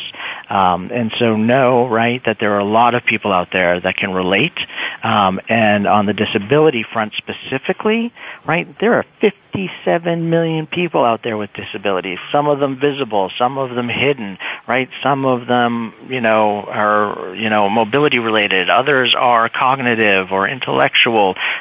Um, 0.50 0.90
and 0.92 1.12
so 1.20 1.36
know, 1.36 1.88
right, 1.88 2.22
that 2.26 2.38
there 2.40 2.54
are 2.56 2.60
a 2.60 2.66
lot 2.66 2.96
of 2.96 3.06
people 3.06 3.32
out 3.32 3.50
there 3.54 3.80
that 3.80 3.98
can 3.98 4.12
relate. 4.14 4.58
Um, 5.04 5.40
and 5.48 5.86
on 5.86 6.08
the 6.08 6.14
disability 6.14 6.86
front 6.92 7.14
specifically, 7.18 8.12
right, 8.48 8.68
there 8.80 8.94
are 8.94 9.06
57 9.20 10.30
million 10.30 10.66
people 10.66 11.04
out 11.04 11.22
there 11.24 11.38
with 11.38 11.52
disabilities. 11.54 12.18
Some 12.32 12.48
of 12.48 12.60
them 12.60 12.80
visible, 12.80 13.32
some 13.38 13.58
of 13.58 13.76
them 13.76 13.90
hidden, 13.90 14.38
right? 14.68 14.90
Some 15.04 15.26
of 15.26 15.48
them, 15.48 15.94
you 16.10 16.22
know, 16.22 16.62
are, 16.62 17.36
you 17.36 17.50
know, 17.50 17.70
mobility 17.70 18.18
related. 18.18 18.70
Others 18.70 19.14
are 19.18 19.50
cognitive 19.50 20.32
or 20.32 20.48
intellectual, 20.48 21.11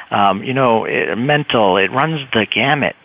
um, 0.09 0.43
you 0.43 0.53
know, 0.53 0.85
it, 0.85 1.15
mental. 1.17 1.77
It 1.77 1.91
runs 1.91 2.21
the 2.33 2.45
gamut, 2.45 2.95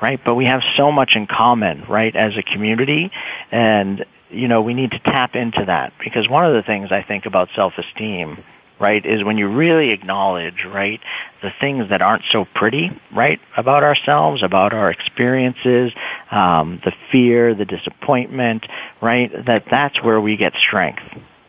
right? 0.00 0.20
But 0.24 0.34
we 0.34 0.46
have 0.46 0.62
so 0.76 0.90
much 0.92 1.12
in 1.14 1.26
common, 1.26 1.84
right, 1.88 2.14
as 2.14 2.36
a 2.36 2.42
community, 2.42 3.10
and 3.50 4.04
you 4.30 4.48
know, 4.48 4.62
we 4.62 4.74
need 4.74 4.90
to 4.90 4.98
tap 4.98 5.36
into 5.36 5.64
that 5.66 5.92
because 6.02 6.28
one 6.28 6.44
of 6.44 6.52
the 6.52 6.62
things 6.62 6.90
I 6.90 7.02
think 7.02 7.26
about 7.26 7.48
self-esteem 7.54 8.42
right, 8.78 9.04
is 9.06 9.24
when 9.24 9.38
you 9.38 9.48
really 9.48 9.90
acknowledge, 9.90 10.64
right, 10.66 11.00
the 11.42 11.50
things 11.60 11.88
that 11.90 12.02
aren't 12.02 12.24
so 12.30 12.44
pretty, 12.54 12.90
right, 13.14 13.40
about 13.56 13.82
ourselves, 13.82 14.42
about 14.42 14.72
our 14.72 14.90
experiences, 14.90 15.92
um, 16.30 16.80
the 16.84 16.92
fear, 17.10 17.54
the 17.54 17.64
disappointment, 17.64 18.66
right, 19.00 19.30
that 19.46 19.64
that's 19.70 20.02
where 20.02 20.20
we 20.20 20.36
get 20.36 20.52
strength, 20.56 21.02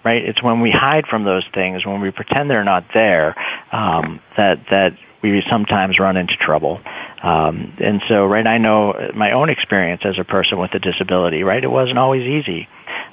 right? 0.03 0.23
It's 0.23 0.41
when 0.41 0.61
we 0.61 0.71
hide 0.71 1.05
from 1.07 1.23
those 1.23 1.45
things, 1.53 1.85
when 1.85 2.01
we 2.01 2.11
pretend 2.11 2.49
they're 2.49 2.63
not 2.63 2.85
there, 2.93 3.35
um, 3.71 4.21
that 4.37 4.59
that 4.69 4.93
we 5.21 5.43
sometimes 5.49 5.99
run 5.99 6.17
into 6.17 6.35
trouble. 6.35 6.79
Um, 7.23 7.73
and 7.79 8.01
so, 8.07 8.25
right, 8.25 8.45
I 8.45 8.57
know 8.59 8.93
my 9.15 9.31
own 9.31 9.49
experience 9.49 10.03
as 10.05 10.19
a 10.19 10.23
person 10.23 10.59
with 10.59 10.73
a 10.73 10.79
disability, 10.79 11.43
right? 11.43 11.63
It 11.63 11.71
wasn't 11.71 11.97
always 11.97 12.23
easy. 12.23 12.67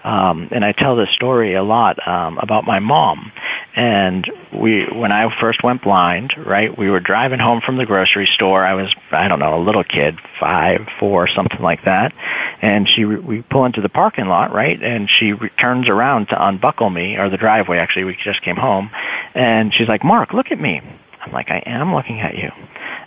Um, 0.04 0.48
and 0.52 0.64
I 0.64 0.72
tell 0.72 0.96
this 0.96 1.08
story 1.14 1.54
a 1.54 1.62
lot 1.62 2.06
um, 2.06 2.38
about 2.38 2.64
my 2.64 2.78
mom. 2.78 3.32
And 3.74 4.30
we, 4.52 4.86
when 4.92 5.10
I 5.10 5.34
first 5.40 5.64
went 5.64 5.82
blind, 5.82 6.34
right, 6.36 6.76
we 6.76 6.90
were 6.90 7.00
driving 7.00 7.40
home 7.40 7.62
from 7.64 7.78
the 7.78 7.86
grocery 7.86 8.28
store. 8.34 8.64
I 8.64 8.74
was, 8.74 8.94
I 9.10 9.28
don't 9.28 9.38
know, 9.38 9.60
a 9.60 9.64
little 9.64 9.82
kid, 9.82 10.16
five, 10.38 10.80
four, 11.00 11.26
something 11.26 11.60
like 11.60 11.84
that. 11.86 12.12
And 12.60 12.88
she, 12.88 13.04
we 13.04 13.42
pull 13.42 13.64
into 13.64 13.80
the 13.80 13.88
parking 13.88 14.26
lot, 14.26 14.52
right, 14.52 14.80
and 14.80 15.08
she 15.10 15.32
re- 15.32 15.50
turns 15.58 15.88
around 15.88 16.28
to 16.28 16.46
unbuckle 16.46 16.90
me, 16.90 17.16
or 17.16 17.30
the 17.30 17.36
driveway. 17.36 17.78
Actually, 17.78 18.04
we 18.04 18.16
just 18.22 18.42
came 18.42 18.56
home, 18.56 18.90
and 19.34 19.72
she's 19.74 19.88
like, 19.88 20.04
"Mark, 20.04 20.32
look 20.32 20.50
at 20.50 20.60
me." 20.60 20.80
I'm 21.24 21.32
like, 21.32 21.50
I 21.50 21.62
am 21.66 21.94
looking 21.94 22.20
at 22.20 22.36
you. 22.36 22.50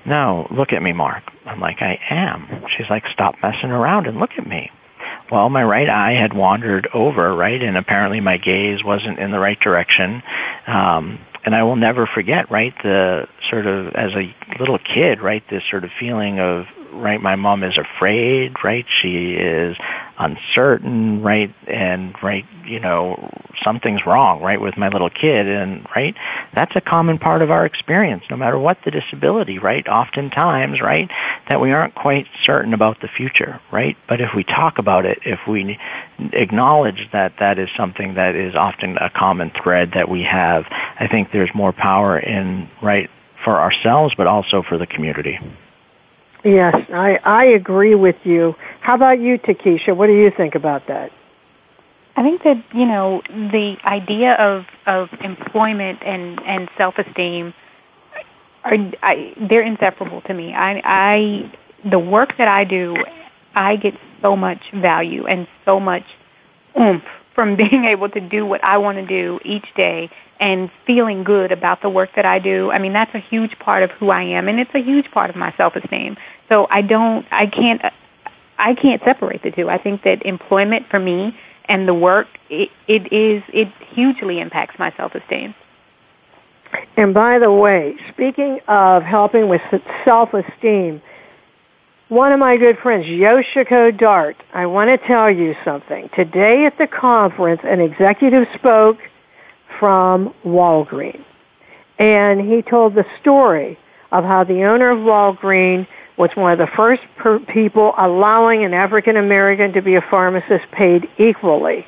No, 0.06 0.48
look 0.50 0.74
at 0.74 0.82
me, 0.82 0.92
Mark. 0.92 1.24
I'm 1.46 1.60
like, 1.60 1.82
I 1.82 2.00
am. 2.10 2.66
She's 2.76 2.90
like, 2.90 3.04
stop 3.14 3.36
messing 3.44 3.70
around 3.70 4.08
and 4.08 4.18
look 4.18 4.32
at 4.38 4.48
me. 4.48 4.72
Well, 5.32 5.50
my 5.50 5.64
right 5.64 5.90
eye 5.90 6.14
had 6.14 6.34
wandered 6.34 6.88
over, 6.94 7.36
right, 7.36 7.62
and 7.62 7.76
apparently 7.78 8.22
my 8.22 8.38
gaze 8.38 8.84
wasn't 8.84 9.20
in 9.20 9.32
the 9.32 9.40
right 9.40 9.60
direction. 9.60 10.24
Um, 10.68 11.20
and 11.44 11.56
I 11.56 11.64
will 11.64 11.76
never 11.76 12.08
forget, 12.08 12.50
right, 12.52 12.74
the 12.84 13.28
sort 13.50 13.68
of, 13.68 13.88
as 13.96 14.12
a 14.14 14.34
little 14.60 14.80
kid, 14.80 15.22
right, 15.22 15.44
this 15.50 15.64
sort 15.70 15.84
of 15.84 15.92
feeling 16.00 16.40
of, 16.40 16.66
right, 16.94 17.22
my 17.22 17.36
mom 17.36 17.64
is 17.64 17.78
afraid, 17.78 18.56
right, 18.64 18.86
she 19.02 19.34
is 19.34 19.78
uncertain, 20.20 21.22
right, 21.22 21.54
and 21.68 22.16
right, 22.24 22.46
you 22.66 22.80
know, 22.80 23.32
something's 23.64 24.06
wrong, 24.06 24.42
right, 24.42 24.60
with 24.60 24.78
my 24.78 24.90
little 24.90 25.10
kid, 25.10 25.48
and 25.48 25.86
right, 25.96 26.16
that's 26.54 26.76
a 26.76 26.82
common 26.82 27.18
part 27.18 27.42
of 27.42 27.52
our 27.52 27.66
experience, 27.66 28.24
no 28.30 28.38
matter 28.38 28.58
what 28.58 28.78
the 28.84 28.92
disability, 28.92 29.60
right. 29.60 29.88
Oftentimes, 29.88 30.82
right, 30.82 31.10
that 31.50 31.62
we 31.62 31.72
aren't 31.72 31.96
quite 31.96 32.26
certain 32.46 32.74
about 32.74 33.02
the 33.02 33.08
future, 33.08 33.60
right. 33.72 33.96
But 34.10 34.22
if 34.22 34.30
we 34.36 34.44
talk 34.44 34.78
about 34.78 35.06
it, 35.06 35.20
if 35.26 35.40
we 35.48 35.78
acknowledge 36.34 37.10
that 37.14 37.34
that 37.40 37.60
is 37.60 37.70
something 37.78 38.16
that 38.16 38.36
is 38.36 38.56
often 38.56 38.98
a 38.98 39.10
common 39.10 39.52
thread 39.64 39.92
that 39.94 40.10
we 40.10 40.24
have, 40.24 40.66
I 41.00 41.08
think 41.08 41.30
there's 41.32 41.52
more 41.54 41.74
power 41.74 42.18
in 42.18 42.70
right 42.82 43.10
for 43.44 43.60
ourselves, 43.60 44.14
but 44.18 44.28
also 44.28 44.64
for 44.68 44.78
the 44.78 44.88
community. 44.88 45.40
Yes, 46.44 46.76
I, 46.94 47.20
I 47.24 47.46
agree 47.46 47.96
with 47.96 48.16
you. 48.24 48.56
How 48.82 48.96
about 48.96 49.20
you, 49.20 49.38
TaKeisha? 49.38 49.96
What 49.96 50.08
do 50.08 50.14
you 50.14 50.32
think 50.36 50.56
about 50.56 50.88
that? 50.88 51.12
I 52.16 52.24
think 52.24 52.44
that 52.44 52.64
you 52.74 52.86
know 52.86 53.22
the 53.30 53.78
idea 53.86 54.34
of 54.34 54.66
of 54.88 55.10
employment 55.22 56.00
and 56.04 56.40
and 56.46 56.68
self 56.76 56.98
esteem 56.98 57.54
are 58.64 58.74
I, 59.04 59.34
they're 59.50 59.62
inseparable 59.62 60.22
to 60.22 60.34
me. 60.34 60.54
I 60.54 60.82
I 60.84 61.52
the 61.88 62.00
work 62.00 62.38
that 62.40 62.48
I 62.48 62.64
do, 62.64 62.98
I 63.54 63.76
get 63.76 63.94
so 64.22 64.36
much 64.36 64.62
value 64.74 65.28
and 65.28 65.48
so 65.64 65.80
much 65.80 66.04
oomph 66.80 67.04
from 67.38 67.56
being 67.70 67.86
able 67.86 68.10
to 68.10 68.20
do 68.20 68.46
what 68.46 68.62
I 68.64 68.80
want 68.80 68.98
to 68.98 69.06
do 69.06 69.40
each 69.46 69.68
day 69.76 70.10
and 70.40 70.70
feeling 70.86 71.24
good 71.24 71.52
about 71.52 71.82
the 71.82 71.90
work 71.90 72.10
that 72.16 72.26
I 72.26 72.40
do. 72.40 72.72
I 72.72 72.80
mean, 72.80 72.94
that's 72.94 73.14
a 73.14 73.20
huge 73.20 73.58
part 73.60 73.84
of 73.84 73.92
who 73.92 74.10
I 74.10 74.24
am 74.24 74.50
and 74.50 74.60
it's 74.60 74.74
a 74.74 74.82
huge 74.82 75.10
part 75.12 75.30
of 75.30 75.36
my 75.36 75.54
self-esteem. 75.56 76.18
So 76.50 76.68
I 76.70 76.82
don't 76.82 77.26
I 77.32 77.46
can't 77.46 77.82
I 78.58 78.74
can't 78.74 79.02
separate 79.04 79.44
the 79.44 79.52
two. 79.52 79.70
I 79.70 79.78
think 79.78 80.04
that 80.04 80.26
employment 80.26 80.88
for 80.90 81.00
me 81.00 81.38
and 81.66 81.88
the 81.88 81.94
work 81.94 82.28
it, 82.50 82.70
it 82.88 83.14
is 83.14 83.44
it 83.54 83.70
hugely 83.94 84.40
impacts 84.40 84.80
my 84.80 84.92
self-esteem. 84.98 85.54
And 86.98 87.14
by 87.14 87.40
the 87.40 87.52
way, 87.52 87.96
speaking 88.10 88.60
of 88.68 89.04
helping 89.04 89.48
with 89.48 89.62
self-esteem, 90.04 91.02
one 92.10 92.32
of 92.32 92.40
my 92.40 92.56
good 92.58 92.78
friends, 92.80 93.06
Yoshiko 93.06 93.98
Dart, 93.98 94.38
I 94.54 94.66
want 94.66 94.90
to 94.90 95.08
tell 95.08 95.30
you 95.30 95.56
something. 95.66 96.10
Today 96.16 96.66
at 96.66 96.78
the 96.78 96.88
conference, 96.88 97.62
an 97.64 97.82
executive 97.82 98.48
spoke 98.54 98.98
from 99.78 100.34
Walgreen. 100.46 101.24
And 102.00 102.40
he 102.40 102.62
told 102.62 102.96
the 102.96 103.06
story 103.20 103.78
of 104.12 104.24
how 104.24 104.46
the 104.46 104.64
owner 104.64 104.92
of 104.92 105.00
Walgreen 105.00 105.88
was 106.16 106.30
one 106.36 106.54
of 106.54 106.60
the 106.60 106.74
first 106.76 107.02
per- 107.18 107.40
people 107.40 107.94
allowing 107.98 108.64
an 108.64 108.74
African 108.74 109.18
American 109.18 109.74
to 109.74 109.82
be 109.82 109.96
a 109.96 110.02
pharmacist 110.02 110.72
paid 110.72 111.10
equally. 111.18 111.86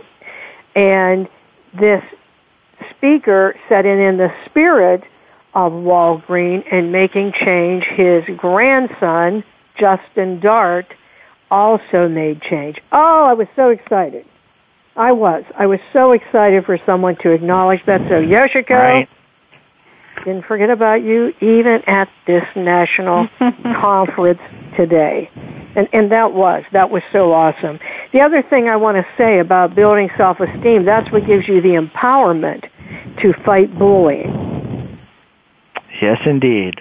And 0.76 1.30
this 1.80 2.03
speaker 2.89 3.55
said, 3.70 3.86
and 3.86 4.01
in 4.01 4.17
the 4.17 4.34
spirit 4.45 5.03
of 5.53 5.72
Walgreen 5.72 6.63
and 6.72 6.91
making 6.91 7.32
change, 7.34 7.86
his 7.86 8.24
grandson, 8.38 9.43
Justin 9.80 10.40
Dart, 10.40 10.94
also 11.52 12.08
made 12.08 12.42
change. 12.42 12.80
Oh, 12.92 13.26
I 13.26 13.34
was 13.34 13.48
so 13.56 13.70
excited. 13.70 14.26
I 14.96 15.12
was. 15.12 15.44
I 15.58 15.66
was 15.66 15.80
so 15.94 16.12
excited 16.12 16.66
for 16.66 16.78
someone 16.86 17.16
to 17.18 17.32
acknowledge 17.32 17.84
that. 17.86 18.02
So 18.02 18.22
Yoshiko, 18.22 18.70
right. 18.72 19.10
didn't 20.26 20.46
forget 20.46 20.70
about 20.70 21.04
you 21.04 21.34
even 21.42 21.82
at 21.88 22.10
this 22.28 22.44
national 22.56 23.30
conference 23.64 24.42
today. 24.76 25.30
And, 25.76 25.88
and 25.94 26.12
that 26.12 26.34
was, 26.34 26.64
that 26.74 26.90
was 26.90 27.04
so 27.14 27.32
awesome. 27.32 27.80
The 28.12 28.22
other 28.22 28.42
thing 28.42 28.68
I 28.68 28.76
want 28.76 28.98
to 28.98 29.06
say 29.18 29.40
about 29.40 29.76
building 29.76 30.10
self-esteem, 30.18 30.84
that's 30.84 31.12
what 31.12 31.26
gives 31.26 31.48
you 31.48 31.62
the 31.62 31.70
empowerment 31.70 32.68
to 33.22 33.34
fight 33.46 33.78
bullying. 33.78 35.00
Yes, 36.02 36.20
indeed. 36.26 36.76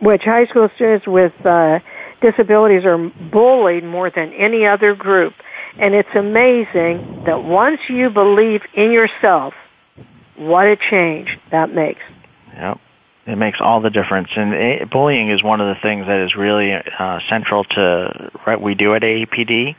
Which 0.00 0.22
high 0.22 0.46
school 0.46 0.70
students 0.74 1.06
with 1.06 1.32
uh, 1.44 1.80
disabilities 2.20 2.84
are 2.84 2.98
bullied 3.30 3.84
more 3.84 4.10
than 4.10 4.32
any 4.32 4.66
other 4.66 4.94
group. 4.94 5.34
And 5.78 5.94
it's 5.94 6.08
amazing 6.14 7.24
that 7.26 7.44
once 7.44 7.80
you 7.88 8.10
believe 8.10 8.62
in 8.74 8.90
yourself, 8.90 9.54
what 10.36 10.66
a 10.66 10.76
change 10.76 11.38
that 11.50 11.72
makes. 11.72 12.02
Yep. 12.54 12.80
It 13.26 13.36
makes 13.36 13.60
all 13.60 13.82
the 13.82 13.90
difference, 13.90 14.28
and 14.36 14.54
it, 14.54 14.90
bullying 14.90 15.30
is 15.30 15.42
one 15.42 15.60
of 15.60 15.66
the 15.68 15.78
things 15.82 16.06
that 16.06 16.24
is 16.24 16.34
really 16.34 16.72
uh, 16.72 17.20
central 17.28 17.62
to 17.64 18.30
what 18.44 18.62
we 18.62 18.74
do 18.74 18.94
at 18.94 19.02
AAPD. 19.02 19.76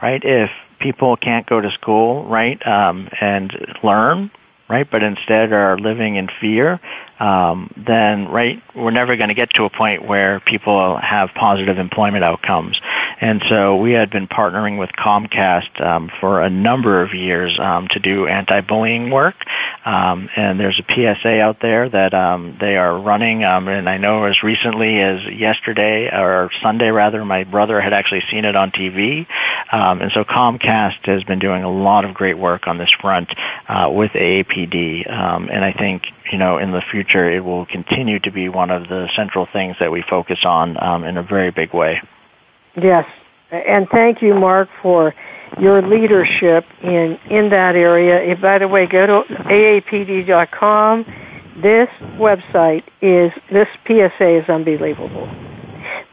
Right? 0.00 0.22
If 0.24 0.50
people 0.78 1.16
can't 1.16 1.44
go 1.46 1.60
to 1.60 1.70
school, 1.72 2.24
right, 2.26 2.64
um, 2.64 3.08
and 3.20 3.52
learn, 3.82 4.30
right, 4.68 4.88
but 4.88 5.02
instead 5.02 5.52
are 5.52 5.76
living 5.78 6.14
in 6.14 6.28
fear, 6.40 6.80
um, 7.22 7.70
then 7.86 8.26
right 8.26 8.60
we're 8.74 8.90
never 8.90 9.16
going 9.16 9.28
to 9.28 9.34
get 9.34 9.50
to 9.54 9.64
a 9.64 9.70
point 9.70 10.06
where 10.06 10.40
people 10.40 10.98
have 10.98 11.30
positive 11.34 11.78
employment 11.78 12.24
outcomes. 12.24 12.80
And 13.20 13.42
so 13.48 13.76
we 13.76 13.92
had 13.92 14.10
been 14.10 14.26
partnering 14.26 14.78
with 14.78 14.90
Comcast 14.90 15.80
um, 15.80 16.10
for 16.20 16.42
a 16.42 16.50
number 16.50 17.02
of 17.02 17.14
years 17.14 17.58
um, 17.60 17.88
to 17.88 18.00
do 18.00 18.26
anti-bullying 18.26 19.10
work. 19.10 19.34
Um, 19.84 20.28
and 20.36 20.58
there's 20.58 20.80
a 20.80 20.94
PSA 20.94 21.40
out 21.40 21.58
there 21.60 21.88
that 21.88 22.14
um, 22.14 22.56
they 22.60 22.76
are 22.76 22.98
running. 22.98 23.44
Um, 23.44 23.68
and 23.68 23.88
I 23.88 23.98
know 23.98 24.24
as 24.24 24.42
recently 24.42 25.00
as 25.00 25.22
yesterday 25.24 26.08
or 26.12 26.50
Sunday 26.62 26.88
rather, 26.88 27.24
my 27.24 27.44
brother 27.44 27.80
had 27.80 27.92
actually 27.92 28.22
seen 28.30 28.44
it 28.44 28.56
on 28.56 28.70
TV. 28.70 29.26
Um, 29.70 30.00
and 30.00 30.12
so 30.12 30.24
Comcast 30.24 31.06
has 31.06 31.24
been 31.24 31.38
doing 31.38 31.62
a 31.62 31.70
lot 31.70 32.04
of 32.04 32.14
great 32.14 32.38
work 32.38 32.66
on 32.66 32.78
this 32.78 32.90
front 33.00 33.28
uh, 33.68 33.90
with 33.92 34.12
AAPD. 34.12 35.10
Um, 35.12 35.48
and 35.50 35.64
I 35.64 35.72
think 35.72 36.04
you 36.32 36.38
know, 36.38 36.58
in 36.58 36.72
the 36.72 36.82
future, 36.90 37.30
it 37.30 37.44
will 37.44 37.66
continue 37.66 38.18
to 38.20 38.30
be 38.30 38.48
one 38.48 38.70
of 38.70 38.88
the 38.88 39.08
central 39.14 39.46
things 39.52 39.76
that 39.78 39.92
we 39.92 40.02
focus 40.08 40.38
on 40.44 40.82
um, 40.82 41.04
in 41.04 41.18
a 41.18 41.22
very 41.22 41.50
big 41.50 41.74
way. 41.74 42.00
Yes, 42.74 43.06
and 43.50 43.86
thank 43.90 44.22
you, 44.22 44.34
Mark, 44.34 44.70
for 44.80 45.14
your 45.60 45.82
leadership 45.82 46.64
in 46.82 47.18
in 47.30 47.50
that 47.50 47.76
area. 47.76 48.32
And 48.32 48.40
by 48.40 48.58
the 48.58 48.66
way, 48.66 48.86
go 48.86 49.06
to 49.06 49.34
aapd.com. 49.44 51.04
This 51.62 51.88
website 52.16 52.84
is 53.02 53.30
this 53.50 53.68
PSA 53.86 54.38
is 54.38 54.48
unbelievable. 54.48 55.28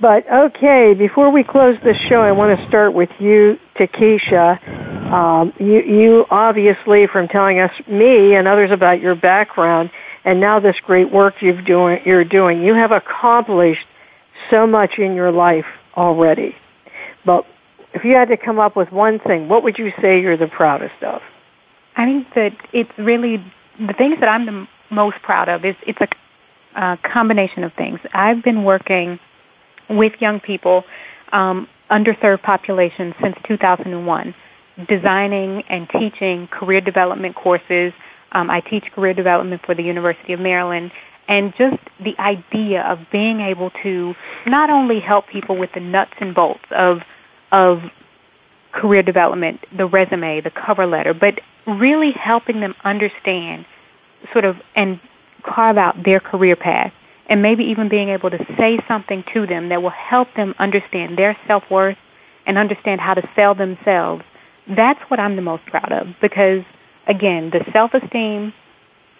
But 0.01 0.29
okay, 0.31 0.93
before 0.93 1.29
we 1.29 1.43
close 1.43 1.77
this 1.83 1.97
show, 2.09 2.21
I 2.21 2.31
want 2.31 2.57
to 2.57 2.67
start 2.67 2.93
with 2.93 3.09
you, 3.19 3.57
TaKeisha. 3.75 5.11
Um, 5.11 5.53
you, 5.59 5.81
you 5.81 6.25
obviously, 6.29 7.07
from 7.07 7.27
telling 7.27 7.59
us 7.59 7.71
me 7.87 8.35
and 8.35 8.47
others 8.47 8.71
about 8.71 9.01
your 9.01 9.15
background, 9.15 9.91
and 10.25 10.39
now 10.39 10.59
this 10.59 10.75
great 10.85 11.11
work 11.11 11.35
you've 11.41 11.65
doing, 11.65 12.01
you're 12.05 12.25
doing, 12.25 12.61
you 12.61 12.73
have 12.73 12.91
accomplished 12.91 13.85
so 14.49 14.67
much 14.67 14.97
in 14.97 15.15
your 15.15 15.31
life 15.31 15.65
already. 15.95 16.55
But 17.25 17.45
if 17.93 18.03
you 18.03 18.15
had 18.15 18.29
to 18.29 18.37
come 18.37 18.59
up 18.59 18.75
with 18.75 18.91
one 18.91 19.19
thing, 19.19 19.47
what 19.47 19.63
would 19.63 19.77
you 19.77 19.91
say 20.01 20.21
you're 20.21 20.37
the 20.37 20.47
proudest 20.47 21.01
of? 21.03 21.21
I 21.95 22.05
think 22.05 22.33
that 22.35 22.55
it's 22.71 22.91
really 22.97 23.43
the 23.79 23.93
things 23.93 24.19
that 24.19 24.29
I'm 24.29 24.45
the 24.45 24.67
most 24.89 25.21
proud 25.21 25.49
of 25.49 25.65
is 25.65 25.75
it's 25.85 25.99
a, 26.01 26.07
a 26.81 26.97
combination 26.97 27.63
of 27.63 27.73
things. 27.73 27.99
I've 28.13 28.43
been 28.43 28.63
working 28.63 29.19
with 29.89 30.13
young 30.19 30.39
people, 30.39 30.83
um, 31.31 31.67
underserved 31.89 32.43
populations 32.43 33.15
since 33.21 33.35
2001, 33.47 34.35
designing 34.87 35.63
and 35.63 35.89
teaching 35.89 36.47
career 36.47 36.81
development 36.81 37.35
courses. 37.35 37.93
Um, 38.31 38.49
I 38.49 38.61
teach 38.61 38.85
career 38.93 39.13
development 39.13 39.61
for 39.65 39.75
the 39.75 39.83
University 39.83 40.33
of 40.33 40.39
Maryland, 40.39 40.91
and 41.27 41.53
just 41.57 41.77
the 42.03 42.17
idea 42.19 42.81
of 42.83 42.99
being 43.11 43.41
able 43.41 43.71
to 43.83 44.15
not 44.45 44.69
only 44.69 44.99
help 44.99 45.27
people 45.27 45.57
with 45.57 45.71
the 45.73 45.79
nuts 45.79 46.13
and 46.19 46.33
bolts 46.33 46.65
of 46.71 47.01
of 47.51 47.81
career 48.71 49.01
development, 49.01 49.59
the 49.75 49.85
resume, 49.85 50.41
the 50.41 50.51
cover 50.51 50.85
letter, 50.85 51.13
but 51.13 51.39
really 51.65 52.11
helping 52.11 52.59
them 52.59 52.75
understand 52.83 53.65
sort 54.31 54.45
of 54.45 54.57
and 54.75 54.99
carve 55.43 55.77
out 55.77 56.03
their 56.03 56.19
career 56.19 56.55
path 56.55 56.93
and 57.27 57.41
maybe 57.41 57.63
even 57.63 57.89
being 57.89 58.09
able 58.09 58.29
to 58.29 58.43
say 58.57 58.79
something 58.87 59.23
to 59.33 59.45
them 59.45 59.69
that 59.69 59.81
will 59.81 59.91
help 59.91 60.27
them 60.35 60.53
understand 60.59 61.17
their 61.17 61.37
self-worth 61.47 61.97
and 62.45 62.57
understand 62.57 62.99
how 62.99 63.13
to 63.13 63.29
sell 63.35 63.53
themselves. 63.53 64.23
That's 64.67 64.99
what 65.09 65.19
I'm 65.19 65.35
the 65.35 65.41
most 65.41 65.65
proud 65.67 65.91
of 65.91 66.07
because 66.21 66.63
again, 67.09 67.49
the 67.49 67.65
self-esteem 67.73 68.53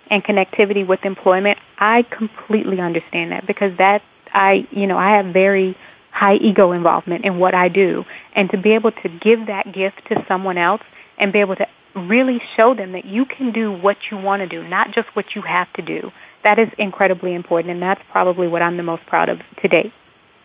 and 0.09 0.23
connectivity 0.23 0.87
with 0.87 1.03
employment, 1.03 1.59
I 1.77 2.03
completely 2.03 2.79
understand 2.79 3.31
that 3.31 3.45
because 3.45 3.77
that 3.77 4.01
I, 4.33 4.67
you 4.71 4.87
know, 4.87 4.97
I 4.97 5.17
have 5.17 5.33
very 5.33 5.75
high 6.11 6.35
ego 6.35 6.71
involvement 6.71 7.25
in 7.25 7.39
what 7.39 7.53
I 7.53 7.67
do. 7.67 8.05
And 8.33 8.49
to 8.51 8.57
be 8.57 8.71
able 8.71 8.91
to 8.91 9.09
give 9.09 9.47
that 9.47 9.73
gift 9.73 10.07
to 10.09 10.23
someone 10.27 10.57
else 10.57 10.81
and 11.17 11.33
be 11.33 11.39
able 11.39 11.55
to 11.55 11.67
really 11.95 12.41
show 12.55 12.73
them 12.75 12.91
that 12.93 13.05
you 13.05 13.25
can 13.25 13.51
do 13.51 13.71
what 13.71 13.97
you 14.11 14.17
want 14.17 14.41
to 14.41 14.47
do, 14.47 14.67
not 14.67 14.91
just 14.91 15.07
what 15.15 15.35
you 15.35 15.41
have 15.41 15.71
to 15.73 15.81
do. 15.81 16.11
That 16.43 16.59
is 16.59 16.69
incredibly 16.77 17.33
important, 17.33 17.71
and 17.73 17.81
that's 17.81 18.01
probably 18.11 18.47
what 18.47 18.61
I'm 18.61 18.77
the 18.77 18.83
most 18.83 19.05
proud 19.05 19.29
of 19.29 19.39
to 19.61 19.67
date. 19.67 19.91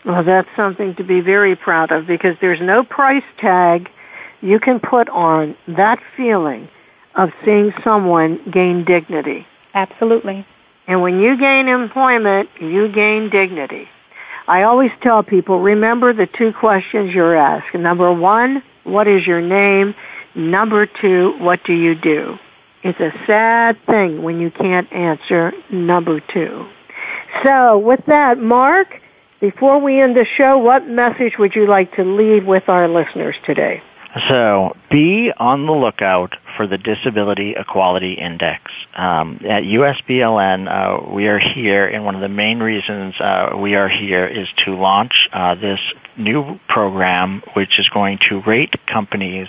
Well, 0.05 0.25
that's 0.25 0.49
something 0.57 0.95
to 0.97 1.05
be 1.05 1.21
very 1.21 1.55
proud 1.57 1.93
of 1.93 2.07
because 2.07 2.37
there's 2.41 2.61
no 2.61 2.83
price 2.83 3.25
tag 3.39 3.89
you 4.41 4.61
can 4.61 4.81
put 4.81 5.09
on 5.09 5.57
that 5.69 5.99
feeling 6.17 6.69
of 7.17 7.31
seeing 7.45 7.73
someone 7.83 8.41
gain 8.51 8.85
dignity. 8.85 9.47
Absolutely. 9.75 10.47
And 10.87 11.01
when 11.01 11.21
you 11.21 11.39
gain 11.39 11.69
employment, 11.69 12.51
you 12.61 12.89
gain 12.89 13.31
dignity. 13.31 13.89
I 14.47 14.65
always 14.65 14.91
tell 15.03 15.23
people, 15.23 15.61
remember 15.61 16.13
the 16.13 16.27
two 16.27 16.53
questions 16.53 17.15
you're 17.15 17.37
asked. 17.37 17.75
Number 17.75 18.13
one, 18.13 18.63
what 18.85 19.09
is 19.09 19.27
your 19.27 19.41
name? 19.41 19.95
Number 20.35 20.87
two, 20.87 21.35
what 21.39 21.65
do 21.65 21.73
you 21.73 21.95
do? 21.95 22.39
It's 22.83 23.01
a 23.01 23.13
sad 23.27 23.79
thing 23.87 24.23
when 24.23 24.41
you 24.41 24.51
can't 24.51 24.93
answer 24.93 25.53
number 25.71 26.21
two. 26.21 26.67
So 27.43 27.79
with 27.79 28.05
that, 28.07 28.39
Mark, 28.39 29.01
before 29.41 29.81
we 29.81 30.01
end 30.01 30.17
the 30.17 30.27
show, 30.37 30.59
what 30.59 30.87
message 30.87 31.39
would 31.39 31.55
you 31.55 31.67
like 31.67 31.95
to 31.97 32.05
leave 32.05 32.45
with 32.45 32.69
our 32.69 32.87
listeners 32.89 33.37
today? 33.47 33.83
So 34.29 34.77
be 34.91 35.33
on 35.37 35.67
the 35.67 35.73
lookout 35.73 36.37
for 36.57 36.69
the 36.69 36.79
Disability 36.79 37.55
Equality 37.57 38.13
Index. 38.15 38.63
Um, 38.95 39.41
at 39.43 39.65
USBLN, 39.65 40.69
uh, 40.69 41.13
we 41.13 41.27
are 41.27 41.41
here, 41.41 41.87
and 41.87 42.05
one 42.05 42.15
of 42.15 42.21
the 42.21 42.29
main 42.29 42.61
reasons 42.61 43.15
uh, 43.19 43.57
we 43.59 43.75
are 43.75 43.89
here 43.89 44.27
is 44.27 44.47
to 44.65 44.77
launch 44.77 45.29
uh, 45.33 45.57
this 45.57 45.81
new 46.17 46.61
program, 46.69 47.43
which 47.55 47.81
is 47.81 47.89
going 47.89 48.19
to 48.29 48.41
rate 48.47 48.75
companies 48.87 49.49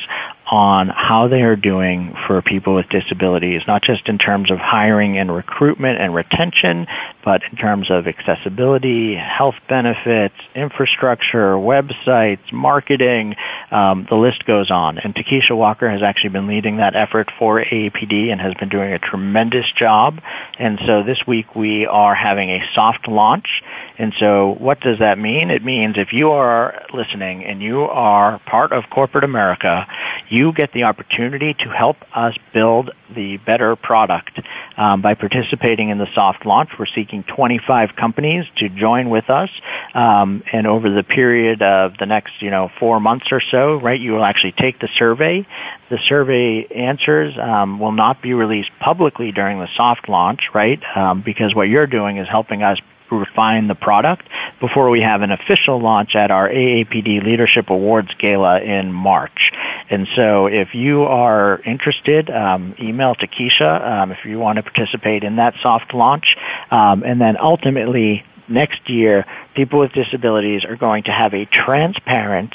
on 0.52 0.90
how 0.90 1.28
they 1.28 1.42
are 1.42 1.56
doing 1.56 2.14
for 2.28 2.42
people 2.42 2.76
with 2.76 2.88
disabilities, 2.90 3.62
not 3.68 3.82
just 3.82 4.08
in 4.08 4.18
terms 4.18 4.52
of 4.52 4.58
hiring 4.60 5.18
and 5.18 5.34
recruitment 5.34 6.00
and 6.00 6.14
retention, 6.14 6.86
but 7.24 7.42
in 7.50 7.58
terms 7.58 7.90
of 7.90 8.06
accessibility, 8.06 9.16
health 9.16 9.56
benefits, 9.68 10.36
infrastructure, 10.54 11.54
websites, 11.56 12.52
marketing, 12.54 13.36
um, 13.72 14.06
the 14.10 14.16
list 14.16 14.46
goes 14.46 14.70
on. 14.70 15.00
And 15.00 15.16
TaKeisha 15.16 15.58
Walker 15.58 15.90
has 15.90 16.04
actually 16.04 16.30
been 16.30 16.48
leading 16.48 16.78
that 16.78 16.96
effort 16.96 17.32
for 17.40 17.64
AAPD 17.64 18.32
and 18.32 18.40
has 18.40 18.54
been 18.54 18.70
doing 18.70 18.94
a 18.94 19.00
tremendous 19.00 19.66
job. 19.76 20.22
And 20.60 20.80
so 20.86 21.02
this 21.04 21.20
week 21.28 21.56
we 21.56 21.88
are 21.88 22.14
having 22.14 22.52
a 22.52 22.62
soft 22.76 23.08
launch. 23.08 23.64
And 23.98 24.14
so 24.20 24.56
what 24.60 24.80
does 24.80 25.00
that 25.00 25.18
mean? 25.18 25.50
It 25.50 25.64
means 25.64 25.96
if 25.98 26.14
you 26.14 26.32
are 26.32 26.86
listening 26.94 27.44
and 27.46 27.62
you 27.62 27.82
are 27.82 28.40
part 28.46 28.72
of 28.72 28.84
corporate 28.92 29.24
America, 29.24 29.88
you 30.36 30.52
get 30.52 30.74
the 30.74 30.84
opportunity 30.84 31.54
to 31.54 31.70
help 31.70 31.98
us 32.14 32.36
build 32.54 32.92
the 33.16 33.38
better 33.38 33.76
product 33.76 34.40
um, 34.78 35.02
by 35.02 35.14
participating 35.14 35.90
in 35.90 35.98
the 35.98 36.08
soft 36.14 36.46
launch. 36.46 36.70
We're 36.78 36.86
seeking 36.88 37.24
25 37.24 37.96
companies 37.96 38.46
to 38.58 38.70
join 38.70 39.10
with 39.10 39.30
us, 39.30 39.50
um, 39.94 40.44
and 40.52 40.68
over 40.68 40.90
the 40.90 41.04
period 41.04 41.62
of 41.62 41.94
the 41.98 42.06
next, 42.06 42.42
you 42.42 42.52
know, 42.52 42.70
four 42.80 43.00
months 43.00 43.28
or 43.32 43.42
so, 43.52 43.76
right, 43.76 44.00
you 44.00 44.12
will 44.12 44.26
actually 44.26 44.54
take 44.54 44.80
the 44.80 44.90
survey. 44.98 45.48
The 45.90 46.00
survey 46.08 46.68
answers 46.76 47.36
um, 47.42 47.80
will 47.80 47.94
not 47.94 48.22
be 48.22 48.34
released 48.34 48.72
publicly 48.80 49.32
during 49.32 49.60
the 49.60 49.70
soft 49.78 50.10
launch, 50.10 50.50
right, 50.54 50.82
um, 50.96 51.22
because 51.26 51.56
what 51.56 51.70
you're 51.70 51.88
doing 51.88 52.18
is 52.18 52.28
helping 52.28 52.64
us 52.64 52.80
refine 53.12 53.68
the 53.68 53.76
product 53.76 54.28
before 54.60 54.90
we 54.90 55.02
have 55.02 55.22
an 55.22 55.32
official 55.32 55.82
launch 55.82 56.16
at 56.16 56.32
our 56.32 56.50
AAPD 56.50 57.24
Leadership 57.24 57.70
Awards 57.70 58.10
Gala 58.20 58.62
in 58.62 58.92
March. 58.92 59.52
And 59.90 60.08
so 60.16 60.48
if 60.48 60.74
you 60.74 61.04
are 61.04 61.62
interested, 61.66 62.30
um, 62.30 62.76
email 62.80 63.16
TaKeisha 63.16 64.02
um, 64.02 64.12
if 64.12 64.20
you 64.26 64.40
want 64.40 64.58
to 64.58 64.64
participate 64.64 65.24
in 65.24 65.38
that 65.38 65.54
soft 65.62 65.94
launch. 65.94 66.36
Um, 66.72 67.04
and 67.04 67.20
then 67.22 67.38
ultimately, 67.40 68.24
next 68.48 68.90
year, 68.90 69.26
people 69.56 69.80
with 69.80 69.92
disabilities 69.94 70.66
are 70.66 70.76
going 70.76 71.04
to 71.04 71.12
have 71.12 71.34
a 71.34 71.46
transparent 71.46 72.54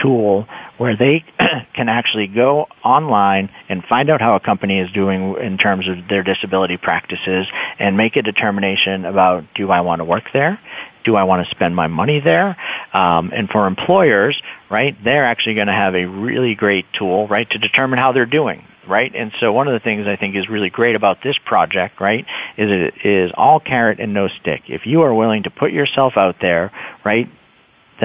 tool 0.00 0.46
where 0.78 0.96
they 0.96 1.24
can 1.74 1.88
actually 1.88 2.26
go 2.26 2.66
online 2.84 3.50
and 3.68 3.84
find 3.84 4.10
out 4.10 4.20
how 4.20 4.34
a 4.36 4.40
company 4.40 4.80
is 4.80 4.90
doing 4.92 5.36
in 5.40 5.58
terms 5.58 5.88
of 5.88 6.08
their 6.08 6.22
disability 6.22 6.76
practices 6.76 7.46
and 7.78 7.96
make 7.96 8.16
a 8.16 8.22
determination 8.22 9.04
about 9.04 9.44
do 9.54 9.70
I 9.70 9.80
want 9.80 10.00
to 10.00 10.04
work 10.04 10.24
there? 10.32 10.58
Do 11.04 11.16
I 11.16 11.24
want 11.24 11.46
to 11.46 11.50
spend 11.50 11.76
my 11.76 11.86
money 11.86 12.20
there? 12.20 12.56
Um, 12.92 13.30
and 13.34 13.48
for 13.50 13.66
employers, 13.66 14.40
right, 14.70 14.96
they're 15.04 15.26
actually 15.26 15.54
going 15.54 15.66
to 15.66 15.74
have 15.74 15.94
a 15.94 16.06
really 16.06 16.54
great 16.54 16.86
tool, 16.98 17.28
right, 17.28 17.48
to 17.50 17.58
determine 17.58 17.98
how 17.98 18.12
they're 18.12 18.26
doing 18.26 18.66
right? 18.86 19.14
And 19.14 19.32
so 19.40 19.52
one 19.52 19.68
of 19.68 19.72
the 19.72 19.80
things 19.80 20.06
I 20.06 20.16
think 20.16 20.36
is 20.36 20.48
really 20.48 20.70
great 20.70 20.94
about 20.94 21.22
this 21.22 21.36
project, 21.44 22.00
right, 22.00 22.24
is 22.56 22.70
it 22.70 22.94
is 23.06 23.32
all 23.34 23.60
carrot 23.60 24.00
and 24.00 24.12
no 24.12 24.28
stick. 24.28 24.64
If 24.68 24.86
you 24.86 25.02
are 25.02 25.14
willing 25.14 25.44
to 25.44 25.50
put 25.50 25.72
yourself 25.72 26.14
out 26.16 26.36
there, 26.40 26.72
right, 27.04 27.28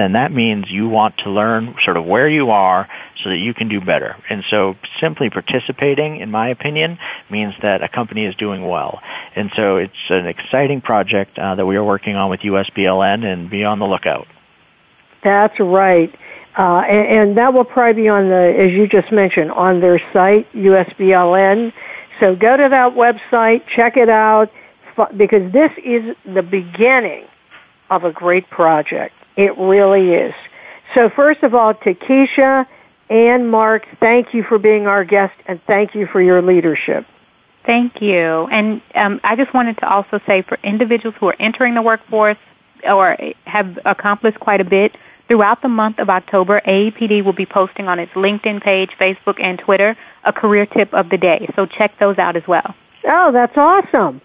then 0.00 0.12
that 0.12 0.32
means 0.32 0.70
you 0.70 0.88
want 0.88 1.18
to 1.18 1.30
learn 1.30 1.76
sort 1.84 1.96
of 1.96 2.04
where 2.04 2.28
you 2.28 2.50
are 2.50 2.88
so 3.22 3.30
that 3.30 3.36
you 3.36 3.52
can 3.52 3.68
do 3.68 3.80
better. 3.80 4.16
And 4.30 4.42
so 4.50 4.76
simply 5.00 5.28
participating, 5.28 6.20
in 6.20 6.30
my 6.30 6.48
opinion, 6.48 6.98
means 7.30 7.54
that 7.62 7.82
a 7.82 7.88
company 7.88 8.24
is 8.24 8.34
doing 8.36 8.66
well. 8.66 9.00
And 9.36 9.50
so 9.54 9.76
it's 9.76 9.92
an 10.08 10.26
exciting 10.26 10.80
project 10.80 11.38
uh, 11.38 11.54
that 11.54 11.66
we 11.66 11.76
are 11.76 11.84
working 11.84 12.16
on 12.16 12.30
with 12.30 12.40
USBLN 12.40 13.24
and 13.24 13.50
be 13.50 13.64
on 13.64 13.78
the 13.78 13.86
lookout. 13.86 14.26
That's 15.22 15.60
right. 15.60 16.12
Uh, 16.58 16.80
and, 16.80 17.06
and, 17.18 17.38
that 17.38 17.54
will 17.54 17.64
probably 17.64 18.02
be 18.02 18.08
on 18.08 18.28
the, 18.28 18.56
as 18.58 18.72
you 18.72 18.88
just 18.88 19.12
mentioned, 19.12 19.52
on 19.52 19.80
their 19.80 20.00
site, 20.12 20.52
USBLN. 20.52 21.72
So 22.18 22.34
go 22.34 22.56
to 22.56 22.68
that 22.68 22.94
website, 22.94 23.62
check 23.68 23.96
it 23.96 24.08
out, 24.08 24.50
because 25.16 25.52
this 25.52 25.70
is 25.84 26.16
the 26.26 26.42
beginning 26.42 27.24
of 27.88 28.04
a 28.04 28.12
great 28.12 28.50
project. 28.50 29.14
It 29.40 29.56
really 29.56 30.10
is. 30.10 30.34
So 30.94 31.08
first 31.08 31.42
of 31.42 31.54
all, 31.54 31.72
TaKeisha 31.72 32.66
and 33.08 33.50
Mark, 33.50 33.86
thank 33.98 34.34
you 34.34 34.42
for 34.42 34.58
being 34.58 34.86
our 34.86 35.02
guest 35.02 35.32
and 35.46 35.58
thank 35.66 35.94
you 35.94 36.06
for 36.06 36.20
your 36.20 36.42
leadership. 36.42 37.06
Thank 37.64 38.02
you. 38.02 38.46
And 38.52 38.82
um, 38.94 39.18
I 39.24 39.36
just 39.36 39.54
wanted 39.54 39.78
to 39.78 39.88
also 39.88 40.20
say 40.26 40.42
for 40.42 40.58
individuals 40.62 41.14
who 41.18 41.28
are 41.28 41.36
entering 41.40 41.74
the 41.74 41.80
workforce 41.80 42.36
or 42.86 43.16
have 43.46 43.78
accomplished 43.86 44.38
quite 44.40 44.60
a 44.60 44.64
bit, 44.64 44.94
throughout 45.26 45.62
the 45.62 45.68
month 45.68 46.00
of 46.00 46.10
October, 46.10 46.60
AAPD 46.66 47.24
will 47.24 47.32
be 47.32 47.46
posting 47.46 47.88
on 47.88 47.98
its 47.98 48.12
LinkedIn 48.12 48.62
page, 48.62 48.90
Facebook, 49.00 49.40
and 49.40 49.58
Twitter 49.58 49.96
a 50.24 50.34
career 50.34 50.66
tip 50.66 50.92
of 50.92 51.08
the 51.08 51.16
day. 51.16 51.48
So 51.56 51.64
check 51.64 51.98
those 51.98 52.18
out 52.18 52.36
as 52.36 52.46
well. 52.46 52.74
Oh, 53.06 53.32
that's 53.32 53.56
awesome. 53.56 54.20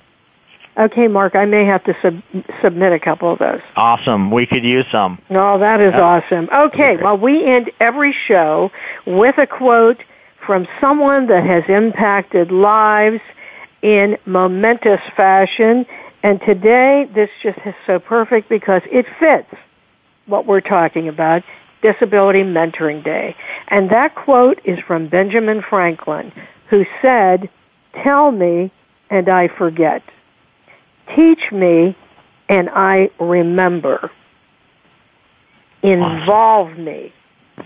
Okay, 0.78 1.08
Mark, 1.08 1.36
I 1.36 1.46
may 1.46 1.66
have 1.66 1.84
to 1.86 1.96
sub- 2.02 2.46
submit 2.62 2.92
a 2.92 3.00
couple 3.00 3.32
of 3.32 3.40
those. 3.40 3.62
Awesome. 3.76 4.30
We 4.30 4.46
could 4.46 4.66
use 4.66 4.86
some. 4.92 5.22
No, 5.30 5.58
that 5.60 5.80
is 5.80 5.94
awesome. 5.94 6.50
Okay, 6.54 6.98
well, 6.98 7.18
we 7.18 7.46
end 7.46 7.72
every 7.80 8.14
show 8.28 8.72
with 9.06 9.38
a 9.38 9.48
quote 9.48 10.04
from 10.46 10.68
someone 10.82 11.28
that 11.28 11.46
has 11.46 11.64
impacted 11.70 12.52
lives 12.52 13.22
in 13.82 14.18
momentous 14.26 15.00
fashion. 15.16 15.86
And 16.24 16.42
today, 16.42 17.08
this 17.14 17.30
just 17.42 17.60
is 17.66 17.76
so 17.86 18.00
perfect 18.00 18.50
because 18.50 18.82
it 18.92 19.06
fits 19.18 19.54
what 20.26 20.46
we're 20.46 20.62
talking 20.62 21.08
about, 21.08 21.44
Disability 21.82 22.42
Mentoring 22.42 23.04
Day. 23.04 23.36
And 23.70 23.90
that 23.92 24.16
quote 24.16 24.60
is 24.66 24.80
from 24.80 25.08
Benjamin 25.08 25.62
Franklin, 25.62 26.34
who 26.70 26.86
said, 27.02 27.50
Tell 28.04 28.32
me 28.32 28.72
and 29.10 29.30
I 29.30 29.48
forget. 29.48 30.04
Teach 31.16 31.52
me 31.52 31.96
and 32.50 32.70
I 32.70 33.10
remember. 33.20 34.12
Involve 35.82 36.78
me 36.78 37.12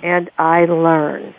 and 0.03 0.29
I 0.37 0.65
learn. 0.65 1.33